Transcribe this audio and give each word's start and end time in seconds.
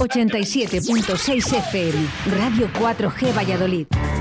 87.6 0.00 1.56
FM, 1.56 2.08
Radio 2.30 2.68
4G 2.68 3.32
Valladolid. 3.34 4.19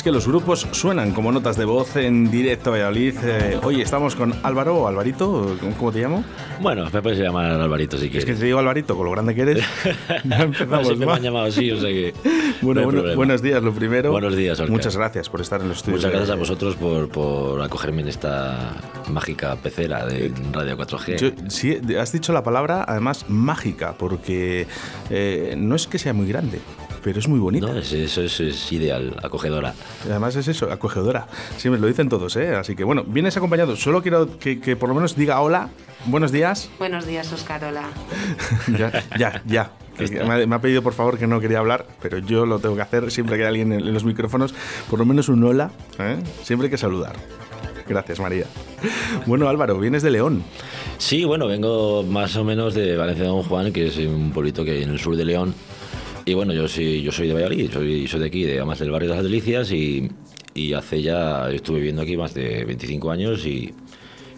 Es 0.00 0.04
que 0.04 0.12
los 0.12 0.26
grupos 0.26 0.66
suenan 0.70 1.12
como 1.12 1.30
notas 1.30 1.58
de 1.58 1.66
voz 1.66 1.94
en 1.96 2.30
directo 2.30 2.70
a 2.70 2.72
Valladolid. 2.72 3.16
Eh, 3.22 3.60
hoy 3.62 3.82
estamos 3.82 4.16
con 4.16 4.32
Álvaro 4.42 4.74
o 4.76 4.88
Alvarito, 4.88 5.58
¿cómo 5.78 5.92
te 5.92 6.00
llamo? 6.00 6.24
Bueno, 6.58 6.88
me 6.90 7.02
puedes 7.02 7.18
llamar 7.18 7.50
Alvarito 7.50 7.98
si 7.98 8.08
quieres. 8.08 8.20
Es 8.20 8.24
que 8.24 8.40
te 8.40 8.46
digo 8.46 8.58
Alvarito, 8.58 8.96
con 8.96 9.04
lo 9.04 9.10
grande 9.10 9.34
que 9.34 9.42
eres. 9.42 9.58
ya 10.24 10.38
empezamos. 10.38 10.86
Siempre 10.86 11.06
me 11.06 11.12
han 11.12 11.22
llamado 11.22 11.44
así, 11.44 11.70
o 11.70 11.78
sea 11.78 11.90
que. 11.90 12.14
Bueno, 12.62 12.84
bueno 12.84 13.14
buenos 13.14 13.42
días, 13.42 13.62
lo 13.62 13.72
primero. 13.72 14.10
Buenos 14.10 14.36
días, 14.36 14.58
Oscar. 14.58 14.70
Muchas 14.70 14.96
gracias 14.96 15.28
por 15.28 15.42
estar 15.42 15.60
en 15.60 15.68
los 15.68 15.78
estudios. 15.78 16.00
Muchas 16.00 16.12
gracias 16.12 16.30
a 16.30 16.38
vosotros 16.38 16.76
por, 16.76 17.08
por 17.10 17.60
acogerme 17.60 18.00
en 18.00 18.08
esta 18.08 18.76
mágica 19.10 19.56
pecera 19.56 20.06
de 20.06 20.32
Radio 20.50 20.78
4G. 20.78 21.48
sí, 21.48 21.78
has 21.98 22.12
dicho 22.12 22.32
la 22.32 22.42
palabra, 22.42 22.86
además, 22.88 23.26
mágica, 23.28 23.94
porque 23.98 24.66
eh, 25.10 25.54
no 25.58 25.74
es 25.74 25.86
que 25.86 25.98
sea 25.98 26.14
muy 26.14 26.26
grande 26.26 26.60
pero 27.02 27.18
es 27.18 27.28
muy 27.28 27.38
bonita. 27.38 27.66
No, 27.66 27.78
eso 27.78 28.22
es, 28.22 28.72
ideal, 28.72 29.16
acogedora. 29.22 29.74
Además 30.04 30.36
es 30.36 30.48
eso, 30.48 30.70
acogedora. 30.70 31.26
Siempre 31.56 31.80
lo 31.80 31.86
dicen 31.86 32.08
todos, 32.08 32.36
¿eh? 32.36 32.54
Así 32.54 32.76
que 32.76 32.84
bueno, 32.84 33.04
vienes 33.06 33.36
acompañado. 33.36 33.76
Solo 33.76 34.02
quiero 34.02 34.38
que, 34.38 34.76
por 34.76 34.88
lo 34.88 34.94
menos 34.94 35.16
diga 35.16 35.40
hola, 35.40 35.70
buenos 36.06 36.32
días. 36.32 36.70
Buenos 36.78 37.06
días, 37.06 37.32
Oscar, 37.32 37.64
hola. 37.64 37.90
ya, 38.78 39.04
ya, 39.18 39.42
ya. 39.46 39.72
Me 40.46 40.54
ha, 40.54 40.60
pedido 40.60 40.82
por 40.82 40.94
favor 40.94 41.18
que 41.18 41.26
no 41.26 41.40
quería 41.40 41.58
hablar, 41.58 41.86
pero 42.00 42.18
yo 42.18 42.46
lo 42.46 42.58
tengo 42.58 42.74
que 42.74 42.82
hacer 42.82 43.10
siempre 43.10 43.36
que 43.36 43.42
hay 43.42 43.48
alguien 43.48 43.72
en, 43.72 43.92
los 43.92 44.04
micrófonos, 44.04 44.54
por 44.88 44.98
lo 44.98 45.04
menos 45.04 45.28
un 45.28 45.44
hola, 45.44 45.72
¿eh? 45.98 46.16
siempre 46.42 46.66
hay 46.66 46.70
que 46.70 46.78
saludar. 46.78 47.16
Gracias, 47.86 48.20
María. 48.20 48.46
Bueno, 49.26 49.48
Álvaro, 49.48 49.78
vienes 49.78 50.02
de 50.02 50.10
León. 50.10 50.44
Sí, 50.96 51.24
bueno, 51.24 51.48
vengo 51.48 52.04
más 52.04 52.36
o 52.36 52.44
menos 52.44 52.72
de 52.72 52.96
Valencia 52.96 53.24
de 53.24 53.30
Don 53.30 53.42
Juan, 53.42 53.72
que 53.72 53.88
es 53.88 53.96
un 53.98 54.30
pueblito 54.32 54.64
que 54.64 54.70
hay 54.70 54.82
en 54.84 54.90
el 54.90 55.00
sur 55.00 55.16
de 55.16 55.24
León. 55.24 55.54
Y 56.30 56.34
bueno, 56.34 56.52
yo 56.52 56.68
sí, 56.68 57.02
yo 57.02 57.10
soy 57.10 57.26
de 57.26 57.34
Valladolid, 57.34 57.72
soy, 57.72 58.06
soy 58.06 58.20
de 58.20 58.26
aquí, 58.26 58.44
de 58.44 58.58
además 58.58 58.78
del 58.78 58.92
barrio 58.92 59.08
de 59.08 59.16
las 59.16 59.24
Delicias 59.24 59.72
y, 59.72 60.08
y 60.54 60.74
hace 60.74 61.02
ya, 61.02 61.50
estuve 61.50 61.78
viviendo 61.78 62.02
aquí 62.02 62.16
más 62.16 62.34
de 62.34 62.64
25 62.64 63.10
años 63.10 63.44
y, 63.44 63.74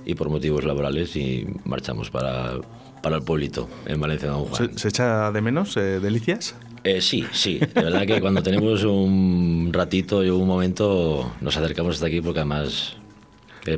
y 0.06 0.14
por 0.14 0.30
motivos 0.30 0.64
laborales 0.64 1.14
y 1.16 1.46
marchamos 1.66 2.08
para, 2.10 2.54
para 3.02 3.16
el 3.16 3.22
pueblito 3.24 3.68
en 3.84 4.00
Valencia 4.00 4.28
de 4.28 4.34
Don 4.34 4.44
Juan. 4.46 4.78
¿Se, 4.78 4.88
echa 4.88 5.30
de 5.32 5.42
menos 5.42 5.76
eh, 5.76 6.00
Delicias? 6.00 6.54
Eh, 6.82 7.02
sí, 7.02 7.26
sí. 7.30 7.58
De 7.58 7.82
verdad 7.82 8.06
que 8.06 8.22
cuando 8.22 8.42
tenemos 8.42 8.84
un 8.84 9.68
ratito 9.70 10.24
y 10.24 10.30
un 10.30 10.46
momento 10.46 11.30
nos 11.42 11.58
acercamos 11.58 11.96
hasta 11.96 12.06
aquí 12.06 12.22
porque 12.22 12.40
además 12.40 12.96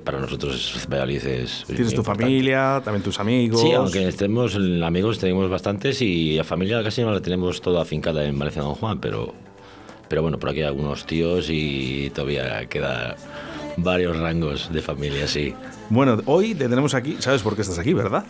para 0.03 0.19
nosotros 0.19 0.87
Valladolid 0.91 1.27
es. 1.27 1.65
Tienes 1.67 1.95
tu 1.95 2.03
familia, 2.03 2.81
también 2.85 3.03
tus 3.03 3.21
amigos. 3.21 3.61
Sí, 3.61 3.73
aunque 3.73 4.09
estemos 4.09 4.57
amigos, 4.57 5.19
tenemos 5.19 5.51
bastantes 5.51 6.01
y 6.01 6.37
la 6.37 6.45
familia 6.45 6.83
casi 6.83 7.03
no 7.03 7.13
la 7.13 7.21
tenemos 7.21 7.61
toda 7.61 7.83
afincada 7.83 8.25
en 8.25 8.39
Valencia 8.39 8.63
Don 8.63 8.75
Juan, 8.75 8.99
pero, 8.99 9.35
pero 10.09 10.23
bueno, 10.23 10.39
por 10.39 10.51
aquí 10.51 10.61
hay 10.61 10.67
algunos 10.67 11.07
tíos 11.07 11.49
y 11.51 12.11
todavía 12.15 12.67
queda 12.67 13.17
varios 13.77 14.17
rangos 14.19 14.73
de 14.73 14.81
familia, 14.81 15.29
sí. 15.29 15.55
Bueno, 15.91 16.19
hoy 16.27 16.55
te 16.55 16.69
tenemos 16.69 16.95
aquí, 16.95 17.17
¿sabes 17.19 17.43
por 17.43 17.55
qué 17.55 17.63
estás 17.63 17.79
aquí, 17.79 17.93
verdad? 17.93 18.25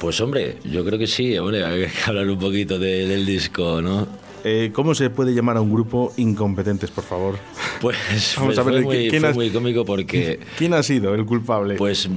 Pues 0.00 0.20
hombre, 0.20 0.56
yo 0.64 0.84
creo 0.84 0.98
que 0.98 1.06
sí, 1.06 1.36
hombre, 1.36 1.64
hay 1.64 1.86
que 1.86 1.92
hablar 2.06 2.28
un 2.28 2.38
poquito 2.38 2.78
del 2.78 3.26
disco, 3.26 3.82
¿no? 3.82 4.06
Eh, 4.44 4.70
¿Cómo 4.72 4.94
se 4.94 5.10
puede 5.10 5.34
llamar 5.34 5.56
a 5.56 5.60
un 5.60 5.72
grupo 5.72 6.12
incompetentes, 6.16 6.90
por 6.90 7.04
favor? 7.04 7.38
Pues, 7.80 8.34
Vamos 8.36 8.54
pues 8.54 8.58
a 8.58 8.62
ver, 8.62 8.82
fue, 8.82 8.82
muy, 8.82 9.08
¿quién 9.08 9.34
muy 9.34 9.50
cómico 9.50 9.84
porque... 9.84 10.40
¿Quién 10.56 10.74
ha 10.74 10.82
sido 10.82 11.14
el 11.14 11.24
culpable? 11.24 11.74
Pues 11.76 12.08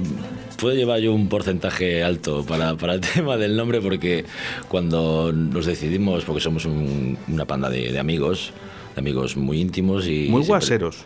puedo 0.58 0.74
llevar 0.74 1.00
yo 1.00 1.12
un 1.12 1.28
porcentaje 1.28 2.02
alto 2.02 2.44
para, 2.44 2.76
para 2.76 2.94
el 2.94 3.00
tema 3.14 3.36
del 3.36 3.56
nombre 3.56 3.80
porque 3.80 4.24
cuando 4.68 5.32
nos 5.32 5.66
decidimos, 5.66 6.24
porque 6.24 6.40
somos 6.40 6.66
una 6.66 7.44
panda 7.46 7.68
de, 7.68 7.98
amigos, 7.98 8.52
de 8.94 9.00
amigos 9.00 9.36
muy 9.36 9.60
íntimos 9.60 10.06
y... 10.06 10.28
Muy 10.28 10.44
guaseros. 10.44 11.04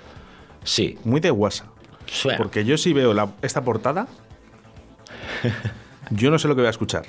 Sí. 0.62 0.98
Muy 1.04 1.20
de 1.20 1.30
guasa. 1.30 1.70
Porque 2.36 2.64
yo 2.64 2.76
sí 2.76 2.92
veo 2.92 3.14
esta 3.42 3.64
portada... 3.64 4.08
Yo 6.10 6.30
no 6.30 6.38
sé 6.38 6.48
lo 6.48 6.54
que 6.54 6.62
voy 6.62 6.68
a 6.68 6.70
escuchar. 6.70 7.04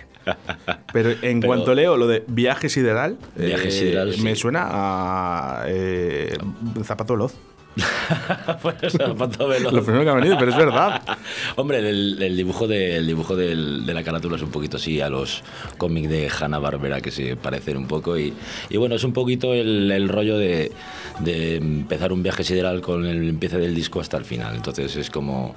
Pero 0.93 1.11
en 1.21 1.41
cuanto 1.45 1.73
leo 1.73 1.97
lo 1.97 2.07
de 2.07 2.23
viaje 2.27 2.69
sideral, 2.69 3.17
eh, 3.37 4.15
me 4.21 4.35
suena 4.35 4.67
a 4.69 5.63
eh, 5.67 6.37
Zapato 6.83 7.13
Veloz. 7.13 7.35
pues, 8.61 8.93
zapato 8.93 9.47
veloz. 9.47 9.73
Lo 9.73 9.83
primero 9.83 10.03
que 10.03 10.09
ha 10.09 10.13
venido, 10.13 10.37
pero 10.37 10.51
es 10.51 10.57
verdad. 10.57 11.01
Hombre, 11.55 11.79
el, 11.79 12.35
dibujo, 12.35 12.67
de, 12.67 13.01
dibujo 13.03 13.35
de 13.35 13.55
la 13.55 14.03
carátula 14.03 14.37
es 14.37 14.41
un 14.41 14.51
poquito 14.51 14.77
así 14.77 15.01
a 15.01 15.09
los 15.09 15.43
cómics 15.77 16.09
de 16.09 16.29
Hanna 16.29 16.59
Barbera 16.59 17.01
que 17.01 17.11
se 17.11 17.35
parecen 17.35 17.77
un 17.77 17.87
poco. 17.87 18.17
Y, 18.17 18.33
bueno, 18.77 18.95
es 18.95 19.03
un 19.03 19.13
poquito 19.13 19.53
el, 19.53 20.07
rollo 20.07 20.37
de, 20.37 20.71
de, 21.19 21.57
empezar 21.57 22.13
un 22.13 22.23
viaje 22.23 22.43
sideral 22.43 22.81
con 22.81 23.05
el 23.05 23.27
empiece 23.29 23.57
del 23.57 23.75
disco 23.75 23.99
hasta 23.99 24.17
el 24.17 24.25
final. 24.25 24.55
Entonces 24.55 24.95
es 24.95 25.09
como 25.09 25.53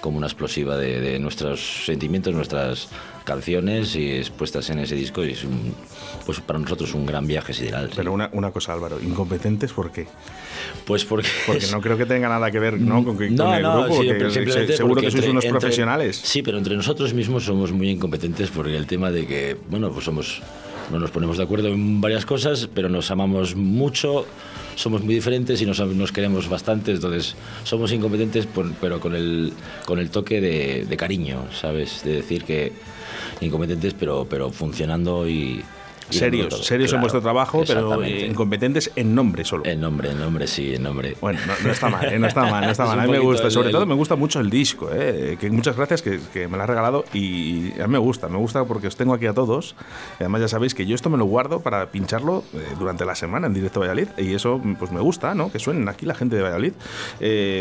como 0.00 0.18
una 0.18 0.26
explosiva 0.26 0.76
de, 0.76 1.18
nuestros 1.18 1.84
sentimientos, 1.86 2.34
nuestras 2.34 2.88
canciones 3.24 3.96
y 3.96 4.12
expuestas 4.12 4.70
en 4.70 4.78
ese 4.78 4.94
disco 4.94 5.24
y 5.24 5.32
es 5.32 5.42
un, 5.42 5.74
pues 6.24 6.40
para 6.40 6.58
nosotros 6.58 6.94
un 6.94 7.06
gran 7.06 7.26
viaje 7.26 7.52
sideral. 7.52 7.90
Pero 7.94 8.12
una, 8.12 8.30
una, 8.32 8.52
cosa 8.52 8.72
Álvaro, 8.72 9.00
incompetentes 9.02 9.72
¿por 9.72 9.90
qué? 9.90 10.06
Pues 10.84 11.04
porque... 11.04 11.28
Porque 11.46 11.66
no 11.72 11.80
creo 11.80 11.96
que 11.96 12.06
tenga 12.06 12.28
nada 12.28 12.50
que 12.50 12.60
ver 12.60 12.78
¿no? 12.78 13.04
con, 13.04 13.18
que, 13.18 13.30
no, 13.30 13.54
el 13.54 13.62
no, 13.62 13.82
grupo, 13.84 14.00
que, 14.00 14.76
seguro 14.76 15.00
que 15.00 15.10
sois 15.10 15.26
unos 15.26 15.44
profesionales. 15.46 16.20
Sí, 16.22 16.42
pero 16.42 16.58
entre 16.58 16.76
nosotros 16.76 17.12
mismos 17.14 17.44
somos 17.44 17.72
muy 17.72 17.90
incompetentes 17.90 18.50
porque 18.50 18.76
el 18.76 18.86
tema 18.86 19.10
de 19.10 19.26
que, 19.26 19.56
bueno, 19.68 19.90
pues 19.90 20.04
somos 20.04 20.42
no 20.90 20.98
nos 20.98 21.10
ponemos 21.10 21.36
de 21.36 21.44
acuerdo 21.44 21.68
en 21.68 22.00
varias 22.00 22.24
cosas, 22.24 22.68
pero 22.72 22.88
nos 22.88 23.10
amamos 23.10 23.56
mucho, 23.56 24.26
somos 24.76 25.02
muy 25.02 25.14
diferentes 25.14 25.60
y 25.60 25.66
nos, 25.66 26.12
queremos 26.12 26.48
bastante, 26.48 26.92
entonces 26.92 27.34
somos 27.64 27.90
incompetentes, 27.90 28.46
pero 28.80 29.00
con 29.00 29.16
el, 29.16 29.52
con 29.84 29.98
el 29.98 30.10
toque 30.10 30.40
de, 30.40 30.86
de 30.88 30.96
cariño, 30.96 31.46
¿sabes? 31.52 32.04
De 32.04 32.12
decir 32.12 32.44
que 32.44 32.72
incompetentes, 33.40 33.94
pero, 33.94 34.26
pero 34.30 34.50
funcionando 34.50 35.28
y, 35.28 35.64
serios, 36.10 36.66
serios 36.66 36.92
en 36.92 37.00
vuestro 37.00 37.20
trabajo, 37.20 37.62
pero 37.66 38.04
incompetentes 38.04 38.90
en 38.96 39.14
nombre 39.14 39.44
solo. 39.44 39.64
En 39.64 39.80
nombre, 39.80 40.10
en 40.10 40.18
nombre, 40.18 40.46
sí, 40.46 40.74
en 40.74 40.82
nombre. 40.82 41.16
Bueno, 41.20 41.40
no, 41.64 41.70
está 41.70 41.88
mal, 41.88 42.12
¿eh? 42.12 42.18
no 42.18 42.26
está 42.26 42.42
mal, 42.46 42.64
no 42.64 42.70
está 42.70 42.86
mal. 42.86 43.00
A 43.00 43.04
mí 43.04 43.12
me 43.12 43.18
gusta, 43.18 43.50
sobre 43.50 43.70
todo 43.70 43.86
me 43.86 43.94
gusta 43.94 44.16
mucho 44.16 44.40
el 44.40 44.50
disco, 44.50 44.90
¿eh? 44.92 45.36
que 45.40 45.50
muchas 45.50 45.76
gracias 45.76 46.02
que, 46.02 46.20
que, 46.32 46.48
me 46.48 46.56
lo 46.56 46.62
has 46.62 46.68
regalado 46.68 47.04
y 47.12 47.72
a 47.80 47.86
mí 47.86 47.92
me 47.92 47.98
gusta, 47.98 48.28
me 48.28 48.38
gusta 48.38 48.64
porque 48.64 48.86
os 48.86 48.96
tengo 48.96 49.14
aquí 49.14 49.26
a 49.26 49.34
todos. 49.34 49.74
Y 50.18 50.24
además 50.24 50.42
ya 50.42 50.48
sabéis 50.48 50.74
que 50.74 50.86
yo 50.86 50.94
esto 50.94 51.10
me 51.10 51.18
lo 51.18 51.24
guardo 51.24 51.60
para 51.60 51.90
pincharlo 51.90 52.44
eh, 52.54 52.58
durante 52.78 53.04
la 53.04 53.14
semana 53.14 53.46
en 53.46 53.54
directo 53.54 53.80
Valladolid 53.80 54.08
y 54.16 54.34
eso 54.34 54.60
pues 54.78 54.90
me 54.92 55.00
gusta, 55.00 55.34
¿no? 55.34 55.50
Que 55.50 55.58
suenen 55.58 55.88
aquí 55.88 56.06
la 56.06 56.14
gente 56.14 56.36
de 56.36 56.42
Valladolid. 56.42 56.72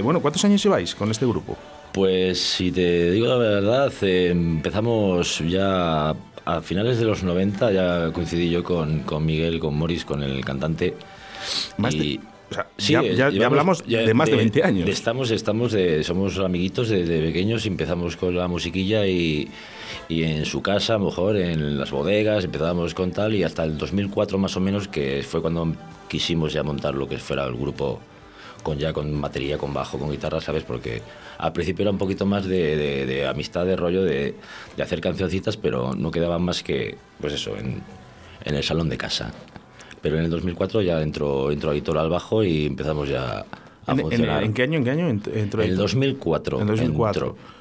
Bueno, 0.03 0.21
¿cuántos 0.21 0.43
años 0.45 0.61
lleváis 0.61 0.95
con 0.95 1.11
este 1.11 1.25
grupo? 1.25 1.57
Pues 1.91 2.41
si 2.41 2.71
te 2.71 3.11
digo 3.11 3.27
la 3.27 3.37
verdad, 3.37 3.91
empezamos 4.01 5.39
ya 5.39 6.13
a 6.45 6.61
finales 6.61 6.99
de 6.99 7.05
los 7.05 7.23
90 7.23 7.71
ya 7.71 8.11
coincidí 8.13 8.49
yo 8.49 8.63
con, 8.63 8.99
con 8.99 9.25
Miguel, 9.25 9.59
con 9.59 9.75
Morris, 9.75 10.05
con 10.05 10.21
el 10.23 10.43
cantante. 10.45 10.93
Más 11.77 11.97
de- 11.97 12.03
y, 12.05 12.19
o 12.49 12.53
sea, 12.53 12.67
Sí, 12.77 12.93
ya, 12.93 13.25
hablamos 13.45 13.83
ya 13.85 13.99
de 14.01 14.13
más 14.13 14.29
de 14.29 14.35
20 14.35 14.63
años. 14.63 14.85
de- 14.85 14.91
estamos, 14.91 15.31
estamos 15.31 15.71
de, 15.71 16.03
somos 16.03 16.37
amiguitos 16.39 16.89
desde 16.89 17.19
pequeños 17.21 17.65
empezamos 17.65 18.15
con 18.15 18.35
la 18.35 18.47
musiquilla 18.47 19.07
y, 19.07 19.49
y 20.07 20.23
en 20.23 20.45
su 20.45 20.61
casa, 20.61 20.95
a 20.95 20.97
lo 20.99 21.05
mejor 21.05 21.37
en 21.37 21.77
las 21.79 21.89
bodegas, 21.91 22.45
empezábamos 22.45 22.93
con 22.93 23.11
tal 23.11 23.33
y 23.35 23.43
hasta 23.43 23.63
el 23.63 23.77
2004 23.77 24.37
más 24.37 24.55
o 24.55 24.59
menos, 24.59 24.87
que 24.87 25.23
fue 25.27 25.41
cuando 25.41 25.73
quisimos 26.07 26.53
ya 26.53 26.61
montar 26.63 26.93
lo 26.93 27.07
que 27.09 27.17
fuera 27.17 27.45
el 27.45 27.55
grupo 27.55 27.99
con 28.65 28.79
ya 28.79 28.91
con 28.93 29.21
batería, 29.21 29.59
con 29.59 29.75
bajo, 29.75 29.99
con 29.99 30.09
guitarra, 30.09 30.41
¿sabes? 30.41 30.63
Porque 30.63 31.03
al 31.37 31.53
principio 31.53 31.83
era 31.83 31.91
un 31.91 31.99
poquito 31.99 32.25
más 32.25 32.45
de, 32.47 32.75
de- 32.75 33.05
de 33.05 33.27
amistad, 33.27 33.63
de 33.63 33.75
rollo, 33.75 34.03
de, 34.03 34.33
de 34.75 34.83
hacer 34.83 34.99
cancioncitas, 35.01 35.55
pero 35.55 35.93
no 35.93 36.09
quedaban 36.09 36.41
más 36.41 36.63
que, 36.63 36.97
pues 37.21 37.33
eso, 37.33 37.55
en, 37.55 37.83
en 38.43 38.55
el 38.55 38.63
salón 38.63 38.89
de 38.89 38.97
casa. 38.97 39.31
Pero 40.01 40.17
en 40.17 40.23
el 40.25 40.31
2004 40.31 40.81
ya 40.81 40.99
entró, 41.03 41.51
entró 41.51 41.69
Aitor 41.69 41.99
al 41.99 42.09
bajo 42.09 42.43
y 42.43 42.65
empezamos 42.65 43.07
ya 43.07 43.45
a 43.85 43.91
¿En, 43.91 43.99
funcionar. 43.99 44.43
en 44.43 44.53
qué 44.55 44.63
año? 44.63 44.79
¿En 44.79 44.83
qué 44.83 44.89
año 44.89 45.09
ent- 45.11 45.31
entró 45.35 45.61
En 45.61 45.67
el 45.69 45.73
Aitor? 45.75 45.81
2004. 45.83 46.61
En 46.61 46.67
2004. 46.67 47.25
entró. 47.27 47.54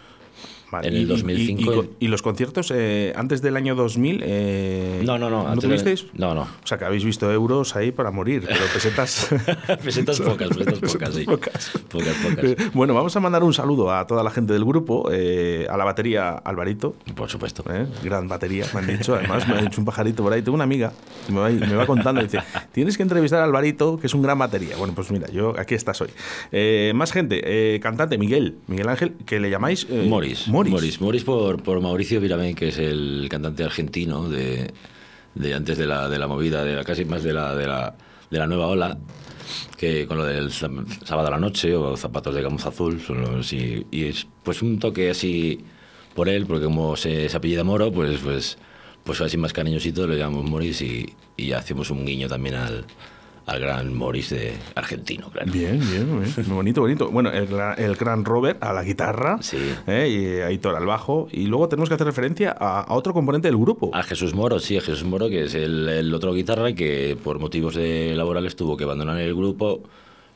Vale, 0.75 0.89
en 0.89 0.95
el 0.95 1.03
y- 1.03 1.07
2005 1.07 1.73
Y, 1.73 1.77
y- 1.77 1.79
en- 1.79 1.91
y 2.01 2.09
los 2.09 2.23
conciertos 2.23 2.73
eh, 2.75 3.13
antes 3.17 3.43
del 3.43 3.57
año 3.57 3.75
2000? 3.75 4.23
eh, 4.25 5.03
No, 5.05 5.19
no, 5.19 5.31
no. 5.31 5.45
¿No 5.45 5.55
de- 5.55 5.61
tuvisteis? 5.61 6.07
No, 6.15 6.35
no. 6.35 6.43
O 6.43 6.67
sea, 6.67 6.79
que 6.79 6.85
habéis 6.85 7.05
visto 7.05 7.31
euros 7.33 7.77
ahí 7.77 7.93
para 7.93 8.11
morir, 8.11 8.45
pero 8.47 8.65
pesetas. 8.73 9.29
pesetas 9.85 10.21
pocas, 10.21 10.49
pesetas 10.57 10.79
pocas, 10.93 11.15
sí. 11.15 11.25
pocas. 11.25 11.71
Pocas, 11.89 12.15
pocas. 12.23 12.75
Bueno, 12.75 12.95
vamos 12.95 13.15
a 13.17 13.21
mandar 13.21 13.43
un 13.45 13.55
saludo 13.55 13.93
a 13.93 14.07
toda 14.07 14.23
la 14.23 14.31
gente 14.31 14.53
del 14.53 14.65
grupo, 14.65 15.09
eh, 15.13 15.67
a 15.71 15.77
la 15.77 15.85
batería 15.85 16.31
Alvarito, 16.31 16.97
Por 17.15 17.29
supuesto. 17.31 17.63
¿eh? 17.73 17.87
gran 18.03 18.29
batería, 18.29 18.67
me 18.75 18.81
han 18.81 18.87
dicho. 18.87 19.15
Además, 19.15 19.47
me 19.49 19.55
ha 19.55 19.63
dicho 19.63 19.81
un 19.81 19.85
pajarito 19.85 20.23
por 20.23 20.33
ahí. 20.33 20.43
Tengo 20.43 20.55
una 20.55 20.65
amiga 20.65 20.93
que 21.27 21.33
me 21.33 21.41
va, 21.41 21.49
me 21.51 21.75
va 21.75 21.87
contando. 21.87 22.21
Dice: 22.23 22.39
Tienes 22.73 22.97
que 22.97 23.03
entrevistar 23.03 23.41
a 23.41 23.45
Alvarito, 23.45 23.99
que 23.99 24.07
es 24.07 24.15
un 24.15 24.23
gran 24.23 24.39
batería. 24.39 24.77
Bueno, 24.77 24.95
pues 24.95 25.11
mira, 25.11 25.29
yo 25.31 25.55
aquí 25.59 25.75
estás 25.75 26.01
hoy. 26.01 26.09
Eh, 26.53 26.93
más 26.95 27.13
gente, 27.13 27.41
eh, 27.45 27.81
cantante 27.81 28.19
Miguel, 28.19 28.57
Miguel 28.67 28.89
Ángel, 28.89 29.13
que 29.27 29.41
le 29.41 29.51
llamáis. 29.51 29.87
eh, 29.91 30.07
Morris. 30.09 30.49
Morris. 30.71 31.01
Morris. 31.01 31.01
Morris 31.01 31.25
por, 31.25 31.63
por 31.63 31.81
Mauricio 31.81 32.21
Viramén, 32.21 32.55
que 32.55 32.69
es 32.69 32.79
el 32.79 33.27
cantante 33.31 33.65
argentino 33.65 34.29
de, 34.29 34.73
de 35.35 35.55
antes 35.55 35.79
de 35.79 35.87
la, 35.87 36.09
de 36.09 36.19
la 36.19 36.27
movida, 36.27 36.65
de 36.65 36.77
la, 36.77 36.85
casi 36.85 37.05
más 37.05 37.23
de 37.23 37.33
la, 37.33 37.55
de, 37.55 37.67
la, 37.67 37.95
de 38.31 38.39
la 38.39 38.47
nueva 38.47 38.67
ola, 38.69 38.99
que 39.77 40.07
con 40.07 40.19
lo 40.19 40.25
del 40.25 40.51
sá- 40.53 40.71
sábado 41.05 41.29
a 41.29 41.33
la 41.33 41.39
noche 41.39 41.75
o 41.77 41.97
zapatos 41.97 42.35
de 42.35 42.43
gamuza 42.43 42.69
azul, 42.71 43.01
y, 43.91 44.05
es 44.05 44.27
pues 44.43 44.63
un 44.63 44.79
toque 44.79 45.11
así 45.11 45.61
por 46.15 46.29
él, 46.29 46.47
porque 46.47 46.65
como 46.67 46.97
se, 46.97 47.29
se 47.29 47.37
apellida 47.37 47.65
Moro, 47.65 47.93
pues, 47.93 48.21
pues, 48.21 48.59
pues 49.03 49.21
así 49.21 49.37
más 49.37 49.53
cariñosito 49.53 50.07
le 50.07 50.17
llamamos 50.17 50.49
Morris 50.49 50.81
y, 50.83 51.13
y 51.37 51.53
hacemos 51.53 51.91
un 51.91 52.05
guiño 52.07 52.29
también 52.29 52.55
al, 52.55 52.85
al 53.47 53.61
gran 53.61 53.95
Morris 53.95 54.31
de 54.31 54.55
argentino, 54.75 55.29
claro. 55.31 55.53
Bien, 55.53 55.79
bien, 55.79 56.21
bien. 56.23 56.35
Bonito, 56.49 56.81
bonito. 56.81 57.11
Bueno, 57.11 57.31
el, 57.31 57.47
gran- 57.47 57.79
el 57.79 57.95
gran 57.97 58.25
Robert 58.25 58.63
a 58.63 58.73
la 58.73 58.83
guitarra 58.83 59.39
Sí. 59.43 59.59
¿eh? 59.87 60.09
y 60.09 60.41
Aitor 60.41 60.75
al 60.77 60.87
bajo. 60.87 61.29
Y 61.31 61.47
luego 61.47 61.69
tenemos 61.69 61.89
que 61.91 61.95
hacer 61.97 62.07
referencia 62.07 62.57
a, 62.59 62.81
a 62.81 62.95
otro 62.95 63.13
componente 63.13 63.49
del 63.49 63.59
grupo. 63.59 63.91
A 63.93 64.03
Jesús 64.03 64.33
Moro, 64.35 64.59
sí, 64.59 64.77
a 64.79 64.81
Jesús 64.81 65.05
Moro, 65.05 65.29
que 65.29 65.45
es 65.45 65.55
el, 65.55 65.89
el 65.89 66.15
otro 66.15 66.33
guitarra 66.33 66.73
que 66.75 67.19
por 67.23 67.39
motivos 67.39 67.75
de 67.75 68.15
laborales 68.17 68.57
tuvo 68.57 68.77
que 68.77 68.85
abandonar 68.85 69.19
el 69.21 69.35
grupo. 69.35 69.83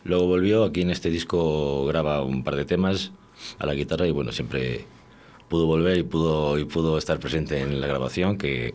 Luego 0.04 0.26
volvió, 0.26 0.64
aquí 0.64 0.82
en 0.82 0.90
este 0.90 1.08
disco 1.10 1.86
graba 1.86 2.22
un 2.22 2.44
par 2.44 2.56
de 2.56 2.64
temas 2.64 3.12
a 3.58 3.66
la 3.66 3.74
guitarra 3.74 4.06
y 4.06 4.10
bueno, 4.10 4.32
siempre 4.32 4.84
pudo 5.48 5.64
volver 5.66 5.96
y 5.98 6.02
pudo, 6.02 6.58
y 6.58 6.64
pudo 6.66 6.98
estar 6.98 7.18
presente 7.18 7.60
en 7.60 7.80
la 7.80 7.86
grabación, 7.86 8.36
que, 8.36 8.74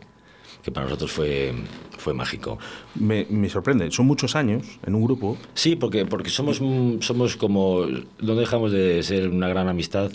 que 0.63 0.71
para 0.71 0.86
nosotros 0.86 1.12
fue, 1.12 1.54
fue 1.98 2.13
mágico. 2.13 2.57
Me, 2.95 3.27
me 3.30 3.50
sorprende. 3.50 3.92
Son 3.92 4.06
muchos 4.07 4.36
años 4.36 4.80
en 4.86 4.95
un 4.95 5.04
grupo. 5.04 5.38
Sí, 5.54 5.75
porque, 5.75 6.06
porque 6.06 6.30
somos, 6.30 6.62
somos 7.06 7.36
como. 7.36 7.86
No 8.19 8.36
dejamos 8.36 8.71
de 8.71 9.04
ser 9.04 9.30
una 9.30 9.50
gran 9.50 9.68
amistad. 9.68 10.12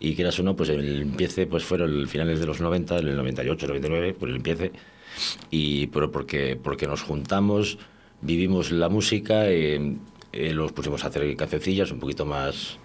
Y 0.00 0.16
quieras 0.16 0.38
o 0.40 0.42
no, 0.42 0.56
pues 0.56 0.68
el 0.70 1.02
empiece 1.02 1.46
pues 1.46 1.64
fueron 1.64 1.90
el 1.90 2.08
finales 2.08 2.40
de 2.40 2.46
los 2.46 2.60
90, 2.60 2.98
en 2.98 3.08
el 3.08 3.16
98, 3.16 3.68
99, 3.68 4.16
pues 4.18 4.30
el 4.30 4.36
empiece. 4.36 4.72
Y, 5.50 5.86
pero 5.86 6.10
porque, 6.10 6.58
porque 6.60 6.88
nos 6.88 7.02
juntamos, 7.02 7.78
vivimos 8.20 8.72
la 8.72 8.88
música, 8.88 9.48
eh, 9.48 9.96
eh, 10.32 10.52
los 10.52 10.72
pusimos 10.72 11.04
a 11.04 11.06
hacer 11.06 11.36
cancioncillas 11.36 11.92
un 11.92 12.00
poquito 12.00 12.26
más. 12.26 12.78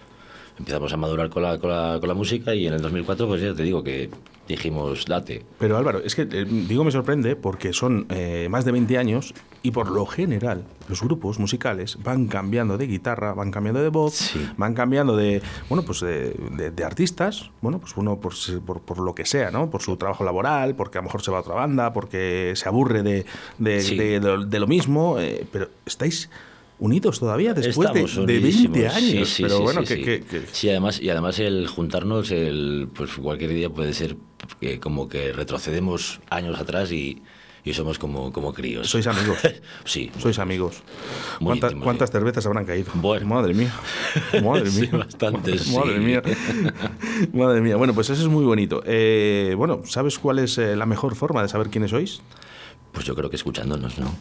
Empezamos 0.60 0.92
a 0.94 0.98
madurar 0.98 1.30
con 1.30 1.42
la, 1.44 1.58
con, 1.58 1.70
la, 1.70 1.98
con 2.00 2.08
la 2.10 2.14
música 2.16 2.54
y 2.54 2.68
en 2.68 2.74
el 2.74 2.82
2004, 2.82 3.28
pues 3.28 3.42
ya 3.42 3.54
te 3.54 3.64
digo 3.64 3.82
que 3.82 4.10
dijimos, 4.48 5.06
date. 5.06 5.46
Pero 5.58 5.78
Álvaro, 5.78 6.00
es 6.04 6.16
que 6.16 6.24
eh, 6.24 6.46
digo 6.46 6.84
me 6.84 6.92
sorprende 6.92 7.36
porque 7.36 7.72
son 7.72 8.08
eh, 8.10 8.48
más 8.50 8.66
de 8.66 8.72
20 8.74 8.98
años 8.98 9.34
y 9.62 9.72
por 9.72 9.90
lo 9.92 10.06
general 10.06 10.64
los 10.90 11.02
grupos 11.02 11.40
musicales 11.40 11.98
van 12.04 12.28
cambiando 12.28 12.78
de 12.78 12.88
guitarra, 12.88 13.34
van 13.34 13.52
cambiando 13.52 13.82
de 13.82 13.90
voz, 13.90 14.16
Sí. 14.16 14.50
van 14.58 14.74
cambiando 14.74 15.16
de, 15.16 15.42
bueno, 15.70 15.84
pues 15.84 16.02
de, 16.02 16.32
de- 16.58 16.72
de 16.72 16.84
artistas, 16.84 17.52
bueno, 17.62 17.80
pues 17.80 17.96
uno 17.96 18.20
por, 18.20 18.34
por, 18.66 18.82
por 18.82 18.98
lo 19.00 19.14
que 19.16 19.26
sea, 19.26 19.52
¿no? 19.52 19.70
Por 19.70 19.82
su 19.82 19.96
trabajo 19.98 20.24
laboral, 20.26 20.76
porque 20.76 20.98
a 20.98 21.02
lo 21.02 21.06
mejor 21.06 21.22
se 21.22 21.32
va 21.32 21.38
a 21.38 21.42
otra 21.42 21.54
banda, 21.54 21.94
porque 21.94 22.54
se 22.56 22.68
aburre 22.68 23.02
de, 23.04 23.26
de, 23.60 23.82
Sí. 23.82 23.98
lo 24.60 24.68
mismo, 24.68 25.20
eh, 25.20 25.46
pero 25.52 25.70
estáis 25.86 26.30
unidos 26.80 27.20
todavía 27.20 27.54
después 27.54 27.90
de, 27.94 28.00
de 28.02 28.06
20 28.06 28.22
unidísimos, 28.22 28.78
sí, 28.78 28.86
años. 28.86 29.30
sí, 29.30 29.44
pero 29.44 29.58
sí, 29.58 29.64
bueno, 29.64 29.81
sí, 29.81 29.88
que, 29.88 29.96
sí. 29.96 30.04
que- 30.04 30.22
que- 30.26 30.48
Sí, 30.52 30.70
además, 30.70 31.00
y 31.02 31.10
además 31.10 31.40
el 31.40 31.68
juntarnos, 31.68 32.31
el, 32.31 32.88
pues 32.94 33.12
cualquier 33.14 33.52
día 33.52 33.70
puede 33.70 33.94
ser 33.94 34.16
que 34.62 34.80
como 34.80 35.08
que 35.10 35.34
retrocedemos 35.34 36.22
años 36.30 36.58
atrás 36.60 36.92
y, 36.92 37.22
y 37.66 37.74
somos 37.74 38.00
como, 38.00 38.31
como 38.31 38.54
críos. 38.54 38.90
sois 38.90 39.06
amigos. 39.08 39.38
sí. 39.84 40.10
Sois 40.20 40.40
amigos. 40.40 40.81
¿Cuántas, 41.44 41.72
íntimos, 41.72 41.84
cuántas 41.84 42.10
sí. 42.10 42.14
cervezas 42.14 42.46
habrán 42.46 42.66
caído? 42.66 42.90
Bueno. 42.96 43.28
Madre 43.28 43.54
mía. 43.54 43.74
Madre 44.42 44.70
Sí, 44.72 44.82
mía. 44.82 44.92
bastantes, 44.94 45.62
sí. 45.64 45.75
Madre 45.78 46.00
mía. 46.00 46.22
Madre 47.34 47.60
mía. 47.62 47.75
Bueno, 47.75 47.94
pues 47.94 48.10
eso 48.10 48.22
es 48.22 48.30
muy 48.30 48.46
bonito. 48.46 48.82
Eh, 48.86 49.54
bueno, 49.58 49.82
¿sabes 49.86 50.18
cuál 50.18 50.40
es 50.40 50.58
eh, 50.58 50.75
la 50.78 50.86
mejor 50.86 51.16
forma 51.16 51.42
de 51.42 51.50
saber 51.50 51.70
quiénes 51.70 51.92
sois? 51.92 52.22
Pues 52.94 53.06
yo 53.06 53.14
creo 53.16 53.30
que 53.30 53.36
escuchándonos, 53.36 54.00
¿no? 54.00 54.16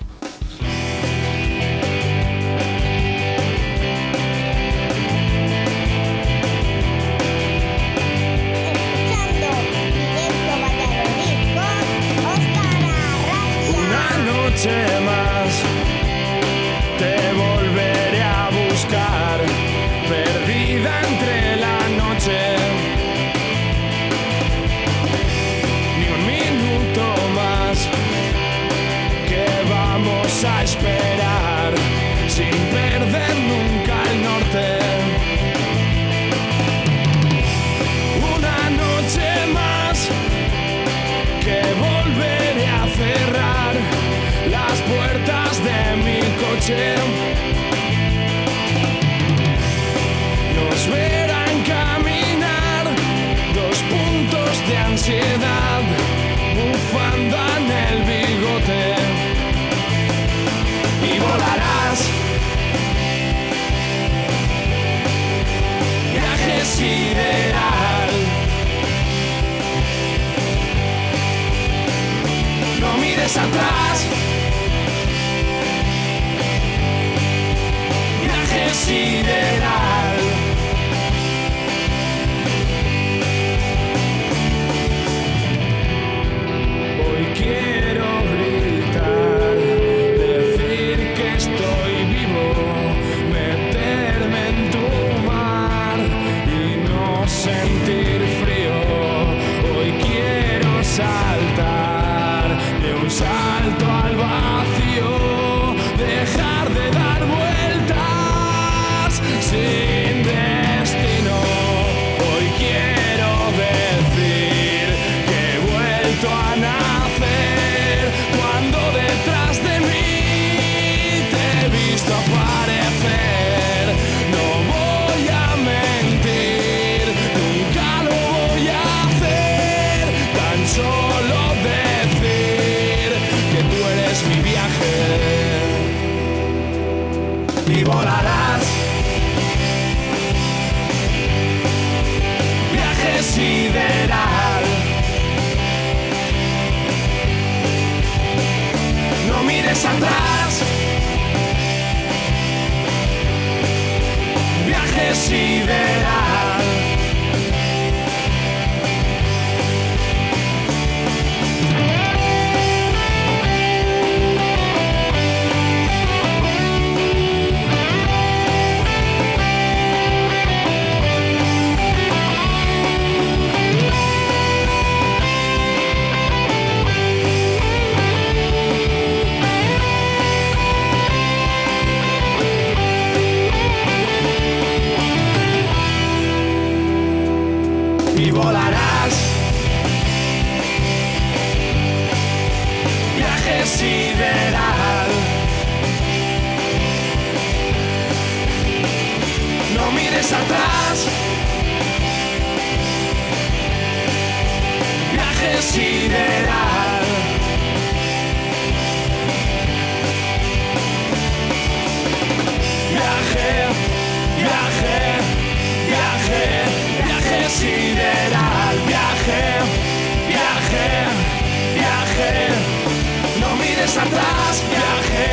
Atrás, 224.19 224.63
viaje, 224.69 225.29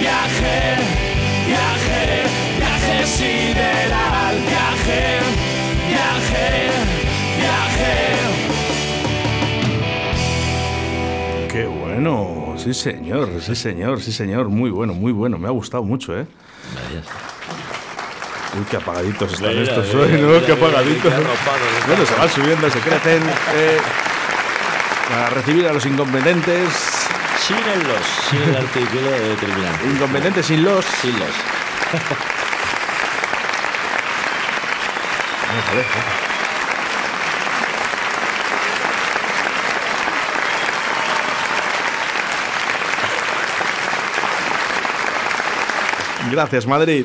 viaje, 0.00 0.76
viaje, 1.46 2.22
viaje 2.58 3.06
sideral, 3.06 4.34
viaje, 4.40 5.20
viaje, 5.88 6.70
viaje. 7.38 7.92
Qué 11.50 11.66
bueno, 11.66 12.54
sí 12.58 12.74
señor, 12.74 13.28
sí 13.40 13.54
señor, 13.54 14.00
sí 14.02 14.12
señor, 14.12 14.48
muy 14.48 14.70
bueno, 14.70 14.94
muy 14.94 15.12
bueno, 15.12 15.38
me 15.38 15.48
ha 15.48 15.52
gustado 15.52 15.82
mucho, 15.84 16.18
¿eh? 16.18 16.26
Gracias. 16.74 17.06
Uy, 18.56 18.64
qué 18.70 18.76
apagaditos 18.76 19.32
están 19.32 19.50
Mira, 19.50 19.62
estos 19.62 19.86
mira, 19.88 20.00
hoy, 20.00 20.12
¿no? 20.12 20.28
mira, 20.28 20.40
qué 20.46 20.54
mira, 20.54 20.66
apagaditos. 20.66 21.12
Bueno, 21.88 22.06
se 22.06 22.14
van 22.14 22.28
subiendo, 22.28 22.70
se 22.70 22.78
crecen. 22.78 23.22
eh, 23.54 23.78
para 25.08 25.30
recibir 25.30 25.66
a 25.66 25.72
los 25.72 25.84
incompetentes. 25.86 26.93
Sin 27.46 27.58
el 27.58 27.86
los, 27.86 28.06
sin 28.30 28.40
el 28.40 28.56
artículo 28.56 29.10
determinante. 29.10 29.86
Incompetentes 29.86 30.46
sin 30.46 30.64
los. 30.64 30.82
Sin 30.82 31.12
los. 31.12 31.28
Vamos 35.48 35.68
a 35.68 35.74
ver. 35.74 35.84
Gracias, 46.30 46.66
Madrid. 46.66 47.04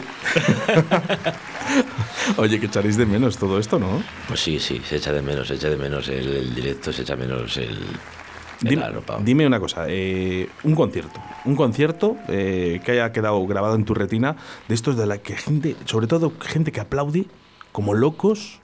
Oye, 2.37 2.61
que 2.61 2.67
echaréis 2.67 2.95
de 2.95 3.05
menos 3.05 3.37
todo 3.37 3.59
esto, 3.59 3.77
¿no? 3.77 4.01
Pues 4.29 4.39
sí, 4.39 4.57
sí, 4.57 4.81
se 4.87 4.95
echa 4.95 5.11
de 5.11 5.21
menos, 5.21 5.49
se 5.49 5.55
echa 5.55 5.69
de 5.69 5.75
menos 5.75 6.07
el, 6.07 6.33
el 6.33 6.55
directo, 6.55 6.93
se 6.93 7.01
echa 7.01 7.17
menos 7.17 7.57
el 7.57 7.77
Dime, 8.61 9.47
una 9.47 9.59
cosa, 9.59 9.85
eh, 9.87 10.49
un 10.63 10.75
concierto, 10.75 11.21
un 11.45 11.55
concierto 11.55 12.17
eh, 12.27 12.81
que 12.83 12.91
haya 12.91 13.11
quedado 13.11 13.45
grabado 13.47 13.75
en 13.75 13.85
tu 13.85 13.93
retina, 13.93 14.35
de 14.67 14.75
estos 14.75 14.97
de 14.97 15.05
la 15.05 15.19
que 15.19 15.37
gente, 15.37 15.75
sobre 15.85 16.07
todo 16.07 16.33
gente 16.41 16.71
que 16.71 16.81
aplaude 16.81 17.25
como 17.71 17.93
locos, 17.93 18.59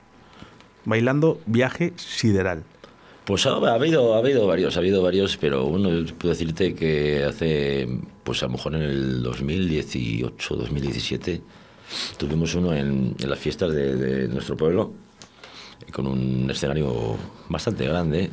bailando 0.83 1.39
viaje 1.45 1.93
sideral. 1.95 2.63
Pues 3.23 3.45
ha, 3.45 3.51
ha 3.51 3.73
habido, 3.73 4.15
ha 4.15 4.17
habido 4.19 4.45
varios, 4.45 4.75
ha 4.75 4.79
habido 4.79 5.01
varios, 5.01 5.37
pero 5.37 5.65
uno 5.65 5.89
puedo 6.19 6.33
decirte 6.33 6.75
que 6.75 7.23
hace, 7.23 7.87
pues 8.23 8.43
a 8.43 8.47
lo 8.47 8.53
mejor 8.53 8.75
en 8.75 8.81
el 8.81 9.23
2018, 9.23 10.55
2017, 10.55 11.41
tuvimos 12.17 12.53
uno 12.55 12.73
en, 12.73 13.15
en 13.17 13.29
las 13.29 13.39
fiestas 13.39 13.73
de, 13.73 13.95
de 13.95 14.27
nuestro 14.27 14.57
pueblo, 14.57 14.93
con 15.91 16.05
un 16.05 16.49
escenario 16.51 17.17
bastante 17.49 17.85
grande, 17.87 18.29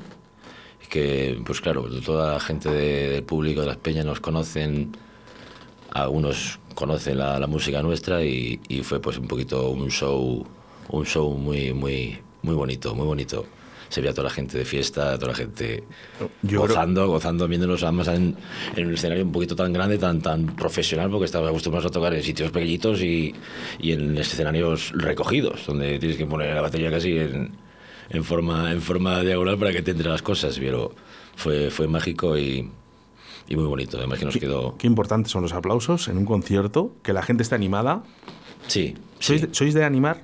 que 0.92 1.40
pues 1.46 1.62
claro, 1.62 1.88
toda 2.04 2.34
la 2.34 2.40
gente 2.40 2.68
de- 2.70 3.08
del 3.08 3.22
público 3.22 3.62
de 3.62 3.68
las 3.68 3.78
peñas 3.78 4.04
nos 4.04 4.20
conocen, 4.20 4.92
algunos 5.90 6.58
conocen 6.74 7.16
la, 7.18 7.38
la 7.38 7.46
música 7.46 7.82
nuestra 7.82 8.22
y, 8.22 8.60
y 8.68 8.82
fue 8.82 9.00
pues 9.00 9.16
un 9.16 9.26
poquito 9.26 9.70
un 9.70 9.90
show, 9.90 10.46
un 10.90 11.04
show 11.06 11.30
muy, 11.36 11.72
muy, 11.72 12.18
muy 12.42 12.54
bonito, 12.54 12.94
muy 12.94 13.06
bonito. 13.06 13.46
Se 13.88 14.00
veía 14.00 14.12
toda 14.14 14.24
la 14.28 14.34
gente 14.34 14.56
de 14.56 14.64
fiesta, 14.64 15.16
toda 15.18 15.32
la 15.32 15.36
gente 15.36 15.84
Yo 16.20 16.28
creo- 16.42 16.60
gozando, 16.62 17.06
gozando, 17.08 17.48
viéndonos 17.48 17.82
además 17.82 18.08
en, 18.08 18.36
en 18.76 18.86
un 18.86 18.94
escenario 18.94 19.24
un 19.24 19.32
poquito 19.32 19.54
tan 19.56 19.72
grande, 19.72 19.96
tan, 19.98 20.20
tan 20.20 20.46
profesional, 20.56 21.10
porque 21.10 21.26
estamos 21.26 21.48
acostumbrados 21.48 21.90
a 21.90 21.92
tocar 21.92 22.12
en 22.14 22.22
sitios 22.22 22.50
pequeñitos 22.50 23.00
y, 23.02 23.34
y 23.80 23.92
en 23.92 24.16
escenarios 24.18 24.92
recogidos, 24.94 25.66
donde 25.66 25.98
tienes 25.98 26.16
que 26.18 26.26
poner 26.26 26.54
la 26.54 26.62
batería 26.62 26.90
casi 26.90 27.18
en, 27.18 27.50
en 28.12 28.24
forma, 28.24 28.70
en 28.72 28.80
forma 28.80 29.22
diagonal 29.22 29.58
para 29.58 29.72
que 29.72 29.82
te 29.82 29.92
entre 29.92 30.08
las 30.08 30.22
cosas, 30.22 30.58
pero 30.58 30.94
fue, 31.36 31.70
fue 31.70 31.88
mágico 31.88 32.36
y, 32.38 32.70
y 33.48 33.56
muy 33.56 33.64
bonito. 33.64 33.98
Además 33.98 34.18
que 34.18 34.24
nos 34.26 34.36
quedó... 34.36 34.76
Qué 34.78 34.86
importantes 34.86 35.32
son 35.32 35.42
los 35.42 35.52
aplausos 35.52 36.08
en 36.08 36.18
un 36.18 36.24
concierto, 36.24 36.92
que 37.02 37.12
la 37.12 37.22
gente 37.22 37.42
esté 37.42 37.54
animada. 37.54 38.02
Sí, 38.66 38.94
¿Sois, 39.18 39.40
sí. 39.40 39.46
de, 39.46 39.54
sois 39.54 39.74
de 39.74 39.84
animar? 39.84 40.22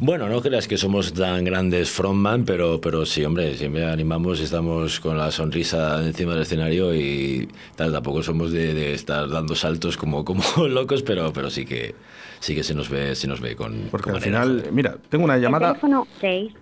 Bueno, 0.00 0.28
no 0.28 0.40
creas 0.40 0.68
que 0.68 0.76
somos 0.76 1.12
tan 1.12 1.42
grandes 1.42 1.90
frontman, 1.90 2.44
pero, 2.44 2.80
pero 2.80 3.04
sí, 3.04 3.24
hombre, 3.24 3.56
siempre 3.56 3.84
animamos, 3.84 4.38
estamos 4.38 5.00
con 5.00 5.18
la 5.18 5.32
sonrisa 5.32 6.00
encima 6.06 6.34
del 6.34 6.42
escenario 6.42 6.94
y 6.94 7.48
tal, 7.74 7.90
tampoco 7.92 8.22
somos 8.22 8.52
de, 8.52 8.74
de 8.74 8.94
estar 8.94 9.28
dando 9.28 9.56
saltos 9.56 9.96
como, 9.96 10.24
como 10.24 10.42
locos, 10.68 11.02
pero, 11.02 11.32
pero 11.32 11.50
sí 11.50 11.64
que 11.64 11.96
sí 12.40 12.54
que 12.54 12.62
se 12.62 12.74
nos 12.74 12.88
ve, 12.88 13.14
se 13.14 13.26
nos 13.26 13.40
ve 13.40 13.56
con. 13.56 13.88
Porque 13.90 14.10
con 14.10 14.16
al 14.16 14.22
final, 14.22 14.68
mira, 14.72 14.96
tengo 15.08 15.24
una 15.24 15.38
llamada. 15.38 15.68
Teléfono 15.68 16.06
6. 16.20 16.52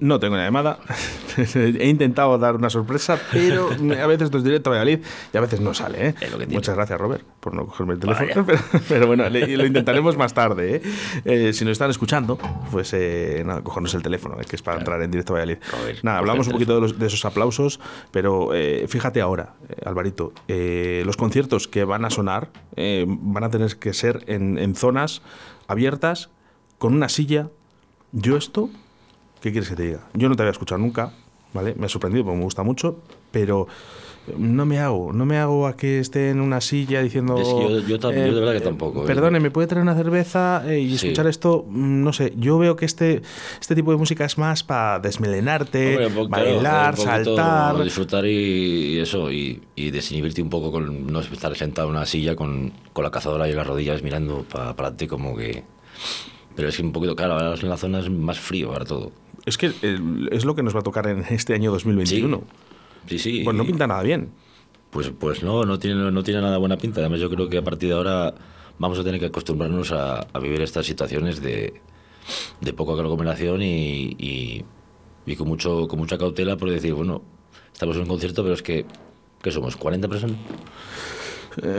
No, 0.00 0.20
tengo 0.20 0.34
una 0.34 0.44
llamada. 0.44 0.78
He 1.54 1.88
intentado 1.88 2.36
dar 2.38 2.54
una 2.54 2.70
sorpresa, 2.70 3.18
pero 3.32 3.70
a 4.02 4.06
veces 4.06 4.30
es 4.32 4.44
directo 4.44 4.70
a 4.70 4.72
Valladolid 4.72 5.00
y 5.32 5.36
a 5.36 5.40
veces 5.40 5.60
no 5.60 5.74
sale. 5.74 6.08
¿eh? 6.08 6.14
Es 6.20 6.30
lo 6.30 6.38
que 6.38 6.46
tiene. 6.46 6.54
Muchas 6.54 6.74
gracias, 6.74 7.00
Robert, 7.00 7.24
por 7.44 7.52
no 7.54 7.66
cogerme 7.66 7.92
el 7.92 8.00
teléfono. 8.00 8.30
Pero, 8.46 8.58
pero 8.88 9.06
bueno, 9.06 9.28
le- 9.28 9.54
lo 9.58 9.66
intentaremos 9.66 10.16
más 10.16 10.32
tarde. 10.32 10.76
¿eh? 10.76 10.82
Eh, 11.26 11.52
si 11.52 11.64
nos 11.66 11.72
están 11.72 11.90
escuchando, 11.90 12.38
pues 12.72 12.92
eh, 12.94 13.42
nada, 13.44 13.60
cogernos 13.62 13.92
el 13.94 14.02
teléfono, 14.02 14.40
eh, 14.40 14.44
que 14.48 14.56
es 14.56 14.62
para 14.62 14.78
entrar 14.78 15.00
en 15.02 15.10
directo 15.10 15.34
a 15.34 15.40
Valladolid. 15.40 15.62
Nada, 16.02 16.18
hablamos 16.18 16.46
un 16.46 16.54
poquito 16.54 16.74
de, 16.74 16.80
los- 16.80 16.98
de 16.98 17.06
esos 17.06 17.22
aplausos, 17.26 17.80
pero 18.10 18.54
eh, 18.54 18.86
fíjate 18.88 19.20
ahora, 19.20 19.54
Alvarito, 19.84 20.32
los 20.48 21.16
conciertos 21.18 21.68
que 21.68 21.84
van 21.84 22.06
a 22.06 22.10
sonar 22.10 22.48
van 23.06 23.44
a 23.44 23.50
tener 23.50 23.76
que 23.76 23.92
ser 23.92 24.24
en, 24.26 24.56
en 24.58 24.74
zonas 24.74 25.20
abiertas, 25.68 26.30
con 26.78 26.94
una 26.94 27.08
silla. 27.10 27.50
Yo 28.12 28.36
esto 28.38 28.70
¿Qué 29.42 29.52
quieres 29.52 29.68
que 29.68 29.76
te 29.76 29.82
diga? 29.82 30.00
Yo 30.14 30.30
no 30.30 30.36
te 30.36 30.42
había 30.42 30.52
escuchado 30.52 30.78
nunca, 30.78 31.12
¿vale? 31.52 31.74
Me 31.78 31.84
ha 31.84 31.88
sorprendido 31.90 32.24
porque 32.24 32.38
me 32.38 32.44
gusta 32.44 32.62
mucho, 32.62 33.02
pero 33.30 33.66
no 34.38 34.64
me 34.66 34.78
hago, 34.78 35.12
no 35.12 35.26
me 35.26 35.36
hago 35.38 35.66
a 35.66 35.76
que 35.76 35.98
esté 35.98 36.30
en 36.30 36.40
una 36.40 36.60
silla 36.60 37.02
diciendo... 37.02 37.36
Es 37.36 37.46
que 37.48 37.88
yo- 37.90 37.98
yo 37.98 38.08
de 38.10 38.30
verdad 38.32 38.52
que 38.52 38.60
tampoco, 38.60 39.02
¿eh? 39.04 39.06
Perdone, 39.06 39.38
¿me 39.40 39.50
puede 39.50 39.66
traer 39.66 39.82
una 39.82 39.94
cerveza 39.94 40.62
eh, 40.66 40.80
y 40.80 40.96
Sí. 40.96 41.08
escuchar 41.08 41.26
esto? 41.26 41.64
Mm, 41.68 42.02
No 42.04 42.12
sé, 42.12 42.32
yo 42.36 42.58
veo 42.58 42.76
que 42.76 42.84
este, 42.86 43.22
este 43.60 43.74
tipo 43.74 43.90
de 43.90 43.96
música 43.98 44.24
es 44.24 44.38
más 44.38 44.62
para 44.64 44.98
desmelenarte, 45.00 46.06
Hombre, 46.06 46.08
claro, 46.28 46.28
bailar, 46.54 46.94
poquito 46.96 47.10
saltar... 47.10 47.84
Disfrutar 47.84 48.24
y, 48.26 48.30
y 48.94 48.98
eso, 49.00 49.30
y, 49.30 49.62
y 49.76 49.90
desinhibirte 49.90 50.40
un 50.42 50.50
poco 50.50 50.72
con 50.72 51.06
no 51.06 51.20
estar 51.20 51.54
sentado 51.56 51.88
en 51.88 51.96
una 51.96 52.06
silla 52.06 52.34
con, 52.36 52.72
con 52.92 53.04
la 53.04 53.10
cazadora 53.10 53.48
y 53.48 53.52
las 53.52 53.66
rodillas 53.66 54.02
mirando 54.02 54.44
para 54.50 54.70
adelante 54.70 55.06
como 55.08 55.36
que... 55.36 55.64
Pero 56.56 56.68
es 56.68 56.76
que 56.76 56.82
un 56.82 56.92
poquito, 56.92 57.16
claro, 57.16 57.34
ahora 57.34 57.54
en 57.60 57.68
la 57.68 57.76
zona 57.76 57.98
es 57.98 58.08
más 58.08 58.38
frío 58.38 58.70
ahora 58.72 58.84
todo. 58.84 59.12
Es 59.44 59.58
que 59.58 59.72
eh, 59.82 59.98
es 60.30 60.44
lo 60.44 60.54
que 60.54 60.62
nos 60.62 60.74
va 60.74 60.80
a 60.80 60.82
tocar 60.82 61.06
en 61.08 61.24
este 61.30 61.52
año 61.52 61.70
2021. 61.72 62.36
Sí, 62.38 62.42
sí. 63.06 63.42
Pues 63.44 63.56
no 63.56 63.64
pinta 63.64 63.86
nada 63.86 64.02
bien. 64.02 64.30
Pues, 64.90 65.10
pues 65.10 65.42
no, 65.42 65.64
no 65.64 65.78
tiene, 65.78 66.10
no 66.10 66.22
tiene 66.22 66.40
nada 66.40 66.56
buena 66.58 66.76
pinta. 66.76 67.00
Además, 67.00 67.20
yo 67.20 67.28
creo 67.28 67.48
que 67.48 67.58
a 67.58 67.64
partir 67.64 67.88
de 67.88 67.94
ahora 67.96 68.34
vamos 68.78 68.98
a 68.98 69.04
tener 69.04 69.18
que 69.20 69.26
acostumbrarnos 69.26 69.92
a, 69.92 70.20
a 70.20 70.38
vivir 70.38 70.60
estas 70.62 70.86
situaciones 70.86 71.40
de, 71.40 71.80
de 72.60 72.72
poca 72.72 72.92
aglomeración 72.92 73.62
y, 73.62 74.16
y, 74.18 74.64
y 75.26 75.36
con, 75.36 75.48
mucho, 75.48 75.88
con 75.88 75.98
mucha 75.98 76.18
cautela 76.18 76.56
por 76.56 76.70
decir, 76.70 76.94
bueno, 76.94 77.22
estamos 77.72 77.96
en 77.96 78.02
un 78.02 78.08
concierto, 78.08 78.42
pero 78.42 78.54
es 78.54 78.62
que, 78.62 78.86
¿qué 79.42 79.50
somos? 79.50 79.78
¿40 79.78 80.08
personas? 80.08 80.36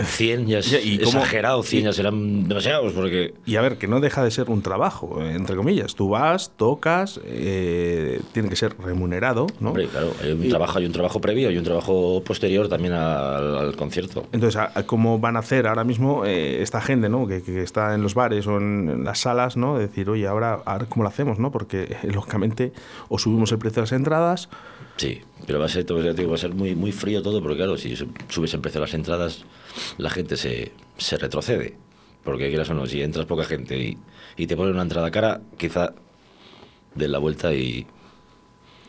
100 0.03 0.47
ya 0.47 0.59
es 0.59 0.71
¿y 0.85 0.97
cómo- 0.99 1.19
exagerado, 1.19 1.63
100 1.63 1.85
ya 1.85 1.93
serán 1.93 2.47
demasiados, 2.47 2.93
porque 2.93 3.33
Y 3.45 3.55
a 3.57 3.61
ver, 3.61 3.77
que 3.77 3.87
no 3.87 3.99
deja 3.99 4.23
de 4.23 4.31
ser 4.31 4.49
un 4.49 4.61
trabajo, 4.61 5.21
eh, 5.21 5.33
entre 5.35 5.55
comillas. 5.55 5.95
Tú 5.95 6.09
vas, 6.09 6.51
tocas, 6.57 7.19
eh, 7.25 8.21
tiene 8.31 8.49
que 8.49 8.55
ser 8.55 8.75
remunerado, 8.79 9.47
¿no? 9.59 9.69
Hombre, 9.69 9.87
claro, 9.87 10.11
hay 10.21 10.31
un 10.31 10.49
trabajo, 10.49 10.79
hay 10.79 10.85
un 10.85 10.91
trabajo 10.91 11.21
previo 11.21 11.51
y 11.51 11.57
un 11.57 11.63
trabajo 11.63 12.23
posterior 12.25 12.67
también 12.69 12.93
al, 12.93 13.57
al 13.57 13.75
concierto. 13.75 14.25
Entonces, 14.31 14.55
¿a- 14.59 14.71
a 14.73 14.83
¿cómo 14.83 15.19
van 15.19 15.35
a 15.35 15.39
hacer 15.39 15.67
ahora 15.67 15.83
mismo 15.83 16.25
eh, 16.25 16.61
esta 16.61 16.81
gente, 16.81 17.09
¿no? 17.09 17.27
Que, 17.27 17.41
que 17.43 17.61
está 17.61 17.93
en 17.95 18.01
los 18.03 18.13
bares 18.15 18.47
o 18.47 18.57
en, 18.57 18.89
en 18.89 19.03
las 19.03 19.19
salas, 19.19 19.57
¿no? 19.57 19.77
Decir, 19.77 20.09
oye, 20.09 20.27
ahora, 20.27 20.59
ahora 20.65 20.85
¿cómo 20.87 21.03
lo 21.03 21.09
hacemos, 21.09 21.39
no? 21.39 21.51
Porque, 21.51 21.95
lógicamente, 22.03 22.71
o 23.09 23.17
subimos 23.19 23.51
el 23.51 23.59
precio 23.59 23.75
de 23.77 23.81
las 23.81 23.91
entradas, 23.91 24.49
Sí, 24.97 25.21
pero 25.45 25.59
va 25.59 25.65
a 25.65 25.69
ser, 25.69 25.85
va 25.91 26.35
a 26.35 26.37
ser 26.37 26.53
muy, 26.53 26.73
muy 26.75 26.91
frío 26.91 27.21
todo, 27.21 27.41
porque 27.41 27.57
claro, 27.57 27.77
si 27.77 27.95
su- 27.95 28.09
subes 28.29 28.53
el 28.53 28.61
precio 28.61 28.79
las 28.79 28.93
entradas, 28.93 29.43
la 29.97 30.09
gente 30.09 30.37
se, 30.37 30.71
se 30.97 31.17
retrocede. 31.17 31.77
Porque 32.23 32.47
quieras 32.49 32.69
o 32.69 32.73
no, 32.73 32.87
si 32.87 33.01
entras 33.01 33.25
poca 33.25 33.43
gente 33.43 33.77
y, 33.77 33.97
y 34.37 34.47
te 34.47 34.55
ponen 34.55 34.73
una 34.73 34.83
entrada 34.83 35.11
cara, 35.11 35.41
quizá 35.57 35.93
den 36.95 37.11
la 37.11 37.19
vuelta 37.19 37.53
y, 37.53 37.85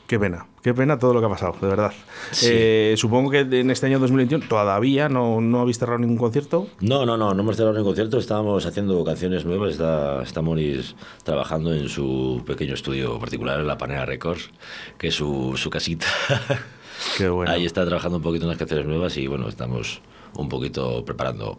qué 0.06 0.18
pena, 0.18 0.46
qué 0.62 0.74
pena 0.74 0.98
todo 0.98 1.14
lo 1.14 1.20
que 1.20 1.26
ha 1.26 1.28
pasado, 1.28 1.56
de 1.60 1.66
verdad. 1.66 1.92
Sí. 2.30 2.48
Eh, 2.50 2.94
supongo 2.96 3.30
que 3.30 3.40
en 3.40 3.70
este 3.70 3.86
año 3.86 3.98
2021 3.98 4.46
todavía 4.48 5.08
no, 5.08 5.40
no 5.40 5.60
habéis 5.60 5.78
cerrado 5.78 5.98
ningún 5.98 6.16
concierto. 6.16 6.68
No, 6.80 7.06
no, 7.06 7.16
no, 7.16 7.34
no 7.34 7.42
hemos 7.42 7.56
cerrado 7.56 7.74
ningún 7.74 7.90
concierto, 7.90 8.18
estábamos 8.18 8.66
haciendo 8.66 9.02
canciones 9.04 9.44
nuevas, 9.44 9.72
está, 9.72 10.22
está 10.22 10.42
Moris 10.42 10.94
trabajando 11.24 11.74
en 11.74 11.88
su 11.88 12.42
pequeño 12.46 12.74
estudio 12.74 13.18
particular, 13.18 13.60
en 13.60 13.66
la 13.66 13.78
Panera 13.78 14.06
Records, 14.06 14.50
que 14.98 15.08
es 15.08 15.14
su, 15.14 15.54
su 15.56 15.70
casita. 15.70 16.06
Qué 17.16 17.28
bueno. 17.28 17.50
Ahí 17.50 17.66
está 17.66 17.84
trabajando 17.84 18.18
un 18.18 18.22
poquito 18.22 18.44
en 18.44 18.50
las 18.50 18.58
canciones 18.58 18.86
nuevas 18.86 19.16
y 19.16 19.26
bueno, 19.26 19.48
estamos 19.48 20.00
un 20.34 20.48
poquito 20.48 21.04
preparando 21.04 21.58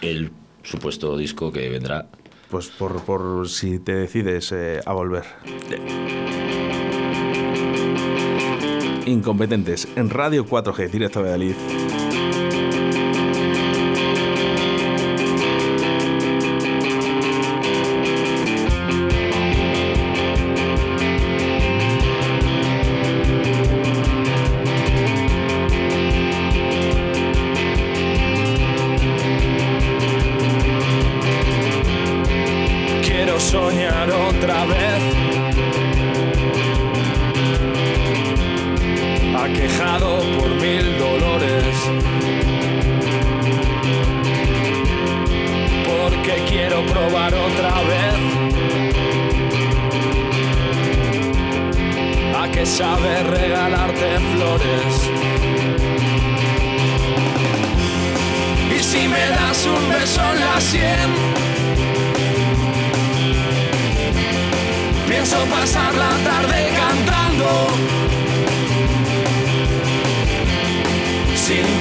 el 0.00 0.30
supuesto 0.62 1.16
disco 1.16 1.52
que 1.52 1.68
vendrá. 1.68 2.08
Pues 2.50 2.68
por, 2.68 3.02
por 3.02 3.48
si 3.48 3.78
te 3.78 3.94
decides 3.94 4.52
eh, 4.52 4.80
a 4.84 4.92
volver. 4.92 5.24
Incompetentes 9.08 9.88
en 9.96 10.10
Radio 10.10 10.46
4G, 10.46 10.90
directo 10.90 11.20
Valladolid. 11.20 12.07
Que 52.52 52.66
sabe 52.66 53.22
regalarte 53.22 54.18
flores. 54.32 55.10
Y 58.76 58.82
si 58.82 59.08
me 59.08 59.26
das 59.28 59.66
un 59.66 59.88
beso 59.88 60.20
en 60.32 60.40
la 60.40 60.60
sien. 60.60 61.10
Pienso 65.08 65.36
pasar 65.46 65.94
la 65.94 66.10
tarde 66.28 66.70
cantando, 66.76 67.68
sintiendo 71.34 71.77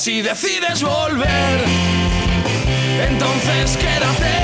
si 0.00 0.22
decides 0.22 0.82
volver, 0.82 1.60
entonces 3.06 3.76
quédate. 3.76 4.34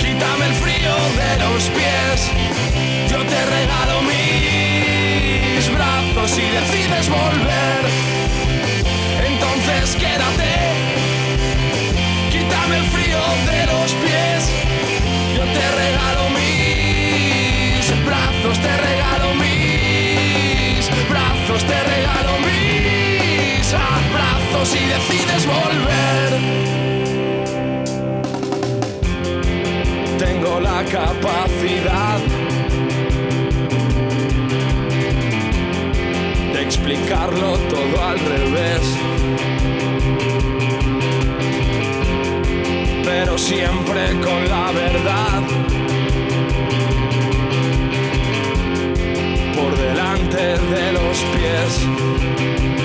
Quítame 0.00 0.46
el 0.46 0.54
frío 0.54 0.94
de 1.20 1.36
los 1.44 1.70
pies. 1.70 2.32
Yo 3.08 3.18
te 3.24 3.46
regalo 3.46 4.02
mis 4.02 5.72
brazos 5.72 6.30
si 6.32 6.42
decides 6.42 7.08
volver. 7.08 7.82
Entonces 9.24 9.94
quédate. 9.94 10.52
Quítame 12.32 12.78
el 12.78 12.86
frío 12.86 13.22
de 13.52 13.66
los 13.66 13.92
pies. 14.02 14.50
Yo 15.36 15.44
te 15.44 15.64
regalo 15.82 16.30
mis 16.40 17.86
brazos, 18.04 18.58
te 18.58 18.76
regalo 18.88 19.34
mis 19.34 20.90
brazos, 21.08 21.64
te 21.64 21.84
regalo 21.84 22.32
mis 22.40 23.05
abrazos 23.74 24.68
si 24.68 24.78
decides 24.78 25.46
volver. 25.46 26.30
Tengo 30.18 30.60
la 30.60 30.84
capacidad 30.84 32.18
de 36.52 36.62
explicarlo 36.62 37.58
todo 37.58 38.04
al 38.04 38.18
revés. 38.18 38.82
Pero 43.04 43.38
siempre 43.38 44.10
con 44.20 44.48
la 44.48 44.72
verdad 44.72 45.42
por 49.56 49.76
delante 49.76 50.58
de 50.58 50.92
los 50.92 51.18
pies. 51.34 52.75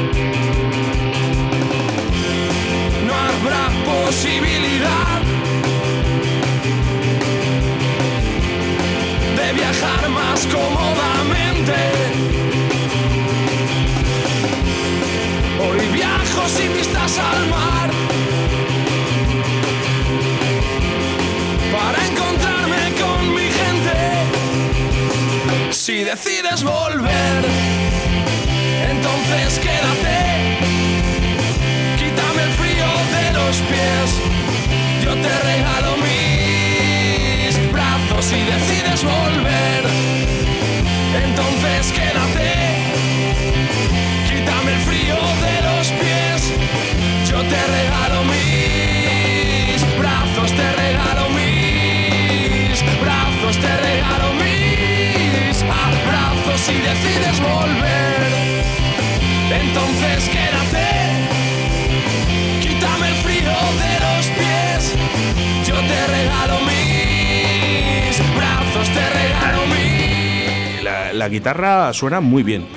Guitarra 71.42 71.92
suena 71.94 72.22
muy 72.22 72.44
bien. 72.44 72.68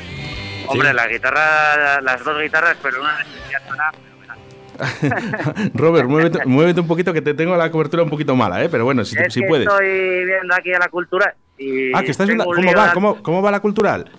Hombre, 0.68 0.94
la 0.94 1.06
guitarra, 1.06 2.00
las 2.00 2.24
dos 2.24 2.40
guitarras, 2.40 2.76
pero 2.82 2.98
una 3.02 3.18
ya 3.50 3.60
suena 3.66 3.92
fenomenal. 3.92 5.70
Robert, 5.74 6.08
muévete, 6.08 6.46
muévete 6.46 6.80
un 6.80 6.86
poquito 6.86 7.12
que 7.12 7.20
te 7.20 7.34
tengo 7.34 7.54
la 7.56 7.70
cobertura 7.70 8.02
un 8.02 8.08
poquito 8.08 8.34
mala, 8.34 8.64
¿eh? 8.64 8.68
Pero 8.70 8.84
bueno, 8.84 9.04
si, 9.04 9.18
es 9.18 9.34
si 9.34 9.40
que 9.42 9.46
puedes. 9.46 9.66
estoy 9.68 10.24
viendo 10.24 10.54
aquí 10.54 10.72
a 10.72 10.78
la 10.78 10.88
cultura 10.88 11.34
y 11.58 11.94
Ah, 11.94 12.02
que 12.02 12.10
estás 12.10 12.26
viendo. 12.26 12.46
¿Cómo 12.46 12.72
va? 12.74 12.92
¿Cómo, 12.94 13.22
¿Cómo 13.22 13.42
va 13.42 13.50
la 13.50 13.60
cultural? 13.60 14.10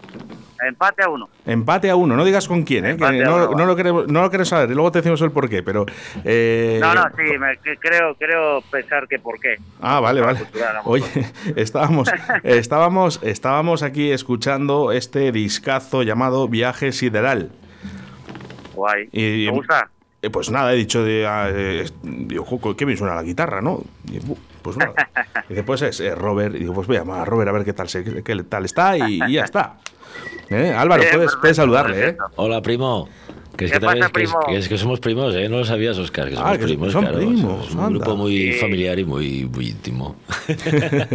Empate 0.65 1.03
a 1.03 1.09
uno. 1.09 1.29
Empate 1.45 1.89
a 1.89 1.95
uno, 1.95 2.15
no 2.15 2.23
digas 2.23 2.47
con 2.47 2.63
quién, 2.63 2.85
¿eh? 2.85 2.95
Que 2.97 3.03
no, 3.23 3.35
uno, 3.35 3.47
no 3.51 3.57
va. 3.57 3.65
lo 3.65 3.75
queremos, 3.75 4.07
no 4.07 4.21
lo 4.21 4.29
queremos 4.29 4.47
saber, 4.49 4.69
y 4.71 4.73
luego 4.73 4.91
te 4.91 4.99
decimos 4.99 5.21
el 5.21 5.31
porqué, 5.31 5.61
pero. 5.63 5.85
eh, 6.23 6.77
No, 6.81 6.93
no, 6.93 7.03
sí, 7.17 7.37
me- 7.37 7.57
que 7.57 7.75
creo, 7.77 8.15
creo 8.15 8.61
pensar 8.71 9.07
que 9.07 9.19
por 9.19 9.39
qué. 9.39 9.55
Ah, 9.81 9.99
vale, 9.99 10.21
vale. 10.21 10.39
Oye, 10.85 11.05
estábamos, 11.55 12.09
estábamos, 12.43 13.19
estábamos 13.23 13.83
aquí 13.83 14.11
escuchando 14.11 14.91
este 14.91 15.31
discazo 15.31 16.03
llamado 16.03 16.47
Viaje 16.47 16.91
Sideral. 16.91 17.51
Guay. 18.73 19.09
Y- 19.11 19.45
¿Te 19.45 19.51
gusta? 19.51 19.89
Eh, 20.21 20.29
pues 20.29 20.49
nada, 20.49 20.73
he 20.73 20.77
dicho 20.77 21.03
de. 21.03 21.27
ah, 21.27 21.49
eh, 21.51 21.85
digo, 22.03 22.43
"Jo, 22.45 22.75
qué 22.75 22.85
bien 22.85 22.97
suena 22.97 23.13
la 23.15 23.23
guitarra, 23.23 23.61
¿no? 23.61 23.81
Y, 24.11 24.19
bu, 24.19 24.37
pues 24.65 24.77
nada. 24.77 24.93
Y 25.47 25.53
después 25.53 25.81
es 25.83 25.99
eh, 25.99 26.15
Robert. 26.15 26.55
Y 26.55 26.59
digo, 26.59 26.73
pues 26.73 26.87
voy 26.87 26.97
a 26.97 26.99
llamar 26.99 27.21
a 27.21 27.25
Robert 27.25 27.49
a 27.49 27.51
ver 27.53 27.63
qué 27.63 27.73
tal, 27.73 27.87
se- 27.87 28.03
qué 28.23 28.43
tal 28.43 28.65
está 28.65 28.97
y, 28.97 29.19
y 29.27 29.33
ya 29.33 29.43
está. 29.43 29.75
¿Eh? 30.49 30.73
Álvaro, 30.75 31.01
puedes, 31.01 31.15
perfecto, 31.17 31.41
puedes 31.41 31.57
saludarle, 31.57 32.09
¿eh? 32.09 32.17
Hola, 32.35 32.61
primo. 32.61 33.07
Que 33.57 33.65
es 33.65 33.71
¿Qué 33.71 33.79
que, 33.79 33.85
también- 33.85 33.99
pasa, 34.01 34.11
que 34.13 34.23
es- 34.23 34.29
primo? 34.31 34.45
que 34.47 34.57
es 34.57 34.67
que 34.69 34.77
somos 34.77 34.99
primos, 34.99 35.33
¿eh? 35.35 35.47
No 35.47 35.57
lo 35.59 35.65
sabías, 35.65 35.97
Oscar. 35.97 36.27
Que 36.29 36.35
Ah, 36.35 36.39
somos 36.39 36.57
que 36.57 36.63
primos, 36.65 36.91
son 36.91 37.01
claro. 37.03 37.17
primos, 37.19 37.67
Es 37.69 37.75
un 37.75 37.89
grupo 37.89 38.15
muy 38.17 38.53
Sí. 38.53 38.59
familiar 38.59 38.97
y 38.99 39.05
muy, 39.05 39.45
muy 39.45 39.67
íntimo. 39.69 40.15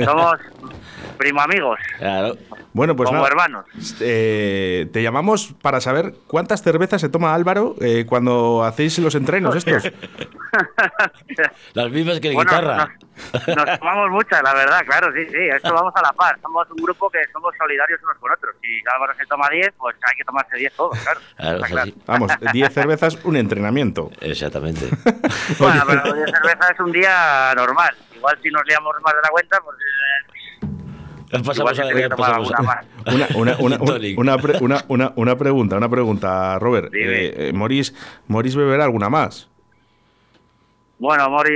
Somos 0.05 0.35
primo 1.19 1.41
amigos, 1.41 1.79
claro. 1.99 2.37
Bueno, 2.73 2.95
pues 2.95 3.09
como 3.09 3.19
nada. 3.19 3.29
hermanos. 3.31 3.65
Eh, 4.01 4.89
te 4.93 5.03
llamamos 5.03 5.55
para 5.61 5.81
saber 5.81 6.15
cuántas 6.27 6.63
cervezas 6.63 7.01
se 7.01 7.09
toma 7.09 7.35
Álvaro 7.35 7.75
eh, 7.81 8.07
cuando 8.09 8.63
hacéis 8.65 8.99
los 9.01 9.15
entrenos 9.15 9.57
estos. 9.57 9.91
Las 11.75 11.91
mismas 11.91 12.21
que 12.21 12.29
la 12.29 12.35
Bueno, 12.35 12.51
guitarra. 12.51 12.97
Nos, 13.35 13.57
nos 13.57 13.79
tomamos 13.79 14.11
muchas, 14.11 14.43
la 14.43 14.55
verdad, 14.55 14.81
claro, 14.87 15.13
sí, 15.13 15.27
sí. 15.27 15.37
Esto 15.55 15.73
vamos 15.75 15.93
a 15.97 16.03
la 16.03 16.13
par. 16.13 16.39
Somos 16.41 16.69
un 16.71 16.77
grupo 16.83 17.11
que 17.11 17.19
somos 17.33 17.55
solidarios 17.59 18.01
unos 18.03 18.17
con 18.19 18.33
otros. 18.33 18.55
Si 18.61 18.69
Álvaro 18.95 19.15
se 19.17 19.27
toma 19.27 19.49
10, 19.51 19.73
pues 19.79 19.97
hay 20.03 20.17
que 20.17 20.25
tomarse 20.25 20.57
10 20.57 20.73
todos, 20.75 20.99
claro. 20.99 21.21
Vamos, 22.07 22.33
10 22.53 22.73
cervezas, 22.73 23.19
un 23.25 23.37
entrenamiento. 23.37 24.11
Exactamente. 24.21 24.89
Bueno, 25.59 25.83
pero 25.87 26.15
10 26.15 26.31
cervezas 26.31 26.71
es 26.73 26.81
un 26.81 26.93
día 26.93 27.53
normal. 27.57 27.95
Igual 28.15 28.39
si 28.43 28.51
nos 28.51 28.63
liamos 28.67 28.95
más 29.03 29.15
de 29.15 29.21
la 29.23 29.29
cuenta, 29.29 29.61
pues... 29.65 29.77
eh, 31.33 31.41
pasamos 31.45 31.79
a 31.79 32.17
pasamos 32.17 32.53
a- 32.53 32.63
más. 32.63 32.87
Una, 33.15 33.29
una, 33.35 33.57
una, 33.59 33.77
Gin 33.79 33.87
tonic. 33.87 34.19
una, 34.19 34.39
pre- 34.39 34.59
una, 34.61 34.85
una- 34.89 35.13
una 35.17 35.37
pregunta, 35.37 35.77
una 35.77 35.89
pregunta, 35.89 36.59
Robert. 36.59 36.93
Eh, 36.95 37.49
eh, 37.49 37.53
Morís, 37.53 37.95
Morís 38.29 38.57
beberá 38.57 38.85
alguna 38.85 39.09
más. 39.09 39.49
Bueno, 40.99 41.31
Mori, 41.31 41.51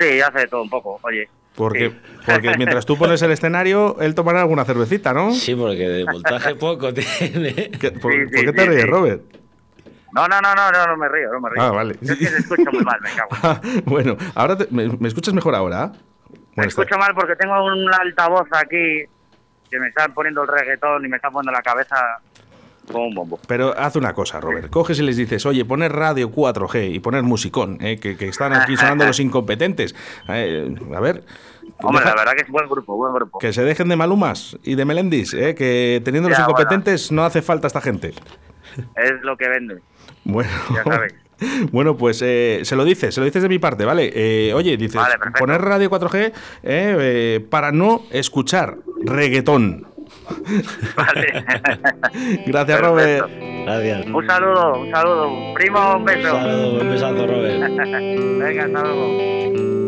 sí, 0.00 0.20
hace 0.20 0.46
todo 0.48 0.62
un 0.62 0.70
poco, 0.70 0.98
oye. 1.02 1.28
Porque, 1.54 1.90
Sí. 1.90 1.96
porque 2.26 2.54
mientras 2.56 2.86
tú 2.86 2.96
pones 2.96 3.20
el 3.22 3.30
escenario, 3.32 3.96
él 4.00 4.14
tomará 4.14 4.40
alguna 4.40 4.64
cervecita, 4.64 5.12
¿no? 5.12 5.32
Sí, 5.32 5.54
porque 5.54 5.88
de 5.88 6.04
voltaje 6.04 6.54
poco 6.56 6.94
tiene. 6.94 7.70
¿Qué- 7.78 7.90
¿Por, 7.92 8.12
Sí, 8.12 8.18
por 8.30 8.38
sí, 8.38 8.44
qué 8.46 8.52
te 8.52 8.62
sí, 8.62 8.68
ríes, 8.68 8.82
sí. 8.82 8.86
Robert? 8.88 9.22
No, 10.14 10.26
no, 10.26 10.40
no, 10.40 10.54
no, 10.54 10.70
no, 10.70 10.86
no 10.86 10.96
me 10.96 11.08
río, 11.08 11.30
no 11.32 11.40
me 11.40 11.50
río. 11.50 11.62
Ah, 11.62 11.70
vale. 11.70 11.96
Es 12.00 12.16
que 12.16 12.26
se 12.26 12.38
escucha 12.38 12.70
muy 12.72 12.82
mal, 12.82 12.98
me 13.02 13.10
cago. 13.10 13.28
Ah, 13.42 13.60
bueno, 13.84 14.16
ahora 14.34 14.56
te- 14.56 14.68
me, 14.70 14.88
me 14.88 15.08
escuchas 15.08 15.34
mejor 15.34 15.54
ahora? 15.54 15.92
Me 16.58 16.66
escucho 16.66 16.98
mal 16.98 17.14
porque 17.14 17.36
tengo 17.36 17.64
un 17.64 17.92
altavoz 17.92 18.48
aquí 18.52 19.04
que 19.70 19.78
me 19.78 19.88
están 19.88 20.12
poniendo 20.14 20.42
el 20.42 20.48
reggaetón 20.48 21.04
y 21.04 21.08
me 21.08 21.16
están 21.16 21.32
poniendo 21.32 21.52
la 21.52 21.62
cabeza 21.62 21.96
como 22.90 23.06
un 23.06 23.14
bombo. 23.14 23.38
Pero 23.46 23.74
haz 23.78 23.96
una 23.96 24.14
cosa, 24.14 24.40
Robert. 24.40 24.70
Coges 24.70 24.98
y 24.98 25.02
les 25.02 25.16
dices, 25.16 25.44
oye, 25.44 25.64
poner 25.64 25.92
radio 25.92 26.30
4G 26.30 26.90
y 26.94 27.00
poner 27.00 27.22
musicón, 27.22 27.76
eh, 27.82 27.98
que, 28.00 28.16
que 28.16 28.28
están 28.28 28.54
aquí 28.54 28.76
sonando 28.76 29.04
los 29.04 29.20
incompetentes. 29.20 29.94
Eh, 30.28 30.74
a 30.96 31.00
ver. 31.00 31.22
Hombre, 31.82 32.02
deja- 32.02 32.14
la 32.14 32.22
verdad 32.22 32.32
que 32.34 32.42
es 32.44 32.48
buen 32.48 32.66
grupo, 32.68 32.96
buen 32.96 33.12
grupo. 33.12 33.38
Que 33.38 33.52
se 33.52 33.62
dejen 33.62 33.88
de 33.90 33.96
Malumas 33.96 34.56
y 34.62 34.74
de 34.74 34.84
Melendis, 34.86 35.34
eh, 35.34 35.54
que 35.54 36.00
teniendo 36.02 36.30
los 36.30 36.38
incompetentes 36.38 37.12
no 37.12 37.24
hace 37.24 37.42
falta 37.42 37.66
esta 37.66 37.82
gente. 37.82 38.14
Es 38.96 39.12
lo 39.22 39.36
que 39.36 39.48
venden. 39.48 39.82
Bueno, 40.24 40.50
Ya 40.74 40.82
sabéis. 40.84 41.14
bueno 41.72 41.96
pues 41.96 42.22
eh, 42.24 42.60
se 42.62 42.76
lo 42.76 42.84
dices, 42.84 43.14
se 43.14 43.20
lo 43.20 43.24
dices 43.26 43.42
de 43.42 43.48
mi 43.48 43.58
parte, 43.58 43.84
¿vale? 43.84 44.10
Eh, 44.14 44.52
oye, 44.54 44.76
dices, 44.76 44.96
Vale, 44.96 45.14
poner 45.38 45.60
radio 45.60 45.90
4G 45.90 46.16
eh, 46.16 46.32
eh, 46.62 47.46
para 47.48 47.72
no 47.72 48.02
escuchar 48.10 48.76
reggaetón. 49.04 49.86
Vale. 50.96 51.26
Gracias, 52.46 52.80
Perfecto. 52.80 52.80
Robert. 52.80 53.28
Gracias. 53.64 54.06
Un 54.06 54.26
saludo, 54.26 54.80
un 54.80 54.90
saludo. 54.90 55.54
Primo, 55.54 55.96
un 55.96 56.04
beso. 56.04 56.32
Saludos, 56.32 56.82
un 56.82 56.90
besazo, 56.90 57.26
Robert. 57.26 57.60
Venga, 58.38 58.64
hasta 58.64 58.82
luego. 58.82 59.87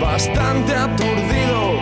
Bastante 0.00 0.74
aturdido 0.74 1.78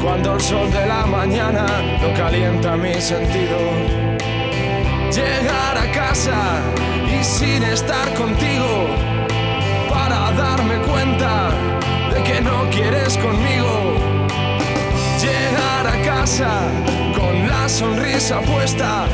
cuando 0.00 0.34
el 0.34 0.40
sol 0.40 0.70
de 0.70 0.86
la 0.86 1.04
mañana 1.06 1.66
no 2.00 2.14
calienta 2.14 2.76
mi 2.76 2.94
sentido. 3.00 3.58
Llegar 5.10 5.76
a 5.76 5.90
casa 5.90 6.60
y 7.04 7.24
sin 7.24 7.64
estar 7.64 8.14
contigo 8.14 8.86
para 9.90 10.30
darme 10.32 10.76
cuenta 10.86 11.50
de 12.14 12.22
que 12.22 12.40
no 12.42 12.70
quieres 12.70 13.18
conmigo. 13.18 13.96
Llegar 15.20 15.86
a 15.86 16.02
casa 16.02 16.60
con 17.18 17.48
la 17.48 17.68
sonrisa 17.68 18.40
puesta, 18.42 19.06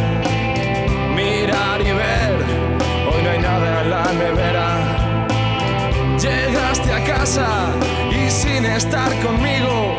casa 7.04 7.70
y 8.10 8.30
sin 8.30 8.64
estar 8.64 9.10
conmigo 9.20 9.96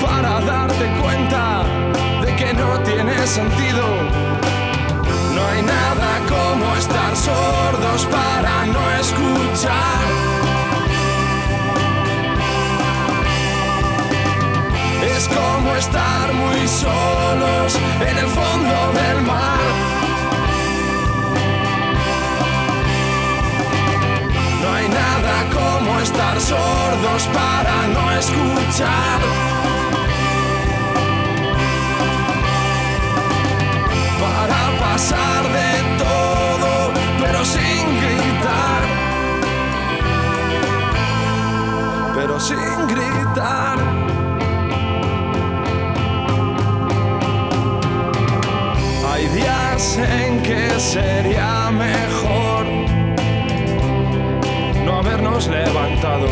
para 0.00 0.40
darte 0.40 0.86
cuenta 1.00 1.64
de 2.24 2.34
que 2.36 2.52
no 2.54 2.80
tiene 2.80 3.26
sentido. 3.26 3.84
No 5.34 5.46
hay 5.46 5.62
nada 5.62 6.10
como 6.28 6.74
estar 6.76 7.16
sordos 7.16 8.06
para 8.06 8.66
no 8.66 8.90
escuchar. 9.00 10.02
Es 15.16 15.28
como 15.28 15.74
estar 15.76 16.32
muy 16.32 16.66
solos 16.66 17.78
en 18.08 18.18
el 18.18 18.26
fondo 18.26 18.92
del 19.00 19.22
mar. 19.22 19.97
Como 25.58 25.98
estar 26.00 26.40
sordos 26.40 27.22
para 27.38 27.76
no 27.94 28.04
escuchar. 28.12 29.18
Para 34.24 34.60
pasar 34.84 35.42
de 35.58 35.72
todo, 36.04 36.70
pero 37.20 37.44
sin 37.44 37.84
gritar. 38.04 38.82
Pero 42.16 42.40
sin 42.40 42.78
gritar. 42.94 43.78
Hay 49.12 49.26
días 49.28 49.98
en 49.98 50.42
que 50.42 50.78
sería 50.78 51.70
mejor 51.70 52.57
habernos 55.38 55.46
levantado. 55.48 56.26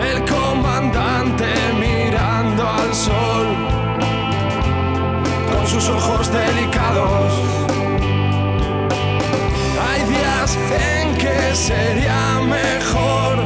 El 0.00 0.24
comandante 0.24 1.46
mirando 1.78 2.68
al 2.68 2.94
sol 2.94 3.46
con 5.52 5.66
sus 5.66 5.88
ojos 5.88 6.30
delicados. 6.32 7.32
Hay 9.88 10.02
días 10.04 10.58
en 10.90 11.14
que 11.16 11.54
sería 11.54 12.40
mejor 12.40 13.38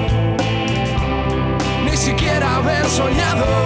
ni 1.85 1.97
siquiera 1.97 2.57
haber 2.57 2.87
soñado. 2.87 3.58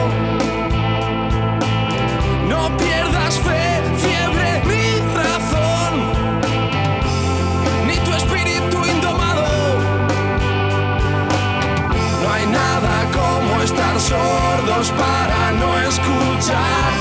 para 14.91 15.53
no 15.53 15.79
escuchar. 15.79 16.93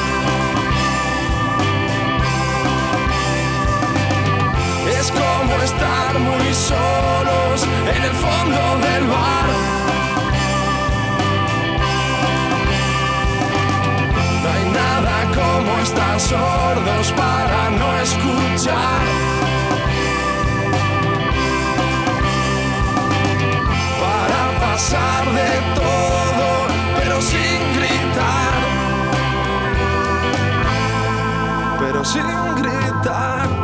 Es 5.00 5.12
como 5.12 5.56
estar 5.64 6.20
muy 6.20 6.54
solos 6.54 7.68
en 7.96 8.04
el 8.04 8.12
fondo 8.12 8.62
del 8.86 9.08
bar. 9.08 9.50
No 14.44 14.50
hay 14.56 14.66
nada 14.82 15.16
como 15.40 15.80
estar 15.80 16.20
sordos 16.20 17.12
para 17.14 17.70
no 17.72 17.98
escuchar. 18.00 19.02
para 24.02 24.60
pasar 24.60 25.26
de 25.32 25.52
todo, 25.76 26.68
pero 26.98 27.22
sin 27.22 27.71
Pero 32.02 32.10
sin 32.10 32.56
gritar. 32.56 33.61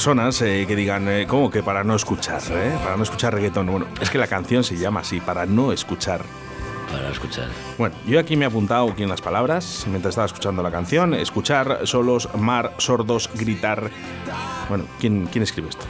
Personas 0.00 0.40
eh, 0.40 0.64
que 0.66 0.74
digan, 0.74 1.06
eh, 1.10 1.26
¿cómo 1.28 1.50
que 1.50 1.62
para 1.62 1.84
no 1.84 1.94
escuchar? 1.94 2.40
eh? 2.52 2.74
Para 2.82 2.96
no 2.96 3.02
escuchar 3.02 3.34
reggaetón. 3.34 3.66
Bueno, 3.66 3.86
es 4.00 4.08
que 4.08 4.16
la 4.16 4.26
canción 4.26 4.64
se 4.64 4.78
llama 4.78 5.00
así, 5.00 5.20
para 5.20 5.44
no 5.44 5.72
escuchar. 5.72 6.22
Para 6.90 7.10
escuchar. 7.10 7.48
Bueno, 7.76 7.94
yo 8.06 8.18
aquí 8.18 8.34
me 8.34 8.46
he 8.46 8.48
apuntado 8.48 8.90
aquí 8.90 9.02
en 9.02 9.10
las 9.10 9.20
palabras, 9.20 9.84
mientras 9.90 10.12
estaba 10.12 10.24
escuchando 10.24 10.62
la 10.62 10.70
canción, 10.70 11.12
escuchar, 11.12 11.80
solos, 11.84 12.30
mar, 12.34 12.72
sordos, 12.78 13.28
gritar. 13.34 13.90
Bueno, 14.70 14.86
¿quién, 14.98 15.26
quién 15.26 15.42
escribe 15.42 15.68
esto? 15.68 15.84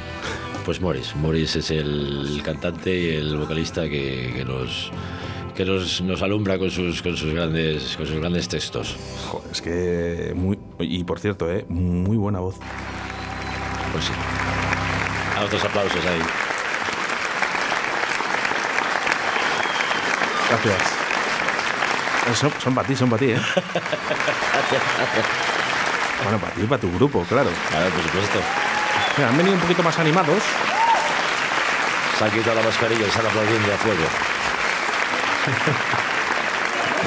Pues 0.64 0.80
Morris. 0.80 1.14
Morris 1.14 1.54
es 1.54 1.70
el 1.70 2.42
cantante 2.44 2.92
y 2.92 3.14
el 3.14 3.36
vocalista 3.36 3.82
que, 3.88 4.32
que 4.34 4.44
nos 4.44 4.90
que 5.54 5.64
nos, 5.64 6.00
nos 6.00 6.20
alumbra 6.22 6.58
con 6.58 6.72
sus, 6.72 7.00
con 7.00 7.16
sus 7.16 7.32
grandes 7.32 7.96
con 7.96 8.06
sus 8.06 8.16
grandes 8.16 8.48
textos. 8.48 8.96
Joder, 9.28 9.52
es 9.52 9.62
que 9.62 10.32
muy... 10.34 10.58
Y 10.80 11.04
por 11.04 11.20
cierto, 11.20 11.48
eh, 11.48 11.64
muy 11.68 12.16
buena 12.16 12.40
voz. 12.40 12.56
Pues 13.92 14.04
sí. 14.04 14.12
A 15.38 15.40
otros 15.44 15.64
aplausos 15.64 16.04
ahí. 16.06 16.22
Gracias. 20.48 20.76
Eh, 22.30 22.34
Son, 22.34 22.52
son 22.62 22.74
para 22.74 22.86
ti, 22.86 22.96
son 22.96 23.08
para 23.08 23.20
ti, 23.20 23.30
¿eh? 23.32 23.40
bueno, 26.24 26.38
para 26.38 26.52
ti 26.52 26.60
y 26.62 26.66
para 26.66 26.80
tu 26.80 26.92
grupo, 26.92 27.24
claro. 27.28 27.50
Claro, 27.70 27.90
por 27.90 28.02
supuesto. 28.02 28.40
Mira, 29.16 29.28
han 29.30 29.36
venido 29.36 29.54
un 29.54 29.60
poquito 29.60 29.82
más 29.82 29.98
animados. 29.98 30.42
Se 32.18 32.24
han 32.24 32.30
quitado 32.30 32.56
la 32.56 32.62
mascarilla 32.62 33.06
y 33.06 33.08
están 33.08 33.26
aplaudiendo 33.26 33.72
a 33.72 33.76
fuego. 33.78 34.04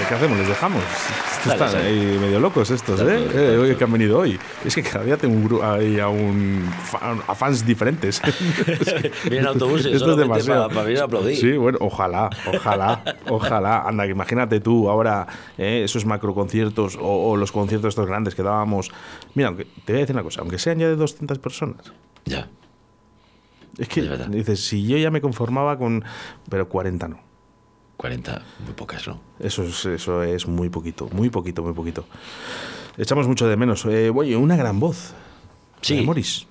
¿Qué 0.09 0.15
hacemos? 0.15 0.37
¿Les 0.37 0.47
dejamos? 0.47 0.83
Estos 0.83 1.45
Dale, 1.57 1.65
están 1.65 1.85
ahí 1.85 2.17
medio 2.19 2.39
locos 2.39 2.69
estos, 2.71 2.99
Dale, 2.99 3.25
¿eh? 3.25 3.71
Eh, 3.71 3.75
que 3.77 3.83
han 3.83 3.91
venido 3.91 4.19
hoy. 4.19 4.39
Es 4.65 4.75
que 4.75 4.81
cada 4.83 5.03
día 5.05 5.17
tengo 5.17 5.35
un 5.35 5.47
gru- 5.49 5.63
ahí 5.63 5.99
a, 5.99 6.07
un 6.09 6.69
fan- 6.83 7.21
a 7.27 7.35
fans 7.35 7.65
diferentes. 7.65 8.21
Vienen 9.29 9.47
autobuses 9.47 9.93
Esto 9.93 10.11
es 10.11 10.17
demasiado. 10.17 10.63
para- 10.63 10.73
para 10.73 10.85
venir 10.85 11.01
a 11.01 11.05
aplaudir. 11.05 11.37
Sí, 11.37 11.51
bueno, 11.57 11.77
ojalá, 11.81 12.29
ojalá, 12.53 13.03
ojalá. 13.29 13.81
Anda, 13.81 14.05
que 14.05 14.11
imagínate 14.11 14.59
tú 14.59 14.89
ahora 14.89 15.27
eh, 15.57 15.81
esos 15.85 16.05
macro 16.05 16.33
conciertos 16.33 16.95
o, 16.99 17.31
o 17.31 17.37
los 17.37 17.51
conciertos 17.51 17.89
estos 17.89 18.07
grandes 18.07 18.35
que 18.35 18.43
dábamos. 18.43 18.91
Mira, 19.35 19.49
aunque, 19.49 19.65
te 19.85 19.93
voy 19.93 19.97
a 19.97 20.01
decir 20.01 20.15
una 20.15 20.23
cosa, 20.23 20.41
aunque 20.41 20.57
sean 20.59 20.79
ya 20.79 20.87
de 20.87 20.95
200 20.95 21.39
personas. 21.39 21.93
Ya. 22.25 22.47
Es 23.77 23.87
que 23.87 24.01
Es 24.01 24.31
dices, 24.31 24.65
si 24.65 24.85
yo 24.87 24.97
ya 24.97 25.11
me 25.11 25.21
conformaba 25.21 25.77
con. 25.77 26.03
Pero 26.49 26.67
40 26.69 27.07
no. 27.07 27.19
40, 28.03 28.41
muy 28.65 28.73
pocas, 28.73 29.07
¿no? 29.07 29.21
Eso 29.39 29.63
es, 29.63 29.85
eso 29.85 30.23
es 30.23 30.45
muy 30.45 30.67
poquito, 30.67 31.07
muy 31.13 31.29
poquito, 31.29 31.63
muy 31.63 31.71
poquito. 31.71 32.03
Echamos 32.97 33.29
mucho 33.29 33.47
de 33.47 33.55
menos. 33.55 33.85
Eh, 33.85 34.11
oye, 34.13 34.35
una 34.35 34.57
gran 34.57 34.77
voz. 34.77 35.13
Sí. 35.79 35.95
De 35.95 36.01
Morris. 36.01 36.45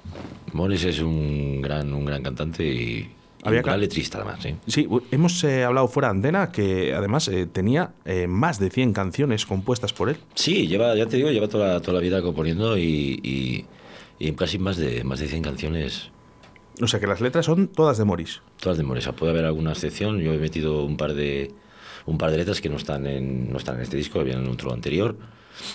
Morris 0.55 0.83
es 0.85 1.01
un 1.01 1.61
gran, 1.61 1.93
un 1.93 2.07
gran 2.07 2.23
cantante 2.23 2.65
y, 2.65 3.11
Había 3.43 3.61
un 3.61 3.67
gran 3.67 3.81
letrista 3.81 4.17
además, 4.17 4.39
¿sí? 4.43 4.55
Sí, 4.67 4.89
hemos 5.11 5.45
eh, 5.45 5.65
hablado 5.65 5.89
fuera 5.89 6.09
de 6.09 6.13
antena 6.13 6.51
que 6.51 6.95
además 6.95 7.29
eh, 7.29 7.45
tenía 7.45 7.91
eh, 8.07 8.27
más 8.27 8.59
de 8.59 8.71
100 8.71 8.95
canciones 8.95 9.45
compuestas 9.45 9.93
por 9.93 10.09
él. 10.09 10.17
Sí, 10.35 10.67
lleva, 10.67 10.97
ya 10.97 11.05
te 11.05 11.19
digo, 11.19 11.31
lleva 11.31 11.49
toda 11.49 11.75
la, 11.75 11.81
toda 11.81 11.99
la 11.99 12.01
vida 12.01 12.23
componiendo 12.23 12.79
y, 12.79 13.21
y, 13.23 13.67
y 14.19 14.33
casi 14.33 14.59
más 14.59 14.79
de, 14.79 15.05
más 15.05 15.21
de 15.21 15.29
100 15.29 15.43
canciones, 15.43 16.13
O 16.81 16.87
sea 16.87 17.01
que 17.01 17.07
las 17.07 17.21
letras 17.21 17.47
son 17.47 17.69
todas 17.69 17.99
de 17.99 18.05
Morris. 18.05 18.41
todas 18.61 18.79
de 18.79 18.85
Morris. 18.85 19.09
Puede 19.09 19.33
haber 19.33 19.45
alguna 19.45 19.73
excepción, 19.73 20.21
yo 20.21 20.33
he 20.33 20.39
metido 20.39 20.85
un 20.85 20.97
par 20.97 21.15
de, 21.15 21.53
un 22.07 22.19
par 22.19 22.31
de 22.31 22.39
letras 22.39 22.61
que 22.61 22.69
no 22.69 22.77
están 22.77 23.07
en, 23.07 23.51
no 23.51 23.59
están 23.59 23.77
en 23.77 23.83
este 23.83 23.97
disco, 23.97 24.21
habían 24.21 24.45
en 24.45 24.51
otro 24.51 24.73
anterior, 24.73 25.17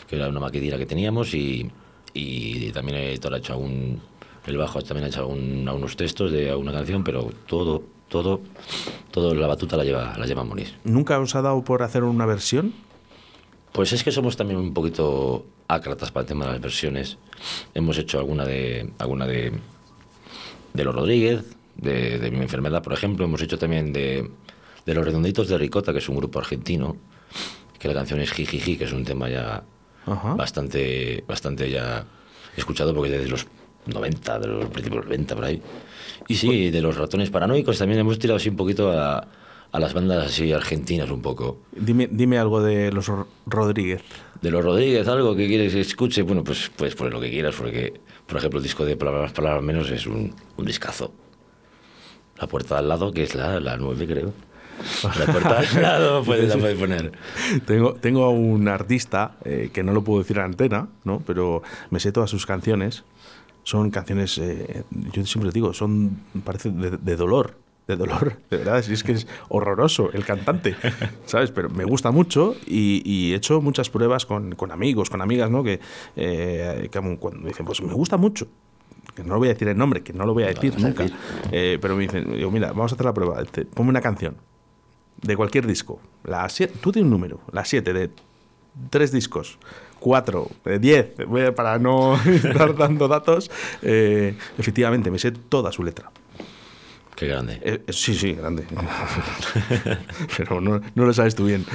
que 0.07 0.15
era 0.15 0.27
una 0.27 0.39
maquetilla 0.39 0.77
que 0.77 0.85
teníamos 0.85 1.33
y, 1.33 1.69
y 2.13 2.71
también 2.71 2.97
he 2.97 3.13
Héctor 3.13 3.35
ha 3.35 3.37
hecho 3.37 3.53
algún, 3.53 4.01
el 4.45 4.57
bajo 4.57 4.81
también 4.81 5.05
ha 5.05 5.07
hecho 5.07 5.19
algún, 5.21 5.65
algunos 5.67 5.95
textos 5.95 6.31
de 6.31 6.49
alguna 6.49 6.71
canción, 6.71 7.03
pero 7.03 7.29
todo, 7.45 7.83
todo, 8.09 8.41
todo 9.11 9.35
la 9.35 9.47
batuta 9.47 9.77
la 9.77 9.83
lleva, 9.83 10.17
la 10.17 10.25
lleva 10.25 10.43
Morris. 10.43 10.73
¿Nunca 10.83 11.19
os 11.19 11.35
ha 11.35 11.41
dado 11.41 11.63
por 11.63 11.83
hacer 11.83 12.03
una 12.03 12.25
versión? 12.25 12.73
Pues 13.71 13.93
es 13.93 14.03
que 14.03 14.11
somos 14.11 14.35
también 14.35 14.59
un 14.59 14.73
poquito 14.73 15.45
ácratas 15.67 16.11
para 16.11 16.21
el 16.21 16.27
tema 16.27 16.45
de 16.45 16.53
las 16.53 16.61
versiones. 16.61 17.17
Hemos 17.75 17.97
hecho 17.99 18.17
alguna 18.17 18.45
de 18.45 18.91
alguna 18.97 19.27
de, 19.27 19.59
de 20.77 20.83
los 20.85 20.95
Rodríguez, 20.95 21.43
de, 21.75 22.19
de 22.19 22.31
mi 22.31 22.39
enfermedad, 22.39 22.81
por 22.81 22.93
ejemplo. 22.93 23.25
Hemos 23.25 23.41
hecho 23.41 23.57
también 23.57 23.91
de, 23.91 24.29
de 24.85 24.93
los 24.93 25.03
Redonditos 25.05 25.47
de 25.49 25.57
Ricota, 25.57 25.91
que 25.91 25.99
es 25.99 26.07
un 26.09 26.15
grupo 26.17 26.39
argentino, 26.39 26.95
que 27.79 27.87
la 27.87 27.93
canción 27.93 28.19
es 28.21 28.31
Jijiji, 28.31 28.77
que 28.77 28.85
es 28.85 28.93
un 28.93 29.03
tema 29.03 29.29
ya 29.29 29.63
Ajá. 30.05 30.35
bastante, 30.35 31.23
bastante 31.27 31.69
ya 31.69 32.05
escuchado 32.55 32.93
porque 32.95 33.11
desde 33.11 33.27
los 33.29 33.45
90, 33.85 34.39
de 34.39 34.47
los 34.47 34.65
principios 34.65 34.91
de 34.91 34.95
los 34.97 35.05
90 35.05 35.35
por 35.35 35.43
ahí. 35.45 35.61
Y 36.27 36.35
sí, 36.35 36.69
de 36.71 36.81
los 36.81 36.95
ratones 36.97 37.29
paranoicos 37.29 37.77
también 37.77 37.99
hemos 37.99 38.17
tirado 38.19 38.37
así 38.37 38.49
un 38.49 38.55
poquito 38.55 38.91
a, 38.91 39.27
a 39.71 39.79
las 39.79 39.93
bandas 39.93 40.25
así 40.25 40.51
argentinas 40.51 41.09
un 41.11 41.21
poco. 41.21 41.59
Dime, 41.71 42.07
dime 42.11 42.37
algo 42.37 42.61
de 42.61 42.91
los 42.91 43.07
Ro- 43.07 43.27
Rodríguez. 43.45 44.01
De 44.41 44.51
los 44.51 44.63
Rodríguez, 44.63 45.07
algo 45.07 45.35
que 45.35 45.47
quieres 45.47 45.73
que 45.73 45.81
escuche, 45.81 46.21
bueno, 46.23 46.43
pues 46.43 46.69
pues 46.75 46.95
poner 46.95 47.13
lo 47.13 47.21
que 47.21 47.29
quieras, 47.29 47.55
porque, 47.55 47.93
por 48.27 48.37
ejemplo, 48.37 48.59
el 48.59 48.63
disco 48.63 48.85
de 48.85 48.95
Palabras, 48.97 49.31
Palabras 49.31 49.63
Menos 49.63 49.89
es 49.89 50.05
un, 50.05 50.33
un 50.57 50.65
discazo. 50.65 51.13
La 52.37 52.47
puerta 52.47 52.75
de 52.75 52.79
al 52.79 52.89
lado, 52.89 53.11
que 53.11 53.23
es 53.23 53.33
la, 53.35 53.59
la 53.59 53.77
9, 53.77 54.07
creo. 54.07 54.33
La 55.03 55.25
puerta 55.25 55.59
al 55.59 55.81
lado 55.81 56.23
puedes, 56.23 56.49
la 56.49 56.57
puedes 56.57 56.77
poner. 56.77 57.11
Tengo, 57.65 57.93
tengo 57.95 58.25
a 58.25 58.29
un 58.29 58.67
artista 58.67 59.37
eh, 59.43 59.71
que 59.73 59.83
no 59.83 59.93
lo 59.93 60.03
puedo 60.03 60.19
decir 60.19 60.39
a 60.39 60.45
antena, 60.45 60.87
¿no? 61.03 61.21
pero 61.25 61.63
me 61.89 61.99
sé 61.99 62.11
todas 62.11 62.29
sus 62.29 62.45
canciones. 62.45 63.03
Son 63.63 63.91
canciones, 63.91 64.37
eh, 64.37 64.83
yo 65.11 65.25
siempre 65.25 65.51
digo, 65.51 65.73
son, 65.73 66.21
parece 66.45 66.69
de, 66.69 66.91
de 66.91 67.15
dolor, 67.17 67.55
de 67.87 67.95
dolor, 67.95 68.37
de 68.49 68.57
verdad. 68.57 68.81
Si 68.83 68.93
es 68.93 69.03
que 69.03 69.13
es 69.13 69.27
horroroso 69.49 70.11
el 70.11 70.25
cantante, 70.25 70.75
¿sabes? 71.25 71.51
Pero 71.51 71.69
me 71.69 71.85
gusta 71.85 72.11
mucho 72.11 72.55
y, 72.65 73.01
y 73.05 73.33
he 73.33 73.35
hecho 73.35 73.61
muchas 73.61 73.89
pruebas 73.89 74.25
con, 74.25 74.55
con 74.55 74.71
amigos, 74.71 75.09
con 75.09 75.21
amigas, 75.21 75.49
¿no? 75.49 75.63
Que, 75.63 75.79
eh, 76.15 76.89
que 76.91 77.17
cuando 77.17 77.47
dicen, 77.47 77.65
pues 77.65 77.81
me 77.81 77.93
gusta 77.93 78.17
mucho. 78.17 78.47
Que 79.15 79.23
no 79.23 79.33
lo 79.33 79.39
voy 79.39 79.47
a 79.47 79.53
decir 79.53 79.67
el 79.67 79.77
nombre, 79.77 80.03
que 80.03 80.13
no 80.13 80.25
lo 80.25 80.33
voy 80.33 80.43
a 80.43 80.47
decir 80.47 80.73
vas 80.73 80.83
a 80.83 80.87
nunca. 80.87 81.03
decir. 81.03 81.17
Eh, 81.51 81.79
pero 81.81 81.95
me 81.95 82.03
dicen, 82.03 82.31
digo, 82.35 82.51
mira, 82.51 82.67
vamos 82.67 82.91
a 82.91 82.95
hacer 82.95 83.05
la 83.05 83.13
prueba. 83.13 83.41
Ponme 83.73 83.89
una 83.89 84.01
canción 84.01 84.35
de 85.21 85.35
cualquier 85.35 85.65
disco. 85.65 85.99
La 86.23 86.47
siete, 86.49 86.75
tú 86.81 86.91
tienes 86.91 87.05
un 87.07 87.11
número, 87.11 87.39
la 87.51 87.65
7 87.65 87.93
de 87.93 88.11
tres 88.89 89.11
discos, 89.11 89.57
cuatro, 89.99 90.49
eh, 90.65 90.77
diez, 90.79 91.07
para 91.55 91.79
no 91.79 92.15
estar 92.25 92.75
dando 92.75 93.07
datos, 93.07 93.49
eh, 93.81 94.35
efectivamente 94.57 95.09
me 95.09 95.17
sé 95.17 95.31
toda 95.31 95.71
su 95.71 95.83
letra. 95.83 96.11
Qué 97.17 97.25
grande. 97.25 97.53
Eh, 97.63 97.81
eh, 97.87 97.93
sí, 97.93 98.13
sí, 98.13 98.33
grande. 98.33 98.63
pero 100.37 100.61
no, 100.61 100.79
no 100.93 101.05
lo 101.05 101.11
sabes 101.13 101.33
tú 101.33 101.45
bien. 101.45 101.65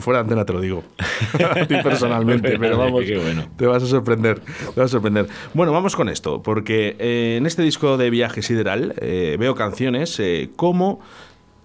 Fuera 0.00 0.20
de 0.20 0.22
antena 0.22 0.46
te 0.46 0.54
lo 0.54 0.62
digo. 0.62 0.82
a 1.44 1.66
ti 1.66 1.74
personalmente, 1.82 2.58
pero 2.58 2.78
vamos, 2.78 3.04
Qué 3.04 3.18
bueno. 3.18 3.50
te 3.58 3.66
vas 3.66 3.82
a 3.82 3.86
sorprender. 3.86 4.40
Te 4.40 4.80
vas 4.80 4.86
a 4.86 4.88
sorprender. 4.88 5.28
Bueno, 5.52 5.72
vamos 5.72 5.94
con 5.94 6.08
esto, 6.08 6.42
porque 6.42 6.96
eh, 6.98 7.36
en 7.36 7.44
este 7.44 7.60
disco 7.60 7.98
de 7.98 8.08
Viaje 8.08 8.40
Sideral 8.40 8.94
veo 8.98 9.54
canciones 9.54 10.22
como 10.56 11.00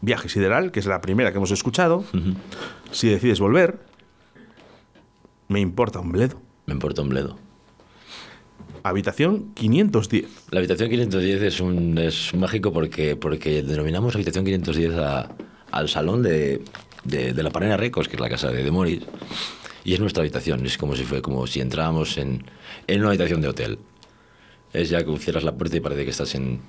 Viaje 0.02 0.28
Sideral, 0.28 0.74
que 0.74 0.82
es 0.82 0.86
la 0.86 1.00
primera 1.00 1.32
que 1.32 1.38
hemos 1.38 1.52
escuchado. 1.52 2.04
Si 2.92 3.08
decides 3.08 3.40
volver, 3.40 3.80
me 5.48 5.62
importa 5.62 6.02
un 6.02 6.12
bledo. 6.12 6.42
Me 6.66 6.74
importa 6.74 7.02
un 7.02 7.08
bledo. 7.08 7.38
Habitación 8.84 9.54
510. 9.54 10.26
La 10.52 10.60
habitación 10.60 10.90
510 10.90 11.42
es 11.42 11.60
un 11.62 11.98
es 11.98 12.34
mágico 12.34 12.74
porque, 12.74 13.16
porque 13.16 13.64
denominamos 13.64 14.16
habitación 14.16 14.44
510 14.44 14.94
a- 14.96 15.30
al 15.72 15.88
salón 15.90 16.22
de, 16.22 16.62
de, 17.06 17.34
de 17.34 17.44
la 17.44 17.50
Panera 17.50 17.78
Recos, 17.78 18.08
que 18.10 18.16
es 18.18 18.20
la 18.20 18.30
casa 18.30 18.52
de 18.52 18.62
Demoris, 18.64 19.02
y 19.86 19.94
es 19.94 20.00
nuestra 20.02 20.22
habitación. 20.22 20.66
Es 20.66 20.78
como 20.78 20.96
si 20.96 21.04
fue 21.04 21.22
como 21.22 21.48
si 21.48 21.62
entrábamos 21.62 22.18
en, 22.18 22.44
en 22.88 23.00
una 23.00 23.10
habitación 23.10 23.42
de 23.42 23.48
hotel. 23.48 23.80
Es 24.74 24.90
ya 24.90 25.04
que 25.06 25.18
cierras 25.18 25.44
la 25.44 25.54
puerta 25.56 25.78
y 25.78 25.80
parece 25.80 26.04
que 26.04 26.12
estás 26.12 26.36
en 26.36 26.60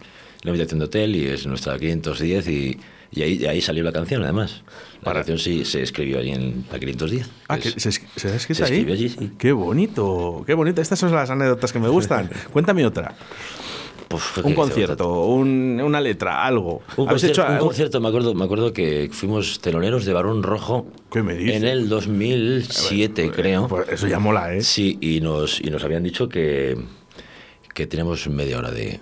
la 0.42 0.50
habitación 0.50 0.78
de 0.78 0.84
hotel 0.86 1.16
y 1.16 1.26
es 1.26 1.46
nuestra 1.46 1.76
510 1.78 2.48
y, 2.48 2.78
y 3.14 3.22
ahí, 3.22 3.38
de 3.38 3.48
ahí 3.48 3.60
salió 3.60 3.82
la 3.84 3.92
canción 3.92 4.22
además. 4.22 4.62
La 4.98 5.04
Para- 5.04 5.20
canción 5.20 5.38
sí 5.38 5.64
se 5.64 5.82
escribió 5.82 6.18
ahí 6.18 6.30
en 6.30 6.64
la 6.72 6.78
510. 6.78 7.30
Ah, 7.48 7.56
Es- 7.56 7.74
que 7.74 7.80
se, 7.80 7.92
se 7.92 8.28
ha 8.28 8.34
escrito 8.34 8.58
se 8.66 8.72
ahí. 8.72 8.80
escribió 8.80 8.94
allí, 8.94 9.08
sí. 9.08 9.32
Qué 9.38 9.52
bonito, 9.52 10.42
qué 10.46 10.54
bonito. 10.54 10.80
Estas 10.82 10.98
son 10.98 11.12
las 11.12 11.30
anécdotas 11.30 11.72
que 11.72 11.78
me 11.78 11.88
gustan. 11.88 12.30
Cuéntame 12.52 12.84
otra. 12.86 13.14
Pues, 14.08 14.22
¿qué 14.34 14.42
Un 14.42 14.54
concierto, 14.54 15.24
un- 15.26 15.80
una 15.82 16.00
letra, 16.00 16.44
algo. 16.44 16.82
Un 16.96 17.08
¿Habéis 17.08 17.22
concierto, 17.22 17.42
hecho 17.42 17.52
un 17.52 17.58
concierto, 17.58 18.00
me 18.00 18.08
acuerdo, 18.08 18.34
me 18.34 18.44
acuerdo 18.44 18.72
que 18.72 19.08
fuimos 19.10 19.60
teloneros 19.60 20.04
de 20.04 20.12
Barón 20.12 20.42
Rojo 20.42 20.86
¿Qué 21.10 21.22
me 21.22 21.34
dices? 21.34 21.56
en 21.56 21.64
el 21.64 21.88
2007, 21.88 23.30
creo. 23.34 23.66
Pues 23.66 23.88
eso 23.88 24.06
ya 24.06 24.18
mola, 24.18 24.54
¿eh? 24.54 24.62
Sí, 24.62 24.98
y 25.00 25.20
nos, 25.20 25.60
y 25.60 25.70
nos 25.70 25.82
habían 25.84 26.02
dicho 26.02 26.28
que, 26.28 26.76
que 27.74 27.86
tenemos 27.86 28.28
media 28.28 28.58
hora 28.58 28.70
de, 28.70 29.00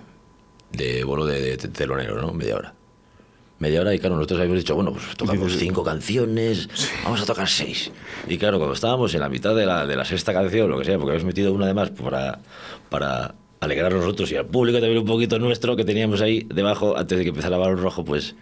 de 0.72 1.05
bolo 1.05 1.27
de, 1.27 1.40
de 1.42 1.57
telonero, 1.57 2.20
¿no? 2.22 2.33
Media 2.33 2.57
hora. 2.57 2.75
Media 3.62 3.81
hora 3.81 3.94
y 3.94 4.01
claro, 4.01 4.16
nosotros 4.16 4.40
habíamos 4.40 4.59
dicho, 4.59 4.75
bueno, 4.75 4.92
pues 4.92 5.16
tocamos 5.16 5.57
cinco 5.57 5.85
canciones, 5.85 6.68
vamos 7.05 7.22
a 7.22 7.27
tocar 7.27 7.48
seis. 7.48 7.92
Y 8.27 8.37
claro, 8.37 8.59
cuando 8.59 8.75
estábamos 8.75 9.14
en 9.14 9.20
la 9.20 9.29
mitad 9.29 9.55
de 9.55 9.66
la, 9.66 9.87
de 9.87 9.94
la 9.94 10.05
sexta 10.05 10.33
canción, 10.33 10.68
lo 10.68 10.81
que 10.81 10.85
sea, 10.85 10.98
porque 10.98 11.12
habíamos 11.12 11.27
metido 11.27 11.53
una 11.53 11.68
de 11.68 11.72
más 11.72 11.90
para, 11.90 12.40
para 12.90 13.37
alegrar 13.61 13.92
a 13.92 13.96
nosotros 13.96 14.33
y 14.33 14.37
al 14.37 14.46
público 14.46 14.81
también 14.81 14.98
un 14.98 15.07
poquito 15.07 15.38
nuestro 15.38 15.77
que 15.77 15.85
teníamos 15.85 16.20
ahí 16.22 16.44
debajo 16.53 16.96
antes 16.96 17.18
de 17.18 17.22
que 17.22 17.31
empezara 17.31 17.57
Balón 17.57 17.81
Rojo, 17.81 18.05
pues... 18.05 18.35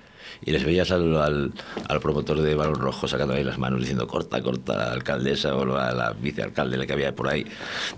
Y 0.45 0.53
les 0.53 0.65
veías 0.65 0.91
al, 0.91 1.17
al, 1.17 1.53
al 1.89 2.01
promotor 2.01 2.41
de 2.41 2.55
Balón 2.55 2.77
Rojo 2.77 3.07
sacando 3.07 3.35
ahí 3.35 3.45
las 3.45 3.59
manos 3.59 3.81
diciendo 3.81 4.07
corta, 4.07 4.43
corta, 4.43 4.75
la 4.77 4.93
alcaldesa 4.93 5.55
o 5.55 5.65
la, 5.67 5.93
la 5.93 6.13
vicealcalde 6.13 6.77
la 6.79 6.87
que 6.87 6.93
había 6.95 7.15
por 7.15 7.29
ahí 7.29 7.45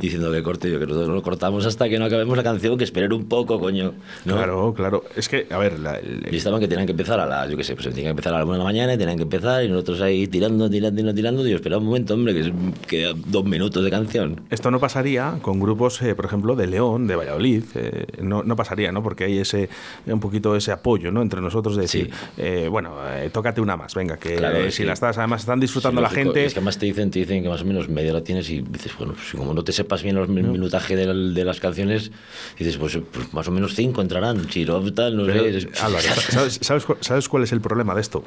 diciendo 0.00 0.30
que 0.32 0.42
corte. 0.42 0.70
Yo 0.70 0.78
que 0.80 0.86
nosotros 0.86 1.08
lo 1.14 1.22
cortamos 1.22 1.64
hasta 1.66 1.88
que 1.88 1.98
no 1.98 2.06
acabemos 2.06 2.36
la 2.36 2.42
canción, 2.42 2.76
que 2.76 2.84
esperen 2.84 3.12
un 3.12 3.26
poco, 3.28 3.60
coño. 3.60 3.94
¿no? 4.24 4.34
Claro, 4.36 4.74
claro. 4.74 5.04
Es 5.16 5.28
que, 5.28 5.46
a 5.50 5.58
ver, 5.58 5.78
la- 5.78 5.98
el- 5.98 6.26
Y 6.32 6.36
estaban 6.36 6.58
que 6.60 6.68
tenían 6.68 6.86
que 6.86 6.92
empezar 6.92 7.20
a 7.20 7.26
las, 7.26 7.50
yo 7.50 7.56
qué 7.56 7.64
sé, 7.64 7.74
pues 7.74 7.86
tenían 7.88 8.04
que 8.06 8.10
empezar 8.10 8.34
a 8.34 8.38
las 8.38 8.44
1 8.44 8.52
de 8.54 8.58
la 8.58 8.64
mañana 8.64 8.94
y 8.94 8.98
tenían 8.98 9.16
que 9.16 9.22
empezar 9.24 9.64
y 9.64 9.68
nosotros 9.68 10.00
ahí 10.00 10.26
tirando, 10.26 10.68
tirando, 10.68 10.96
tirando, 10.96 11.14
tirando. 11.14 11.46
Y 11.46 11.50
yo, 11.50 11.56
espera 11.56 11.78
un 11.78 11.84
momento, 11.86 12.14
hombre, 12.14 12.34
que 12.34 12.40
es- 12.40 12.52
queda 12.86 13.12
dos 13.26 13.44
minutos 13.44 13.84
de 13.84 13.90
canción. 13.90 14.40
esto 14.50 14.70
no 14.70 14.80
pasaría 14.80 15.38
con 15.42 15.60
grupos, 15.60 16.00
eh, 16.02 16.14
por 16.14 16.24
ejemplo, 16.24 16.56
de 16.56 16.66
León, 16.66 17.06
de 17.06 17.16
Valladolid. 17.16 17.62
eh, 17.74 18.06
no, 18.20 18.42
no 18.42 18.56
pasaría, 18.56 18.90
¿no? 18.92 19.02
Porque 19.02 19.24
hay 19.24 19.38
ese 19.38 19.68
un 20.06 20.20
poquito 20.20 20.56
ese 20.56 20.72
apoyo, 20.72 21.10
¿no? 21.12 21.22
Entre 21.22 21.40
nosotros 21.40 21.76
de 21.76 21.82
decir, 21.82 22.10
Sí. 22.12 22.31
Eh, 22.36 22.68
bueno, 22.70 22.94
eh, 23.08 23.30
tócate 23.32 23.60
una 23.60 23.76
más, 23.76 23.94
venga, 23.94 24.16
que 24.16 24.36
Claro, 24.36 24.56
eh, 24.58 24.70
si 24.70 24.78
que- 24.82 24.86
la 24.86 24.92
estás, 24.94 25.18
además 25.18 25.42
están 25.42 25.60
disfrutando 25.60 26.00
Sí, 26.00 26.02
la 26.02 26.08
lógico. 26.08 26.24
gente. 26.24 26.44
Es 26.46 26.54
que 26.54 26.58
además 26.60 26.78
te 26.78 26.86
dicen, 26.86 27.10
te 27.10 27.18
dicen 27.18 27.42
que 27.42 27.48
más 27.48 27.62
o 27.62 27.64
menos 27.64 27.88
media 27.88 28.12
hora 28.12 28.24
tienes 28.24 28.48
y 28.50 28.60
dices, 28.62 28.92
bueno, 28.98 29.12
pues 29.14 29.32
como 29.36 29.52
no 29.54 29.62
te 29.64 29.72
sepas 29.72 30.02
bien 30.02 30.16
los 30.16 30.28
min- 30.28 30.50
minutaje 30.50 30.96
de, 30.96 31.06
la- 31.06 31.14
de 31.34 31.44
las 31.44 31.60
canciones, 31.60 32.10
dices, 32.58 32.76
pues, 32.78 32.98
pues 33.12 33.32
más 33.34 33.46
o 33.48 33.50
menos 33.50 33.74
cinco 33.74 34.00
entrarán. 34.02 34.38
No, 34.38 34.92
tal, 34.92 35.16
no 35.16 35.26
Pero, 35.26 35.60
sé. 35.60 35.68
Álvaro, 35.80 36.02
¿sabes, 36.30 36.58
sabes, 36.62 36.84
cu- 36.84 36.96
sabes 37.00 37.28
cuál 37.28 37.42
es 37.42 37.52
el 37.52 37.60
problema 37.60 37.94
de 37.94 38.00
esto? 38.00 38.24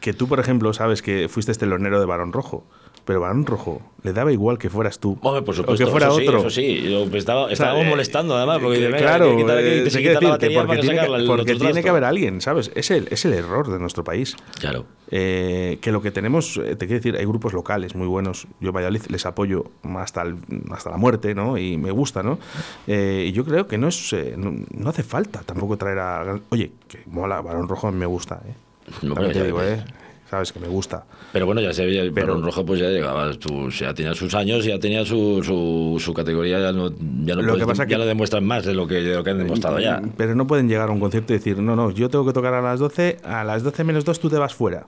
Que 0.00 0.12
tú, 0.12 0.26
por 0.28 0.40
ejemplo, 0.40 0.72
sabes 0.72 1.00
que 1.00 1.28
fuiste 1.28 1.52
telonero 1.54 2.00
de 2.00 2.06
Barón 2.06 2.32
Rojo, 2.32 2.66
pero 3.04 3.20
Barón 3.20 3.44
Rojo 3.46 3.80
le 4.04 4.12
daba 4.12 4.32
igual 4.32 4.58
que 4.58 4.68
fueras 4.68 4.98
tú 4.98 5.16
Hombre, 5.22 5.42
por 5.42 5.54
o 5.54 5.56
supuesto, 5.58 5.84
que 5.84 5.90
fuera 5.90 6.08
eso 6.08 6.16
sí, 6.18 6.26
otro. 6.26 6.38
eso 6.40 6.50
sí. 6.50 6.82
Yo 6.90 7.04
estaba, 7.16 7.42
O 7.42 7.46
sea, 7.46 7.52
estábamos 7.52 7.86
eh, 7.86 7.88
molestando 7.90 8.36
además, 8.36 8.58
porque 8.60 8.78
venga, 8.80 8.98
claro, 8.98 9.36
que 9.36 9.42
eh, 9.86 9.90
se 9.90 10.02
quita 10.02 10.20
la 10.20 10.28
batería 10.30 10.58
porque 10.60 10.68
para 10.68 10.80
tiene, 10.80 10.96
sacarla, 10.96 11.16
que, 11.18 11.22
el 11.22 11.28
porque 11.28 11.42
otro 11.42 11.54
tiene 11.56 11.66
que 11.68 11.72
trasto. 11.74 11.90
haber 11.90 12.04
alguien, 12.04 12.40
¿sabes? 12.40 12.70
Es 12.74 12.90
el, 12.90 13.08
es 13.10 13.24
el 13.24 13.32
error 13.34 13.70
de 13.70 13.78
nuestro 13.78 14.02
país. 14.02 14.36
Claro. 14.60 14.86
Eh, 15.10 15.78
que 15.80 15.92
lo 15.92 16.02
que 16.02 16.10
tenemos, 16.10 16.56
eh, 16.56 16.74
te 16.76 16.86
quiero 16.86 16.94
decir, 17.00 17.16
hay 17.16 17.24
grupos 17.26 17.52
locales 17.52 17.94
muy 17.94 18.06
buenos. 18.08 18.46
Yo 18.60 18.70
en 18.70 18.74
Valladolid 18.74 19.02
les 19.08 19.24
apoyo 19.26 19.64
hasta, 19.96 20.22
el- 20.22 20.36
hasta 20.72 20.90
la 20.90 20.96
muerte, 20.96 21.34
¿no? 21.34 21.56
Y 21.58 21.76
me 21.76 21.90
gusta, 21.92 22.22
¿no? 22.22 22.38
Eh, 22.86 23.26
y 23.28 23.32
yo 23.32 23.44
creo 23.44 23.68
que 23.68 23.78
no 23.78 23.88
es 23.88 24.12
eh, 24.14 24.34
no, 24.36 24.52
no 24.74 24.88
hace 24.90 25.02
falta 25.02 25.42
tampoco 25.44 25.76
traer 25.76 25.98
a... 26.00 26.40
Oye, 26.50 26.72
que 26.88 27.00
mola, 27.06 27.40
Barón 27.40 27.68
Rojo 27.68 27.92
me 27.92 28.06
gusta, 28.06 28.40
¿eh? 28.48 28.54
No, 29.02 29.14
pero 29.14 29.30
te 29.30 29.44
digo. 29.44 29.62
¿eh? 29.62 29.84
Sabes 30.32 30.50
que 30.50 30.58
me 30.60 30.66
gusta. 30.68 31.04
Pero 31.30 31.44
bueno, 31.44 31.60
ya 31.60 31.74
se 31.74 31.84
veía 31.84 32.00
el 32.00 32.10
Pero- 32.10 32.28
Barón 32.28 32.42
Rojo, 32.42 32.64
pues 32.64 32.80
ya 32.80 32.88
llegaba, 32.88 33.30
su- 33.34 33.68
ya 33.68 33.92
tenía 33.92 34.14
sus 34.14 34.32
años, 34.32 34.64
ya 34.64 34.78
tenía 34.78 35.04
su, 35.04 35.42
su, 35.44 36.00
su 36.02 36.14
categoría, 36.14 36.58
ya 36.58 36.72
no, 36.72 36.88
ya 36.88 37.34
no, 37.36 37.42
Lo 37.42 37.58
que 37.58 37.66
pasa 37.66 37.82
ya 37.84 37.88
que- 37.88 37.98
lo 37.98 38.06
demuestran 38.06 38.42
más 38.42 38.64
de 38.64 38.72
lo 38.72 38.86
que, 38.86 38.94
de 39.02 39.14
lo 39.14 39.22
que 39.22 39.28
han 39.28 39.36
demostrado 39.36 39.78
ya. 39.78 40.00
Pero 40.16 40.34
no 40.34 40.46
pueden 40.46 40.70
llegar 40.70 40.88
a 40.88 40.92
un 40.92 41.00
concierto 41.00 41.34
y 41.34 41.36
decir, 41.36 41.58
no, 41.58 41.76
no, 41.76 41.90
yo 41.90 42.08
tengo 42.08 42.24
que 42.24 42.32
tocar 42.32 42.54
a 42.54 42.62
las 42.62 42.80
12, 42.80 43.18
a 43.22 43.44
las 43.44 43.62
12 43.62 43.84
menos 43.84 44.06
2 44.06 44.18
tú 44.20 44.30
te 44.30 44.38
vas 44.38 44.54
fuera. 44.54 44.86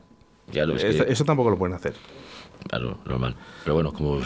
Claro, 0.50 0.76
es 0.76 0.82
Esto- 0.84 1.04
que- 1.04 1.12
Eso 1.12 1.24
tampoco 1.26 1.50
lo 1.50 1.58
pueden 1.58 1.76
hacer. 1.76 1.92
Claro, 2.66 2.96
normal. 3.04 3.36
Pero 3.64 3.74
bueno, 3.74 3.92
como, 3.92 4.20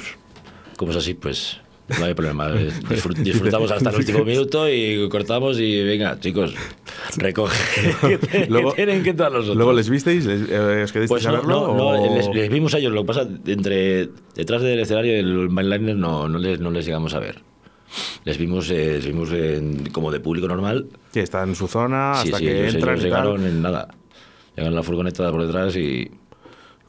como 0.77 0.93
es 0.93 0.97
así, 0.99 1.15
pues 1.15 1.61
no 1.98 2.05
hay 2.05 2.14
problema. 2.14 2.51
Disfrut- 2.88 3.16
disfrutamos 3.16 3.70
hasta 3.70 3.90
el 3.90 3.96
último 3.96 4.24
minuto 4.24 4.68
y 4.68 5.09
cortamos 5.09 5.59
y 5.59 5.83
venga, 5.85 6.18
chicos, 6.20 6.55
recoge. 7.16 7.57
que 8.31 8.46
Luego- 8.48 8.72
que 8.72 8.85
tienen 8.87 9.03
que 9.03 9.12
los 9.14 9.20
otros. 9.44 9.57
Luego 9.57 9.72
les 9.72 9.88
visteis, 9.88 10.24
les, 10.27 10.48
eh, 10.51 10.82
os 10.84 10.93
quedasteis 10.93 11.09
Pues 11.09 11.26
a 11.26 11.30
no, 11.32 11.36
verlo. 11.39 11.66
no, 11.68 11.74
no, 11.76 11.86
o- 11.89 12.14
les, 12.16 12.28
les 12.34 12.49
vimos 12.51 12.74
a 12.74 12.78
ellos. 12.78 12.93
Lo 12.93 13.03
que 13.03 13.07
pasa, 13.07 13.26
entre, 13.47 14.09
detrás 14.34 14.62
del 14.62 14.78
escenario 14.80 15.14
del 15.14 15.49
mainliner 15.51 15.97
no, 15.97 16.28
no, 16.28 16.39
les, 16.39 16.61
no 16.61 16.70
les 16.70 16.84
llegamos 16.86 17.14
a 17.14 17.18
ver. 17.20 17.43
Les 18.24 18.36
vimos, 18.36 18.70
eh, 18.70 18.93
les 18.97 19.07
vimos 19.07 19.32
en- 19.32 19.89
como 19.91 20.12
de 20.12 20.20
público 20.20 20.47
normal. 20.47 20.86
Sí, 21.12 21.20
está 21.20 21.43
en 21.43 21.55
su 21.55 21.66
zona 21.68 22.12
Sí, 22.16 22.28
hasta 22.28 22.39
sí, 22.39 22.45
que 22.45 22.61
ellos, 22.62 22.74
entran 22.74 22.95
ellos 22.97 23.05
llegaron 23.05 23.47
en 23.47 23.62
nada. 23.62 23.89
Llegaron 24.55 24.72
en 24.72 24.76
la 24.76 24.82
furgoneta 24.82 25.30
por 25.30 25.45
detrás 25.47 25.74
y, 25.76 26.11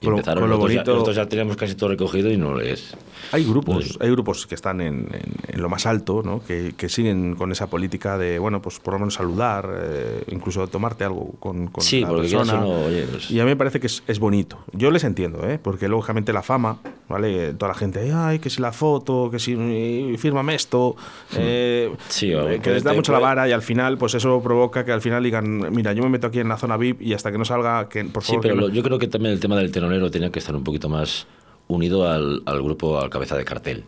y 0.01 0.05
Con 0.05 0.11
lo- 0.13 0.17
empezaron. 0.19 0.41
con 0.43 0.49
lo 0.49 0.55
nosotros, 0.55 0.75
bonito- 0.75 0.91
ya, 0.91 0.93
nosotros 0.93 1.15
ya 1.15 1.25
teníamos 1.27 1.57
casi 1.57 1.75
todo 1.75 1.89
recogido 1.89 2.31
y 2.31 2.37
no 2.37 2.55
les... 2.55 2.95
Hay 3.31 3.43
grupos, 3.43 3.97
hay 4.01 4.09
grupos 4.09 4.47
que 4.47 4.55
están 4.55 4.79
en, 4.81 5.07
en- 5.13 5.55
en 5.55 5.61
lo 5.61 5.67
más 5.69 5.85
alto, 5.85 6.21
¿no? 6.23 6.41
que, 6.45 6.73
que 6.77 6.87
siguen 6.89 7.35
con 7.35 7.51
esa 7.51 7.67
política 7.69 8.17
de, 8.17 8.39
bueno, 8.39 8.61
pues 8.61 8.79
por 8.79 8.93
lo 8.93 8.99
menos 8.99 9.15
saludar, 9.15 9.69
eh, 9.81 10.23
incluso 10.31 10.65
tomarte 10.67 11.03
algo 11.03 11.33
con, 11.39 11.67
con 11.67 11.83
Sí, 11.83 12.01
la 12.01 12.15
persona. 12.15 12.53
o 12.55 12.61
no, 12.61 12.85
oye, 12.87 13.05
pues- 13.11 13.29
Y 13.29 13.39
a 13.39 13.43
mí 13.43 13.49
me 13.49 13.55
parece 13.57 13.79
que 13.79 13.87
es, 13.87 14.03
es 14.07 14.19
bonito. 14.19 14.57
Yo 14.71 14.89
les 14.89 15.03
entiendo, 15.03 15.47
¿eh? 15.47 15.59
porque 15.61 15.87
lógicamente 15.89 16.31
la 16.31 16.41
fama, 16.43 16.79
¿vale? 17.09 17.53
Toda 17.53 17.73
la 17.73 17.77
gente, 17.77 18.11
ay, 18.13 18.39
que 18.39 18.49
si 18.49 18.61
la 18.61 18.71
foto, 18.71 19.29
que 19.29 19.37
si 19.39 20.15
fírmame 20.17 20.55
esto, 20.55 20.95
eh, 21.35 21.91
Sí, 22.07 22.31
eh, 22.31 22.37
que 22.53 22.59
puede- 22.61 22.73
les 22.75 22.83
da 22.83 22.93
mucho 22.93 23.11
la 23.11 23.19
puede- 23.19 23.29
vara 23.29 23.49
y 23.49 23.51
al 23.51 23.61
final, 23.61 23.97
pues 23.97 24.13
eso 24.15 24.41
provoca 24.41 24.85
que 24.85 24.91
al 24.91 25.01
final 25.01 25.21
digan, 25.23 25.73
mira, 25.75 25.91
yo 25.93 26.03
me 26.03 26.09
meto 26.09 26.27
aquí 26.27 26.39
en 26.39 26.47
la 26.47 26.57
zona 26.57 26.77
VIP 26.77 27.01
y 27.01 27.13
hasta 27.13 27.31
que 27.31 27.37
no 27.37 27.45
salga, 27.45 27.89
que 27.89 28.03
por 28.05 28.23
Sí, 28.23 28.29
favor. 28.31 28.41
pero 28.43 28.55
que 28.55 28.61
no". 28.61 28.69
yo 28.69 28.81
creo 28.83 28.97
que 28.97 29.07
también 29.07 29.33
el 29.33 29.39
tema 29.39 29.57
del 29.57 29.71
telonero 29.89 30.11
tenía 30.11 30.31
que 30.31 30.39
estar 30.39 30.55
un 30.55 30.63
poquito 30.63 30.87
más 30.89 31.27
unido 31.67 32.09
al, 32.09 32.41
al 32.45 32.61
grupo, 32.61 32.99
al 32.99 33.09
cabeza 33.09 33.35
de 33.35 33.45
cartel. 33.45 33.83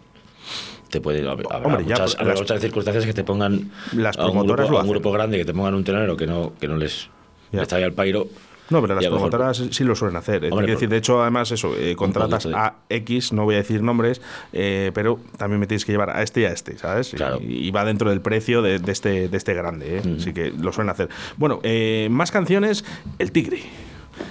Te 0.90 1.00
puede, 1.00 1.28
habrá, 1.30 1.48
Hombre, 1.60 1.84
ya, 1.86 1.96
muchas, 1.96 2.16
habrá 2.16 2.28
las- 2.34 2.40
muchas 2.42 2.60
circunstancias 2.62 3.06
que 3.06 3.14
te 3.14 3.24
pongan 3.24 3.72
Las 3.94 4.18
a 4.18 4.26
un, 4.26 4.32
promotoras 4.32 4.66
grupo, 4.68 4.72
lo 4.74 4.78
a 4.78 4.82
un 4.82 4.86
hacen. 4.88 4.92
grupo 4.92 5.12
grande 5.12 5.38
que 5.38 5.46
te 5.46 5.54
pongan 5.54 5.76
un 5.76 5.84
telonero 5.84 6.18
que 6.18 6.28
no, 6.28 6.54
que 6.60 6.68
no 6.68 6.76
les 6.76 7.10
Ya. 7.52 7.62
está 7.62 7.78
ahí 7.78 7.84
al 7.84 7.94
pairo. 7.94 8.28
No, 8.70 8.82
pero 8.82 8.96
las 8.96 9.04
mejor- 9.04 9.18
promotoras 9.20 9.62
sí 9.72 9.84
lo 9.84 9.96
suelen 9.96 10.16
hacer. 10.18 10.48
Hombre, 10.52 10.68
decir, 10.68 10.88
de 10.90 10.96
hecho, 10.98 11.22
además, 11.22 11.52
eso, 11.52 11.76
eh, 11.78 11.96
contratas 11.96 12.46
de- 12.46 12.56
a 12.56 12.76
X, 12.90 13.34
no 13.34 13.44
voy 13.44 13.56
a 13.56 13.58
decir 13.60 13.82
nombres, 13.84 14.22
eh, 14.54 14.92
pero 14.94 15.20
también 15.38 15.60
me 15.60 15.68
tienes 15.68 15.84
que 15.86 15.92
llevar 15.92 16.10
a 16.10 16.22
este 16.24 16.42
y 16.42 16.46
a 16.46 16.52
este, 16.52 16.78
¿sabes? 16.78 17.14
Y- 17.14 17.18
Claro. 17.18 17.40
Y, 17.42 17.70
va 17.72 17.84
dentro 17.86 18.10
del 18.10 18.22
precio 18.22 18.62
de, 18.62 18.80
de 18.80 18.92
este, 18.92 19.28
de 19.30 19.38
este 19.38 19.54
grande, 19.54 19.98
¿eh? 19.98 20.02
Así 20.18 20.34
que 20.34 20.52
lo 20.52 20.72
suelen 20.72 20.90
hacer. 20.90 21.10
Bueno, 21.38 21.60
eh, 21.64 22.08
más 22.12 22.32
canciones, 22.32 22.86
El 23.20 23.32
Tigre. 23.34 23.62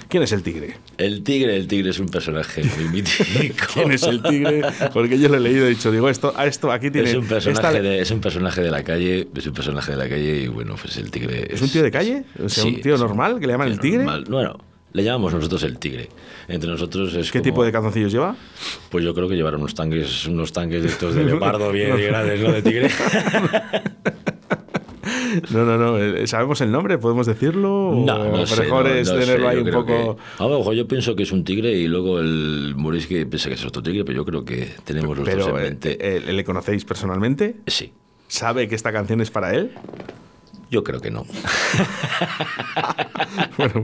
¿Quién 0.07 0.23
es 0.23 0.31
el 0.31 0.43
tigre? 0.43 0.75
El 0.97 1.23
tigre, 1.23 1.55
el 1.55 1.67
tigre 1.67 1.89
es 1.91 1.99
un 1.99 2.07
personaje 2.09 2.63
muy 2.63 2.89
mítico. 2.93 3.65
¿Quién 3.73 3.91
es 3.91 4.03
el 4.03 4.21
tigre? 4.21 4.61
Porque 4.93 5.17
yo 5.19 5.29
lo 5.29 5.35
he 5.37 5.39
leído 5.39 5.63
y 5.65 5.67
he 5.67 5.69
dicho, 5.69 5.91
digo, 5.91 6.09
esto, 6.09 6.33
a 6.35 6.45
esto 6.45 6.71
aquí 6.71 6.91
tiene. 6.91 7.09
Es 7.09 7.15
un, 7.15 7.25
personaje 7.27 7.67
esta- 7.67 7.81
de, 7.81 7.99
es 8.01 8.11
un 8.11 8.21
personaje 8.21 8.61
de 8.61 8.71
la 8.71 8.83
calle, 8.83 9.27
es 9.35 9.47
un 9.47 9.53
personaje 9.53 9.91
de 9.91 9.97
la 9.97 10.09
calle 10.09 10.41
y 10.43 10.47
bueno, 10.47 10.75
pues 10.81 10.97
el 10.97 11.09
tigre 11.11 11.47
¿Es 11.49 11.61
un 11.61 11.69
tío 11.69 11.83
de 11.83 11.91
calle? 11.91 12.23
O 12.43 12.49
sea, 12.49 12.65
un 12.65 12.81
tío 12.81 12.97
normal 12.97 13.39
que 13.39 13.47
le 13.47 13.53
llaman 13.53 13.67
el 13.69 13.79
tigre? 13.79 13.99
normal. 14.03 14.25
Bueno, 14.29 14.57
Le 14.93 15.03
llamamos 15.03 15.33
nosotros 15.33 15.63
el 15.63 15.77
tigre. 15.79 16.09
Entre 16.49 16.69
nosotros 16.69 17.13
es 17.13 17.31
¿Qué 17.31 17.39
como- 17.39 17.43
tipo 17.51 17.63
de 17.63 17.71
calzoncillos 17.71 18.11
lleva? 18.11 18.35
Pues 18.89 19.05
yo 19.05 19.13
creo 19.13 19.29
que 19.29 19.35
llevarán 19.35 19.61
unos 19.61 19.73
tanques, 19.73 20.25
unos 20.27 20.51
tanques 20.51 20.81
de 20.83 20.89
estos 20.89 21.15
de 21.15 21.23
leopardo 21.23 21.71
bien 21.71 21.95
grandes, 22.07 22.41
¿no? 22.41 22.51
De 22.51 22.61
tigre. 22.61 22.89
No, 25.51 25.65
no, 25.65 25.77
no. 25.77 25.97
eh, 25.97 26.27
¿Sabemos 26.27 26.61
el 26.61 26.71
nombre? 26.71 26.97
¿Podemos 26.97 27.25
decirlo? 27.27 27.89
¿O 27.89 28.05
No, 28.05 28.29
no 28.29 28.45
sé. 28.45 28.61
mejor 28.63 28.85
no, 28.85 28.91
es 28.91 29.11
no 29.11 29.19
tenerlo 29.19 29.47
ahí 29.49 29.57
un 29.59 29.69
poco. 29.71 29.85
que- 29.85 30.43
a 30.43 30.47
lo 30.47 30.57
mejor 30.59 30.73
yo 30.75 30.87
pienso 30.87 31.15
que 31.15 31.23
es 31.23 31.31
un 31.31 31.43
tigre 31.43 31.71
y 31.71 31.87
luego 31.87 32.19
el 32.19 32.73
Morisque 32.75 33.25
piensa 33.25 33.49
que 33.49 33.55
es 33.55 33.65
otro 33.65 33.81
tigre, 33.83 34.03
pero 34.05 34.17
yo 34.17 34.25
creo 34.25 34.43
que 34.45 34.69
tenemos 34.83 35.17
los 35.17 35.25
dos 35.25 35.33
Pero, 35.35 35.57
en 35.57 35.65
eh, 35.65 35.69
mente. 35.69 35.97
eh, 35.99 36.33
¿le 36.33 36.43
conocéis 36.43 36.85
personalmente? 36.85 37.55
Sí, 37.67 37.91
¿Sabe 38.27 38.67
que 38.69 38.75
esta 38.75 38.91
canción 38.93 39.19
es 39.21 39.29
para 39.29 39.53
él? 39.53 39.71
Yo 40.71 40.83
creo 40.83 40.99
que 40.99 41.11
no. 41.11 41.25
Bueno, 43.57 43.81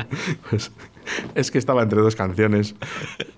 pues 0.49 0.71
es 1.35 1.51
que 1.51 1.57
estaba 1.57 1.81
entre 1.83 2.01
dos 2.01 2.15
canciones. 2.15 2.75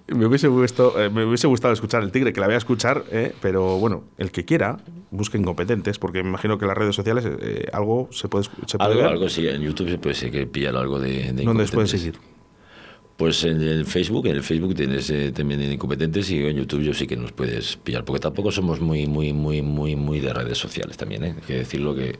Me 0.07 0.25
hubiese, 0.25 0.47
gustado, 0.47 0.99
eh, 0.99 1.09
me 1.09 1.23
hubiese 1.25 1.45
gustado 1.47 1.73
escuchar 1.73 2.01
El 2.01 2.11
Tigre, 2.11 2.33
que 2.33 2.39
la 2.39 2.47
voy 2.47 2.55
a 2.55 2.57
escuchar, 2.57 3.03
eh, 3.11 3.33
pero 3.41 3.77
bueno, 3.77 4.05
el 4.17 4.31
que 4.31 4.43
quiera, 4.43 4.77
busque 5.11 5.37
incompetentes, 5.37 5.99
porque 5.99 6.23
me 6.23 6.29
imagino 6.29 6.57
que 6.57 6.65
en 6.65 6.69
las 6.69 6.77
redes 6.77 6.95
sociales 6.95 7.25
eh, 7.27 7.67
algo 7.71 8.09
se 8.11 8.27
puede, 8.27 8.45
se 8.65 8.77
puede 8.77 8.89
Algo, 8.91 9.01
ver. 9.03 9.11
algo 9.11 9.29
sí, 9.29 9.47
en 9.47 9.61
YouTube 9.61 9.89
se 9.89 9.97
puede 9.99 10.31
que 10.31 10.47
pillar 10.47 10.75
algo 10.77 10.99
de, 10.99 11.09
de 11.09 11.43
¿Dónde 11.43 11.43
pueden 11.43 11.51
incompetentes. 11.67 11.91
seguir? 11.91 12.15
Pues 13.17 13.43
en 13.43 13.61
el 13.61 13.85
Facebook, 13.85 14.25
en 14.27 14.37
el 14.37 14.43
Facebook 14.43 14.73
tienes 14.75 15.09
eh, 15.11 15.31
también 15.31 15.61
en 15.61 15.73
incompetentes 15.73 16.31
y 16.31 16.43
en 16.43 16.55
YouTube 16.55 16.81
yo 16.81 16.93
sí 16.93 17.05
que 17.05 17.17
nos 17.17 17.33
puedes 17.33 17.75
pillar, 17.77 18.03
porque 18.05 18.21
tampoco 18.21 18.51
somos 18.51 18.79
muy, 18.79 19.05
muy, 19.07 19.33
muy, 19.33 19.61
muy, 19.61 19.95
muy 19.95 20.21
de 20.21 20.33
redes 20.33 20.57
sociales 20.57 20.97
también, 20.97 21.23
¿eh? 21.23 21.33
Hay 21.35 21.43
que 21.45 21.53
decirlo 21.59 21.93
que 21.93 22.17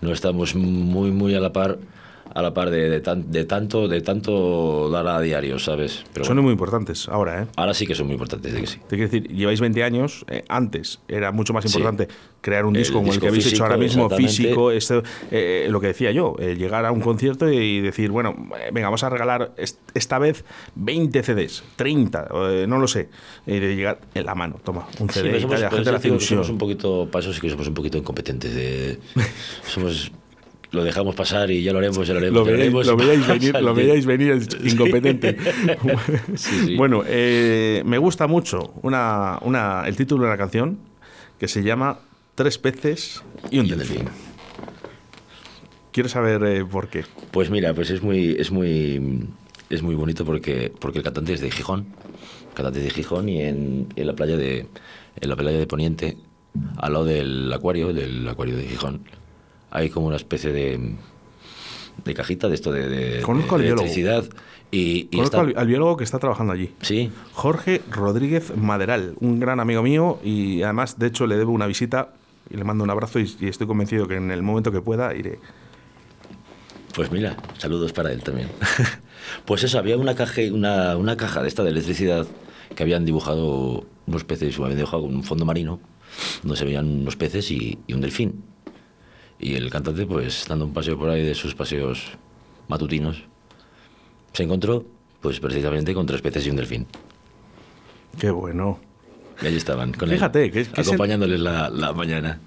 no 0.00 0.12
estamos 0.12 0.54
muy, 0.54 1.10
muy 1.10 1.34
a 1.34 1.40
la 1.40 1.52
par, 1.52 1.78
a 2.32 2.42
la 2.42 2.54
par 2.54 2.70
de, 2.70 2.88
de, 2.90 3.00
tan- 3.00 3.30
de 3.30 3.44
tanto, 3.44 3.88
de 3.88 4.00
tanto 4.00 4.88
dar 4.90 5.06
a 5.08 5.20
diario, 5.20 5.58
¿sabes? 5.58 6.04
Pero 6.12 6.24
Son 6.24 6.34
bueno, 6.36 6.42
muy 6.42 6.52
importantes 6.52 7.08
ahora, 7.08 7.42
¿eh? 7.42 7.46
ahora 7.56 7.74
sí 7.74 7.86
que 7.86 7.94
son 7.94 8.06
muy 8.06 8.14
importantes, 8.14 8.52
de 8.52 8.60
que 8.60 8.66
sí. 8.66 8.78
Te 8.88 8.96
quiero 8.96 9.10
decir, 9.10 9.28
lleváis 9.28 9.60
20 9.60 9.82
años, 9.82 10.24
eh, 10.28 10.44
antes 10.48 11.00
era 11.08 11.32
mucho 11.32 11.52
más 11.52 11.64
Sí. 11.64 11.68
importante 11.76 12.08
crear 12.40 12.64
un 12.64 12.74
El 12.76 12.82
disco 12.82 12.98
como 12.98 13.12
el 13.12 13.20
que 13.20 13.28
habéis 13.28 13.46
hecho 13.46 13.64
ahora 13.64 13.76
mismo, 13.76 14.08
físico, 14.10 14.70
este, 14.70 15.02
eh, 15.30 15.66
lo 15.70 15.80
que 15.80 15.88
decía 15.88 16.10
yo, 16.12 16.36
eh, 16.38 16.54
llegar 16.56 16.86
a 16.86 16.92
un 16.92 17.00
concierto 17.00 17.50
y 17.50 17.80
decir, 17.80 18.10
bueno, 18.10 18.34
venga, 18.72 18.86
vamos 18.88 19.02
a 19.04 19.10
regalar 19.10 19.52
est- 19.58 19.78
esta 19.94 20.18
vez 20.18 20.44
20 20.76 21.22
CDs, 21.22 21.62
30, 21.76 22.28
eh, 22.50 22.66
no 22.68 22.78
lo 22.78 22.86
sé, 22.88 23.08
y 23.46 23.58
de 23.58 23.76
llegar 23.76 24.00
en 24.14 24.24
la 24.24 24.34
mano, 24.34 24.56
toma, 24.64 24.86
un 25.00 25.08
Sí, 25.10 25.20
CD 25.20 25.36
y 25.36 25.40
somos, 25.40 25.50
tal, 25.56 25.58
y 25.60 25.62
la 25.64 25.68
por 25.70 25.78
gente 25.78 25.90
le 25.90 25.96
hace 25.98 26.08
ilusión. 26.08 26.38
somos 26.38 26.50
un 26.50 26.58
poquito, 26.58 27.08
para 27.10 27.22
eso 27.24 27.32
sí 27.34 27.40
que 27.40 27.50
somos 27.50 27.66
un 27.68 27.74
poquito 27.74 27.98
incompetentes. 27.98 28.54
De, 28.54 28.98
somos, 29.66 30.10
lo 30.72 30.84
dejamos 30.84 31.14
pasar 31.14 31.50
y 31.50 31.62
ya 31.62 31.72
lo 31.72 31.78
haremos, 31.78 32.06
ya 32.06 32.14
lo 32.14 32.20
haremos. 32.20 32.38
Lo 32.40 32.44
ya 32.46 32.52
veíais, 32.52 32.68
haremos, 32.74 32.86
lo 32.86 32.96
vamos 32.96 33.26
venir, 33.26 33.54
lo 33.62 33.74
venir 34.06 34.30
es 34.32 34.48
incompetente. 34.72 35.36
Sí, 36.36 36.66
sí. 36.66 36.76
Bueno, 36.76 37.02
eh, 37.06 37.82
me 37.84 37.98
gusta 37.98 38.26
mucho 38.26 38.74
una, 38.82 39.38
una, 39.42 39.84
el 39.86 39.96
título 39.96 40.24
de 40.24 40.30
la 40.30 40.36
canción 40.38 40.78
que 41.38 41.48
se 41.48 41.62
llama 41.62 41.98
Tres 42.34 42.58
peces 42.58 43.22
y 43.50 43.58
un 43.58 43.66
Y 43.66 43.70
delfín. 43.70 43.96
delfín. 43.98 44.14
Quiero 45.92 46.08
saber 46.08 46.42
eh, 46.44 46.64
por 46.64 46.88
qué. 46.88 47.04
Pues 47.32 47.50
mira, 47.50 47.74
pues 47.74 47.90
es 47.90 48.02
muy, 48.02 48.36
es 48.38 48.52
muy, 48.52 49.26
es 49.70 49.82
muy 49.82 49.94
bonito 49.96 50.24
porque, 50.24 50.72
porque 50.78 50.98
el 50.98 51.04
cantante 51.04 51.32
es 51.32 51.40
de 51.40 51.50
Gijón, 51.50 51.86
el 52.48 52.54
cantante 52.54 52.78
es 52.78 52.84
de 52.84 52.90
Gijón 52.90 53.28
y 53.28 53.42
en, 53.42 53.88
en 53.96 54.06
la 54.06 54.12
playa 54.14 54.36
de, 54.36 54.66
en 55.20 55.28
la 55.28 55.34
playa 55.34 55.58
de 55.58 55.66
Poniente, 55.66 56.16
al 56.76 56.92
lado 56.92 57.04
del 57.04 57.52
acuario, 57.52 57.92
del 57.92 58.28
acuario 58.28 58.56
de 58.56 58.64
Gijón, 58.68 59.02
hay 59.70 59.90
como 59.90 60.06
una 60.06 60.16
especie 60.16 60.52
de, 60.52 60.94
de 62.04 62.14
cajita 62.14 62.48
de 62.48 62.54
esto 62.54 62.72
de, 62.72 62.88
de- 62.88 63.22
Conozco 63.22 63.56
de 63.56 63.62
al 63.62 63.66
biólogo. 63.66 63.82
electricidad 63.82 64.24
y, 64.70 65.08
y 65.10 65.16
Conozco 65.16 65.42
está- 65.46 65.60
al, 65.60 65.66
biólogo 65.66 65.96
que 65.96 66.04
está 66.04 66.18
trabajando 66.18 66.52
allí. 66.52 66.72
sí, 66.82 67.10
Jorge 67.32 67.82
Rodríguez 67.90 68.56
Maderal, 68.56 69.14
un 69.20 69.40
gran 69.40 69.60
amigo 69.60 69.82
mío 69.82 70.18
y 70.24 70.62
además, 70.62 70.98
de 70.98 71.06
hecho, 71.08 71.26
le 71.26 71.36
debo 71.36 71.52
una 71.52 71.66
visita 71.66 72.14
y 72.50 72.56
le 72.56 72.64
mando 72.64 72.82
un 72.84 72.90
abrazo 72.90 73.18
y, 73.20 73.32
y 73.40 73.48
estoy 73.48 73.66
convencido 73.66 74.06
que 74.08 74.16
en 74.16 74.30
el 74.30 74.42
momento 74.42 74.72
que 74.72 74.80
pueda 74.80 75.14
iré. 75.14 75.38
Pues 76.94 77.12
mira, 77.12 77.36
saludos 77.58 77.92
para 77.92 78.12
él 78.12 78.22
también. 78.22 78.48
pues 79.44 79.62
eso, 79.62 79.78
había 79.78 79.96
una 79.96 80.14
caja, 80.16 80.40
una, 80.52 80.96
una 80.96 81.16
caja 81.16 81.42
de 81.42 81.48
esta 81.48 81.62
de 81.62 81.70
electricidad 81.70 82.26
que 82.74 82.82
habían 82.82 83.04
dibujado 83.04 83.84
unos 84.06 84.24
peces, 84.24 84.58
habían 84.58 84.76
dibujado 84.76 85.04
con 85.04 85.14
un 85.14 85.22
fondo 85.22 85.44
marino, 85.44 85.78
donde 86.42 86.56
se 86.58 86.64
veían 86.64 86.86
unos 87.02 87.14
peces 87.16 87.48
y, 87.52 87.78
y 87.86 87.92
un 87.92 88.00
delfín. 88.00 88.42
Y 89.40 89.54
el 89.54 89.70
cantante, 89.70 90.06
pues 90.06 90.44
dando 90.48 90.66
un 90.66 90.72
paseo 90.74 90.98
por 90.98 91.08
ahí 91.08 91.22
de 91.24 91.34
sus 91.34 91.54
paseos 91.54 92.04
matutinos, 92.68 93.22
se 94.32 94.42
encontró, 94.42 94.84
pues 95.20 95.40
precisamente 95.40 95.94
con 95.94 96.06
tres 96.06 96.20
peces 96.20 96.46
y 96.46 96.50
un 96.50 96.56
delfín. 96.56 96.86
Qué 98.18 98.30
bueno. 98.30 98.78
Y 99.42 99.46
allí 99.46 99.56
estaban, 99.56 99.92
con 99.92 100.08
él, 100.10 100.16
Fíjate, 100.16 100.50
que 100.50 100.60
es- 100.60 100.68
que 100.68 100.80
el- 100.82 100.86
acompañándoles 100.86 101.40
la, 101.40 101.70
la 101.70 101.92
mañana. 101.94 102.40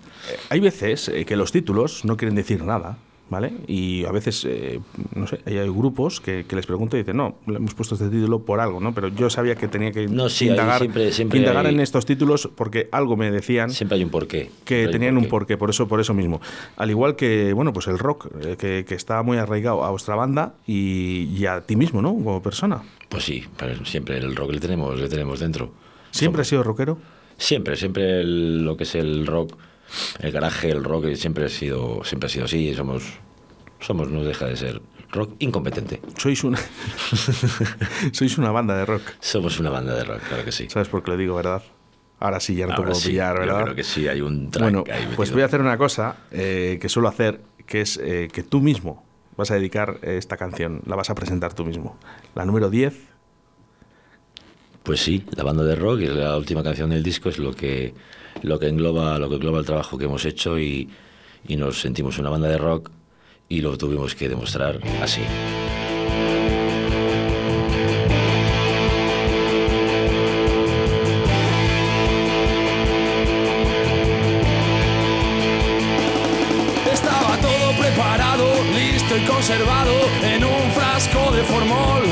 Hay 0.50 0.60
veces 0.60 1.10
eh, 1.10 1.26
que 1.26 1.36
los 1.36 1.52
títulos 1.52 2.06
no 2.06 2.16
quieren 2.16 2.36
decir 2.36 2.64
nada, 2.64 2.98
¿vale? 3.34 3.52
Y 3.68 4.06
a 4.06 4.12
veces, 4.12 4.46
eh, 4.48 4.80
no 5.16 5.26
sé, 5.28 5.40
hay, 5.46 5.56
grupos 5.70 6.22
que, 6.22 6.46
que 6.48 6.56
les 6.56 6.66
pregunto 6.66 6.96
y 6.96 7.00
dicen, 7.00 7.18
no, 7.18 7.40
le 7.48 7.56
hemos 7.58 7.74
puesto 7.74 7.96
este 7.96 8.08
título 8.10 8.40
por 8.46 8.60
algo, 8.60 8.80
¿no? 8.80 8.94
Pero 8.94 9.08
yo 9.10 9.30
sabía 9.30 9.56
que 9.56 9.68
tenía 9.68 9.92
que 9.92 10.08
No, 10.08 10.30
sí, 10.30 10.48
indagar, 10.48 10.80
siempre- 10.80 11.12
siempre 11.12 11.40
indagar 11.40 11.66
hay- 11.66 11.74
en 11.74 11.80
estos 11.80 12.06
títulos 12.06 12.50
porque 12.56 12.88
algo 12.92 13.18
me 13.18 13.32
decían 13.32 13.72
Siempre 13.72 13.98
hay 13.98 14.04
un 14.04 14.12
porqué. 14.12 14.52
que 14.66 14.88
tenían 14.88 15.18
un 15.18 15.26
porqué, 15.26 15.58
por 15.58 15.70
eso, 15.72 15.88
por 15.88 16.00
eso 16.00 16.14
mismo. 16.14 16.40
Al 16.78 16.90
igual 16.92 17.16
que, 17.16 17.52
bueno, 17.54 17.74
pues 17.74 17.88
el 17.88 17.98
rock, 18.00 18.28
eh, 18.46 18.56
que, 18.58 18.86
que 18.88 18.96
está 18.96 19.22
muy 19.24 19.38
arraigado 19.38 19.84
a 19.84 19.90
vuestra 19.90 20.16
banda 20.16 20.54
y, 20.68 21.30
y 21.36 21.46
a 21.48 21.62
ti 21.62 21.76
mismo, 21.76 22.02
¿no? 22.02 22.14
Como 22.14 22.42
persona. 22.44 22.84
Pues 23.10 23.24
sí, 23.24 23.44
pero 23.58 23.84
siempre 23.86 24.18
el 24.20 24.36
rock 24.36 24.52
le 24.52 24.60
tenemos, 24.60 25.00
le 25.00 25.10
tenemos 25.10 25.40
dentro. 25.40 25.72
¿Siempre 26.12 26.42
has 26.44 26.48
sido 26.48 26.62
rockero? 26.64 27.00
Siempre, 27.38 27.76
siempre 27.76 28.22
el- 28.22 28.64
lo 28.64 28.78
que 28.78 28.84
es 28.84 28.94
el 28.96 29.26
rock, 29.26 29.56
el 30.20 30.32
garaje, 30.32 30.70
el 30.70 30.84
rock, 30.84 31.06
eh, 31.06 31.16
siempre 31.16 31.46
ha 31.46 31.50
sido, 31.50 32.04
siempre 32.04 32.28
ha 32.28 32.30
sido 32.30 32.46
así. 32.46 32.74
Somos, 32.74 33.04
somos, 33.80 34.10
no 34.10 34.24
deja 34.24 34.46
de 34.46 34.58
ser 34.58 34.82
rock 35.12 35.36
incompetente. 35.40 36.02
Sois 36.18 36.44
una, 36.44 36.58
sois 38.12 38.38
una 38.38 38.52
banda 38.52 38.76
de 38.76 38.86
rock. 38.86 39.02
Somos 39.20 39.60
una 39.60 39.70
banda 39.70 39.96
de 39.96 40.04
rock, 40.04 40.22
claro 40.28 40.44
que 40.46 40.52
sí. 40.52 40.68
¿Sabes 40.70 40.88
por 40.88 41.04
qué 41.04 41.12
lo 41.12 41.18
digo, 41.18 41.36
verdad? 41.36 41.64
Ahora 42.20 42.40
sí, 42.40 42.56
ya 42.56 42.68
no 42.68 42.76
te 42.76 42.82
puedo 42.82 42.96
sí, 42.96 43.10
pillar, 43.10 43.36
yo 43.36 43.42
¿verdad? 43.42 43.64
creo 43.64 43.76
que 43.76 43.84
sí, 43.84 44.08
hay 44.08 44.22
un 44.22 44.50
track 44.50 44.64
Bueno, 44.64 44.84
ahí 44.90 45.10
pues 45.16 45.32
voy 45.32 45.42
a 45.42 45.46
hacer 45.46 45.60
una 45.60 45.78
cosa 45.78 46.18
eh, 46.32 46.78
que 46.82 46.88
suelo 46.88 47.10
hacer, 47.10 47.42
que 47.66 47.82
es 47.82 47.98
eh, 48.02 48.30
que 48.32 48.44
tú 48.44 48.62
mismo 48.62 49.04
vas 49.36 49.52
a 49.52 49.56
dedicar 49.56 50.00
esta 50.04 50.38
canción, 50.38 50.82
la 50.86 50.96
vas 50.96 51.10
a 51.10 51.16
presentar 51.16 51.54
tú 51.54 51.66
mismo. 51.66 51.98
La 52.34 52.46
número 52.46 52.70
10, 52.70 52.94
Pues 54.84 55.02
sí, 55.02 55.26
la 55.36 55.44
banda 55.44 55.64
de 55.64 55.76
rock, 55.76 56.00
y 56.02 56.08
la 56.08 56.38
última 56.38 56.64
canción 56.64 56.92
del 56.92 57.04
disco, 57.04 57.30
es 57.30 57.40
lo 57.40 57.54
que, 57.54 57.94
lo 58.42 58.60
que 58.60 58.68
engloba, 58.68 59.20
lo 59.20 59.30
que 59.30 59.36
engloba 59.36 59.60
el 59.60 59.66
trabajo 59.66 59.98
que 59.98 60.06
hemos 60.06 60.26
hecho 60.26 60.60
y, 60.60 60.90
y 61.48 61.56
nos 61.56 61.80
sentimos 61.80 62.18
una 62.20 62.30
banda 62.30 62.48
de 62.48 62.58
rock 62.58 62.90
y 63.50 63.62
lo 63.62 63.78
tuvimos 63.78 64.16
que 64.16 64.30
demostrar 64.30 64.80
así. 65.02 65.22
Estaba 76.92 77.38
todo 77.38 77.78
preparado, 77.80 78.54
listo 78.74 79.18
y 79.18 79.26
conservado 79.26 79.94
en 80.24 80.44
un 80.44 80.72
frasco 80.72 81.32
de 81.32 81.44
formol. 81.44 82.04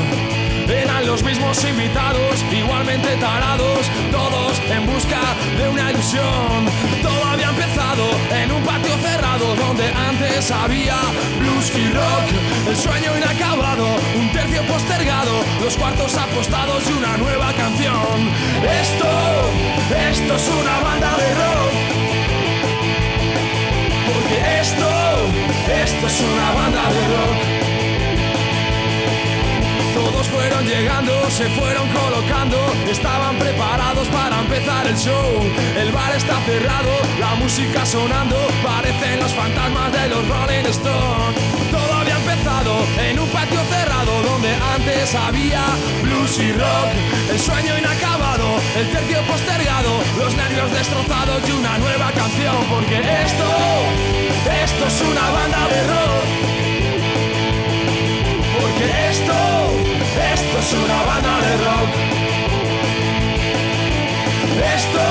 Eran 0.68 1.06
los 1.06 1.22
mismos 1.24 1.64
invitados, 1.64 2.44
igualmente 2.52 3.16
tarados, 3.16 3.90
todos 4.10 4.51
en 4.72 4.86
busca 4.86 5.20
de 5.58 5.68
una 5.68 5.90
ilusión. 5.90 6.66
Todo 7.02 7.24
había 7.24 7.48
empezado 7.48 8.04
en 8.30 8.50
un 8.52 8.62
patio 8.62 8.96
cerrado 8.98 9.54
donde 9.56 9.86
antes 9.92 10.50
había 10.50 10.96
blues 11.38 11.72
y 11.76 11.92
rock. 11.92 12.26
El 12.68 12.76
sueño 12.76 13.16
inacabado, 13.16 13.86
un 14.18 14.32
tercio 14.32 14.62
postergado, 14.66 15.44
los 15.62 15.76
cuartos 15.76 16.16
apostados 16.16 16.82
y 16.88 16.92
una 16.92 17.16
nueva 17.18 17.52
canción. 17.52 18.30
Esto, 18.82 19.10
esto 20.10 20.36
es 20.36 20.48
una 20.60 20.80
banda 20.80 21.10
de 21.16 21.28
rock. 21.42 21.72
Porque 24.06 24.60
esto, 24.60 24.90
esto 25.84 26.06
es 26.06 26.20
una 26.20 26.52
banda 26.52 26.82
de 26.90 27.00
rock. 27.08 27.61
Todos 30.12 30.28
fueron 30.28 30.66
llegando, 30.66 31.12
se 31.30 31.48
fueron 31.56 31.88
colocando, 31.88 32.58
estaban 32.90 33.34
preparados 33.38 34.06
para 34.08 34.40
empezar 34.40 34.86
el 34.86 34.96
show. 34.96 35.40
El 35.80 35.90
bar 35.90 36.14
está 36.14 36.38
cerrado, 36.44 36.90
la 37.18 37.34
música 37.36 37.86
sonando, 37.86 38.36
parecen 38.62 39.20
los 39.20 39.32
fantasmas 39.32 39.90
de 39.90 40.08
los 40.10 40.28
Rolling 40.28 40.66
Stones. 40.68 41.40
Todo 41.70 41.94
había 41.94 42.16
empezado 42.16 42.84
en 43.00 43.20
un 43.20 43.28
patio 43.30 43.58
cerrado 43.70 44.22
donde 44.22 44.54
antes 44.76 45.14
había 45.14 45.64
blues 46.02 46.38
y 46.38 46.52
rock. 46.52 46.92
El 47.30 47.40
sueño 47.40 47.78
inacabado, 47.78 48.60
el 48.76 48.90
tercio 48.92 49.22
postergado, 49.22 49.92
los 50.18 50.36
nervios 50.36 50.70
destrozados 50.72 51.40
y 51.48 51.52
una 51.52 51.78
nueva 51.78 52.12
canción. 52.12 52.56
Porque 52.68 53.00
esto, 53.00 53.48
esto 54.62 54.86
es 54.86 55.00
una 55.10 55.30
banda 55.30 55.68
de 55.72 55.80
rock. 55.88 56.52
Porque 58.60 59.12
esto, 60.20 60.58
es 60.58 60.72
una 60.74 61.02
banda 61.04 61.40
de 61.40 61.56
rock. 61.64 61.90
Esto, 64.74 65.04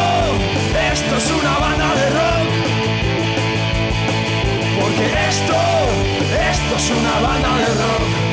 esto 0.92 1.18
es 1.18 1.32
una 1.32 1.58
banda 1.60 1.96
de 1.96 2.10
rock. 2.10 2.50
Porque 4.80 5.06
esto, 5.30 5.60
esto 6.52 6.76
es 6.76 6.90
una 6.92 7.28
banda 7.28 7.58
de 7.58 7.66
rock. 7.66 8.31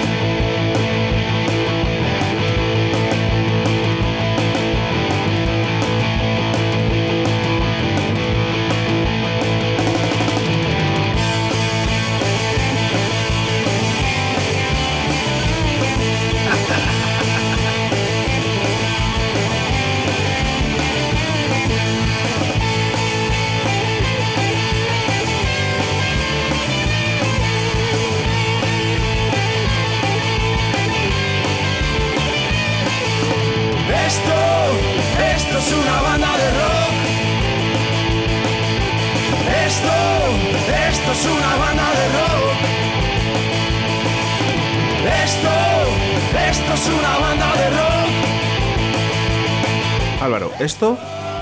Esto 50.60 50.98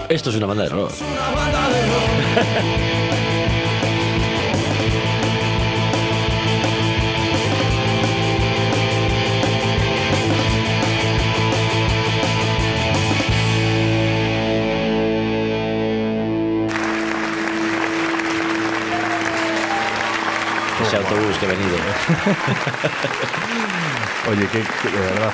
Esto 0.08 0.30
es 0.30 0.36
una 0.36 0.46
banda 0.46 0.64
de 0.64 0.70
rock. 0.70 0.92
Una 1.00 1.30
banda 1.30 1.68
de 1.68 1.82
rock. 1.82 3.06
Ese 20.82 20.96
autobús 20.96 21.38
que 21.38 21.46
ha 21.46 21.48
venido. 21.48 21.76
Oye, 24.28 24.42
que, 24.48 24.58
que 24.58 24.96
de 24.96 25.04
verdad, 25.04 25.32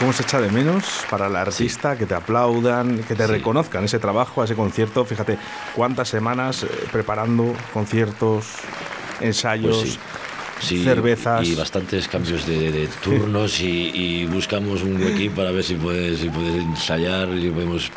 ¿cómo 0.00 0.12
se 0.12 0.22
echa 0.24 0.40
de 0.40 0.50
menos 0.50 1.04
para 1.08 1.28
el 1.28 1.36
artista 1.36 1.96
que 1.96 2.04
te 2.04 2.14
aplaudan, 2.14 2.98
que 3.04 3.14
te 3.14 3.26
Sí. 3.26 3.32
reconozcan 3.32 3.84
ese 3.84 4.00
trabajo, 4.00 4.42
ese 4.42 4.56
concierto? 4.56 5.04
Fíjate, 5.04 5.38
cuántas 5.74 6.08
semanas 6.08 6.64
eh, 6.64 6.68
preparando 6.90 7.54
conciertos, 7.72 8.46
ensayos, 9.20 9.76
Pues 9.78 9.92
sí. 9.92 9.98
Sí, 10.60 10.84
cervezas. 10.84 11.46
y 11.46 11.54
bastantes 11.56 12.06
cambios 12.08 12.46
de, 12.46 12.70
de 12.72 12.86
turnos 13.02 13.60
y, 13.60 13.90
y 13.92 14.26
buscamos 14.26 14.82
un 14.82 15.02
huequín 15.02 15.32
para 15.32 15.50
ver 15.50 15.62
si 15.64 15.74
puedes, 15.74 16.20
si 16.20 16.28
puedes 16.30 16.54
ensayar, 16.54 17.28
si 17.38 17.50
podemos, 17.50 17.90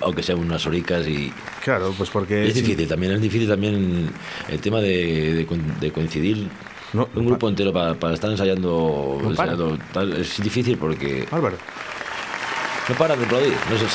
aunque 0.00 0.22
sean 0.22 0.38
unas 0.38 0.64
horicas 0.64 1.06
y 1.08 1.32
Claro, 1.62 1.92
pues 1.98 2.10
porque... 2.10 2.46
es 2.46 2.54
difícil 2.54 2.86
también, 2.88 3.12
es 3.12 3.20
difícil 3.20 3.48
también 3.48 4.10
el 4.48 4.60
tema 4.60 4.80
de, 4.80 5.34
de 5.34 5.60
de 5.80 5.92
coincidir 5.92 6.48
No, 6.94 7.08
un 7.14 7.26
grupo 7.26 7.48
entero 7.48 7.72
para, 7.72 7.94
para 7.94 8.14
estar 8.14 8.30
ensayando, 8.30 9.18
No 9.22 9.34
para. 9.34 9.52
ensayando 9.52 9.78
tal, 9.92 10.12
es 10.14 10.40
difícil 10.42 10.78
porque 10.78 11.26
Álvaro, 11.30 11.56
no 12.88 12.94
paran 12.94 13.18
de 13.18 13.24
aplaudir. 13.26 13.52
No 13.70 13.76
sé. 13.78 13.84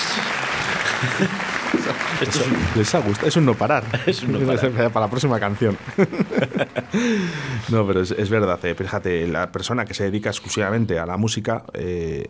Esto 2.21 2.39
es 2.41 2.47
un- 2.47 2.57
les 2.75 2.95
ha 2.95 2.99
gustado. 2.99 3.27
Es 3.29 3.37
un 3.37 3.45
no 3.45 3.53
parar. 3.55 3.83
Es 4.05 4.21
un 4.23 4.33
no 4.33 4.39
parar. 4.45 4.71
Para 4.91 5.05
la 5.05 5.09
próxima 5.09 5.39
canción. 5.39 5.77
no, 7.69 7.87
pero 7.87 8.01
es, 8.01 8.11
es 8.11 8.29
verdad. 8.29 8.59
eh, 8.65 8.75
Fíjate, 8.75 9.27
la 9.27 9.51
persona 9.51 9.85
que 9.85 9.93
se 9.93 10.03
dedica 10.03 10.29
exclusivamente 10.29 10.99
a 10.99 11.05
la 11.05 11.15
música, 11.17 11.63
eh, 11.73 12.27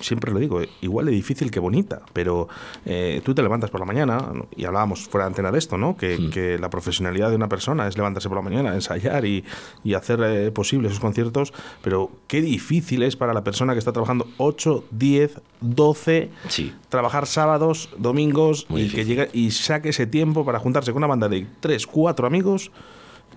siempre 0.00 0.32
lo 0.32 0.38
digo, 0.38 0.60
igual 0.80 1.06
de 1.06 1.12
difícil 1.12 1.50
que 1.50 1.60
bonita, 1.60 2.02
pero 2.12 2.48
eh, 2.84 3.20
tú 3.24 3.34
te 3.34 3.42
levantas 3.42 3.70
por 3.70 3.80
la 3.80 3.86
mañana, 3.86 4.32
y 4.56 4.64
hablábamos 4.64 5.08
fuera 5.08 5.24
de 5.26 5.28
antena 5.28 5.50
de 5.52 5.58
esto, 5.58 5.78
¿no? 5.78 5.96
Que, 5.96 6.18
Hmm. 6.18 6.30
que 6.30 6.58
la 6.58 6.70
profesionalidad 6.70 7.30
de 7.30 7.36
una 7.36 7.48
persona 7.48 7.86
es 7.86 7.96
levantarse 7.96 8.28
por 8.28 8.36
la 8.38 8.42
mañana, 8.42 8.74
ensayar 8.74 9.24
y, 9.24 9.44
y 9.84 9.94
hacer 9.94 10.20
eh, 10.22 10.50
posible 10.50 10.88
esos 10.88 11.00
conciertos, 11.00 11.52
pero 11.82 12.10
qué 12.26 12.40
difícil 12.42 13.02
es 13.02 13.16
para 13.16 13.32
la 13.34 13.44
persona 13.44 13.72
que 13.74 13.78
está 13.78 13.92
trabajando 13.92 14.26
8, 14.38 14.84
10, 14.90 15.40
12 15.60 16.30
Sí. 16.48 16.72
trabajar 16.88 17.26
sábados, 17.26 17.90
domingos 17.96 18.66
Muy 18.68 18.82
y 18.82 18.88
que 18.90 19.04
llegue 19.04 19.28
y 19.32 19.50
saque 19.52 19.90
ese 19.90 20.06
tiempo 20.06 20.44
para 20.44 20.58
juntarse 20.58 20.92
con 20.92 20.98
una 21.00 21.06
banda 21.06 21.28
de 21.28 21.46
tres, 21.60 21.86
cuatro 21.86 22.26
amigos, 22.26 22.70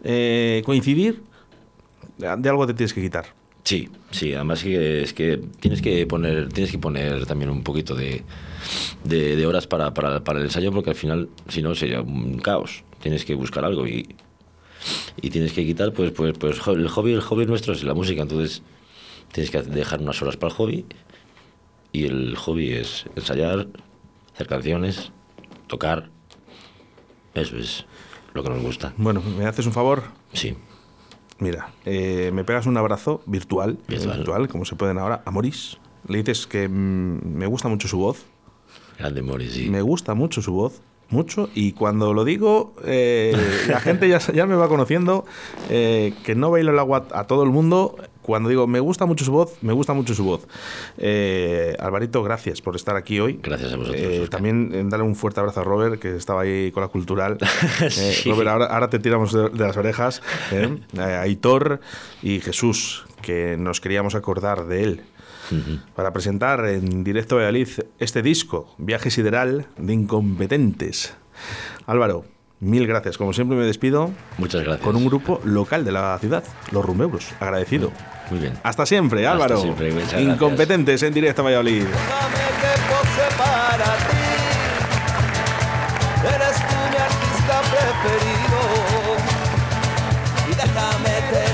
eh, 0.03 0.61
coincidir, 0.65 1.23
de 2.17 2.49
algo 2.49 2.65
te 2.67 2.73
tienes 2.73 2.93
que 2.93 3.01
quitar. 3.01 3.25
Sí, 3.65 3.89
sí, 4.11 4.31
además 4.35 4.61
que 4.61 5.01
es 5.01 5.13
que 5.13 5.37
tienes 5.59 5.81
que 5.81 6.05
poner, 6.05 6.49
tienes 6.49 6.71
que 6.71 6.77
poner 6.77 7.25
también 7.25 7.49
un 7.49 7.63
poquito 7.63 7.95
de, 7.95 8.23
de, 9.03 9.35
de 9.35 9.45
horas 9.47 9.65
para, 9.65 9.91
para, 9.91 10.23
para 10.23 10.37
el 10.37 10.45
ensayo, 10.45 10.71
porque 10.71 10.91
al 10.91 10.95
final, 10.95 11.29
si 11.49 11.63
no, 11.63 11.73
sería 11.73 12.01
un 12.01 12.37
caos. 12.37 12.83
Tienes 13.01 13.25
que 13.25 13.33
buscar 13.33 13.65
algo 13.65 13.87
y, 13.87 14.15
y 15.19 15.31
tienes 15.31 15.51
que 15.51 15.65
quitar, 15.65 15.93
pues, 15.93 16.11
pues, 16.11 16.37
pues 16.37 16.57
el 16.67 16.89
hobby, 16.89 17.13
el 17.13 17.21
hobby 17.21 17.47
nuestro 17.47 17.73
es 17.73 17.83
la 17.83 17.95
música, 17.95 18.21
entonces 18.21 18.61
tienes 19.31 19.49
que 19.49 19.63
dejar 19.63 19.99
unas 19.99 20.21
horas 20.21 20.37
para 20.37 20.51
el 20.51 20.57
hobby 20.57 20.85
y 21.91 22.05
el 22.05 22.35
hobby 22.35 22.71
es 22.71 23.05
ensayar, 23.15 23.67
hacer 24.35 24.45
canciones, 24.45 25.11
tocar. 25.65 26.11
Eso 27.33 27.57
es 27.57 27.85
lo 28.35 28.43
que 28.43 28.49
nos 28.49 28.61
gusta. 28.61 28.93
Bueno, 28.97 29.23
¿me 29.37 29.47
haces 29.47 29.65
un 29.65 29.73
favor? 29.73 30.03
Sí, 30.33 30.55
Mira, 31.39 31.73
eh, 31.85 32.31
me 32.33 32.43
pegas 32.43 32.65
un 32.65 32.77
abrazo 32.77 33.21
virtual, 33.25 33.77
Virtual. 33.87 34.17
virtual, 34.17 34.47
como 34.47 34.65
se 34.65 34.75
pueden 34.75 34.97
ahora, 34.97 35.21
a 35.25 35.31
Moris. 35.31 35.77
Le 36.07 36.19
dices 36.19 36.47
que 36.47 36.67
mm, 36.67 37.19
me 37.35 37.45
gusta 37.47 37.67
mucho 37.67 37.87
su 37.87 37.97
voz, 37.97 38.25
grande 38.97 39.21
Moris, 39.21 39.53
sí. 39.53 39.69
me 39.69 39.81
gusta 39.81 40.13
mucho 40.13 40.41
su 40.41 40.53
voz, 40.53 40.81
mucho, 41.09 41.49
y 41.53 41.73
cuando 41.73 42.13
lo 42.13 42.23
digo, 42.23 42.73
eh, 42.83 43.35
la 43.67 43.79
gente 43.79 44.07
ya, 44.09 44.19
ya 44.19 44.45
me 44.45 44.55
va 44.55 44.67
conociendo, 44.67 45.25
eh, 45.69 46.13
que 46.23 46.35
no 46.35 46.51
bailo 46.51 46.71
el 46.71 46.79
agua 46.79 47.07
a 47.11 47.25
todo 47.25 47.43
el 47.43 47.49
mundo. 47.49 47.97
Cuando 48.21 48.49
digo, 48.49 48.65
me 48.65 48.79
gusta 48.79 49.05
mucho 49.05 49.23
su 49.23 49.31
voz, 49.31 49.55
me 49.61 49.71
gusta 49.71 49.93
mucho 49.93 50.15
su 50.15 50.23
voz. 50.23 50.47
Eh, 50.97 51.75
Alvarito, 51.77 52.23
gracias 52.23 52.59
por 52.59 52.75
estar 52.75 52.95
aquí 52.95 53.19
hoy. 53.19 53.39
Gracias 53.43 53.71
a 53.71 53.77
vosotros, 53.77 54.29
también 54.31 54.89
darle 54.89 55.05
un 55.05 55.15
fuerte 55.15 55.41
abrazo 55.41 55.61
a 55.61 55.63
Robert, 55.63 56.01
que 56.01 56.15
estaba 56.15 56.41
ahí 56.41 56.71
con 56.71 56.81
la 56.81 56.87
cultural. 56.87 57.37
Sí. 57.89 58.29
Robert, 58.29 58.49
ahora, 58.49 58.65
ahora 58.65 58.89
te 58.89 58.99
tiramos 58.99 59.31
de, 59.31 59.49
de 59.49 59.63
las 59.63 59.77
orejas. 59.77 60.21
A 60.97 61.21
Aitor 61.21 61.79
y 62.23 62.39
Jesús, 62.39 63.05
que 63.21 63.57
nos 63.57 63.79
queríamos 63.79 64.15
acordar 64.15 64.65
de 64.65 64.83
él 64.83 65.01
para 65.95 66.13
presentar 66.13 66.65
en 66.67 67.03
directo 67.03 67.35
a 67.35 67.39
Valladolid 67.39 67.67
este 67.99 68.21
disco, 68.21 68.73
Viaje 68.77 69.11
Sideral 69.11 69.67
de 69.77 69.93
Incompetentes. 69.93 71.13
Álvaro, 71.85 72.25
mil 72.59 72.87
gracias. 72.87 73.17
Como 73.17 73.33
siempre 73.33 73.57
me 73.57 73.65
despido 73.65 74.11
Muchas 74.37 74.63
gracias. 74.63 74.85
con 74.85 74.95
un 74.95 75.05
grupo 75.05 75.41
local 75.43 75.83
de 75.85 75.91
la 75.91 76.17
ciudad, 76.19 76.43
Los 76.71 76.83
Rumbeuros. 76.85 77.27
Agradecido. 77.39 77.91
Muy 78.31 78.39
bien. 78.39 78.53
Hasta 78.63 78.85
siempre, 78.85 79.27
Hasta 79.27 79.33
Álvaro. 79.33 79.61
siempre, 79.61 79.91
muchas 79.91 80.11
gracias. 80.13 80.33
Incompetentes 80.33 81.03
en 81.03 81.13
directo 81.13 81.41
a 81.41 81.45
Valladolid. 81.45 81.83
Déjame 90.57 91.15
que 91.29 91.45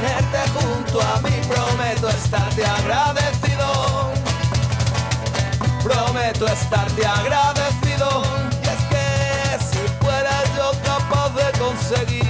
Prometo 6.41 6.59
estarte 6.59 7.05
agradecido. 7.05 8.23
Y 8.63 8.67
es 8.67 8.81
que 8.89 9.63
si 9.69 9.77
fuera 10.03 10.31
yo 10.57 10.71
capaz 10.83 11.29
de 11.35 11.59
conseguir 11.59 12.25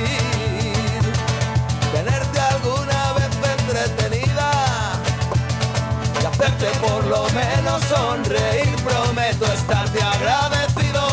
tenerte 1.93 2.39
alguna 2.41 3.14
vez 3.14 3.30
entretenida 3.57 4.51
y 6.22 6.26
hacerte 6.26 6.66
por 6.80 7.05
lo 7.05 7.24
menos 7.30 7.82
sonreír. 7.86 8.76
Prometo 8.84 9.45
estarte 9.45 10.03
agradecido. 10.03 11.07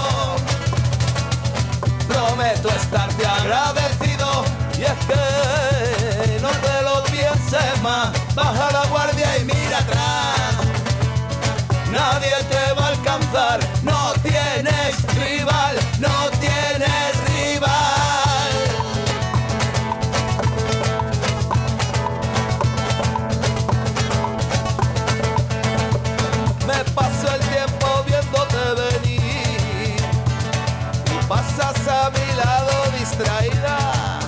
Prometo 2.09 2.69
estarte 2.69 3.25
agradecido. 3.25 4.45
Y 4.77 4.83
es 4.83 4.99
que 5.07 6.41
no 6.41 6.49
te 6.49 6.83
lo 6.83 7.05
pienses 7.05 7.81
más. 7.81 8.11
Baja 8.35 8.73
la 8.73 8.87
guardia 8.87 9.39
y 9.39 9.45
mira 9.45 9.79
atrás. 9.79 10.39
Nadie 11.93 12.35
te 12.51 12.58
no 13.83 14.15
tienes 14.23 14.97
rival, 15.15 15.77
no 15.99 16.31
tienes 16.41 17.13
rival. 17.29 18.53
Me 26.67 26.85
paso 26.95 27.35
el 27.35 27.41
tiempo 27.41 28.05
viéndote 28.07 28.57
venir 28.81 30.01
y 31.05 31.27
pasas 31.27 31.87
a 31.87 32.11
mi 32.11 32.35
lado 32.35 32.73
distraída. 32.99 34.21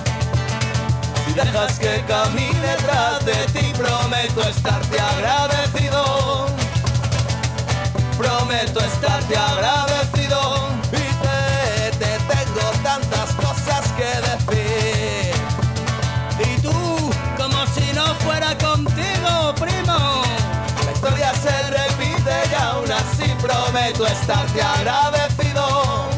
Si 1.25 1.33
dejas 1.33 1.79
que 1.79 2.03
camine 2.07 2.75
tras 2.85 3.25
de 3.25 3.47
ti, 3.47 3.73
prometo 3.75 4.41
estarte 4.47 4.99
agradecido 4.99 5.90
Prometo 8.51 8.81
estarte 8.81 9.37
agradecido 9.37 10.67
y 10.91 10.95
te, 11.23 11.97
te 11.97 12.17
tengo 12.17 12.69
tantas 12.83 13.31
cosas 13.35 13.87
que 13.95 14.11
decir. 14.27 15.33
Y 16.37 16.61
tú, 16.61 17.13
como 17.37 17.65
si 17.67 17.93
no 17.93 18.13
fuera 18.15 18.57
contigo, 18.57 19.55
primo. 19.55 20.23
La 20.85 20.91
historia 20.91 21.33
se 21.33 21.61
repite 21.71 22.33
y 22.51 22.55
aún 22.61 22.91
así 22.91 23.31
prometo 23.41 24.05
estarte 24.05 24.61
agradecido. 24.61 26.09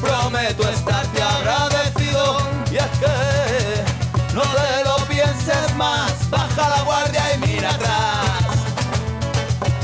Prometo 0.00 0.68
estarte 0.70 1.22
agradecido 1.22 2.38
y 2.70 2.76
es 2.76 2.98
que 2.98 4.34
no 4.34 4.40
te 4.40 4.84
lo 4.84 4.96
pienses 5.04 5.76
más, 5.76 6.30
baja 6.30 6.70
la 6.70 6.82
guardia 6.82 7.34
y 7.34 7.38
mira 7.46 7.74
atrás. 7.74 8.21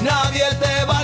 Nadie 0.03 0.49
te 0.61 0.85
va 0.87 0.98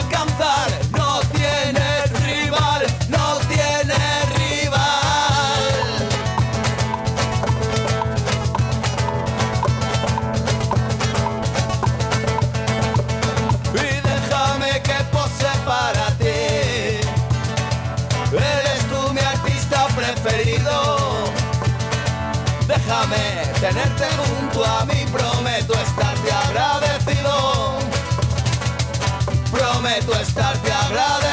Prometo 29.85 30.15
estarte 30.19 30.73
agradecido. 30.73 31.24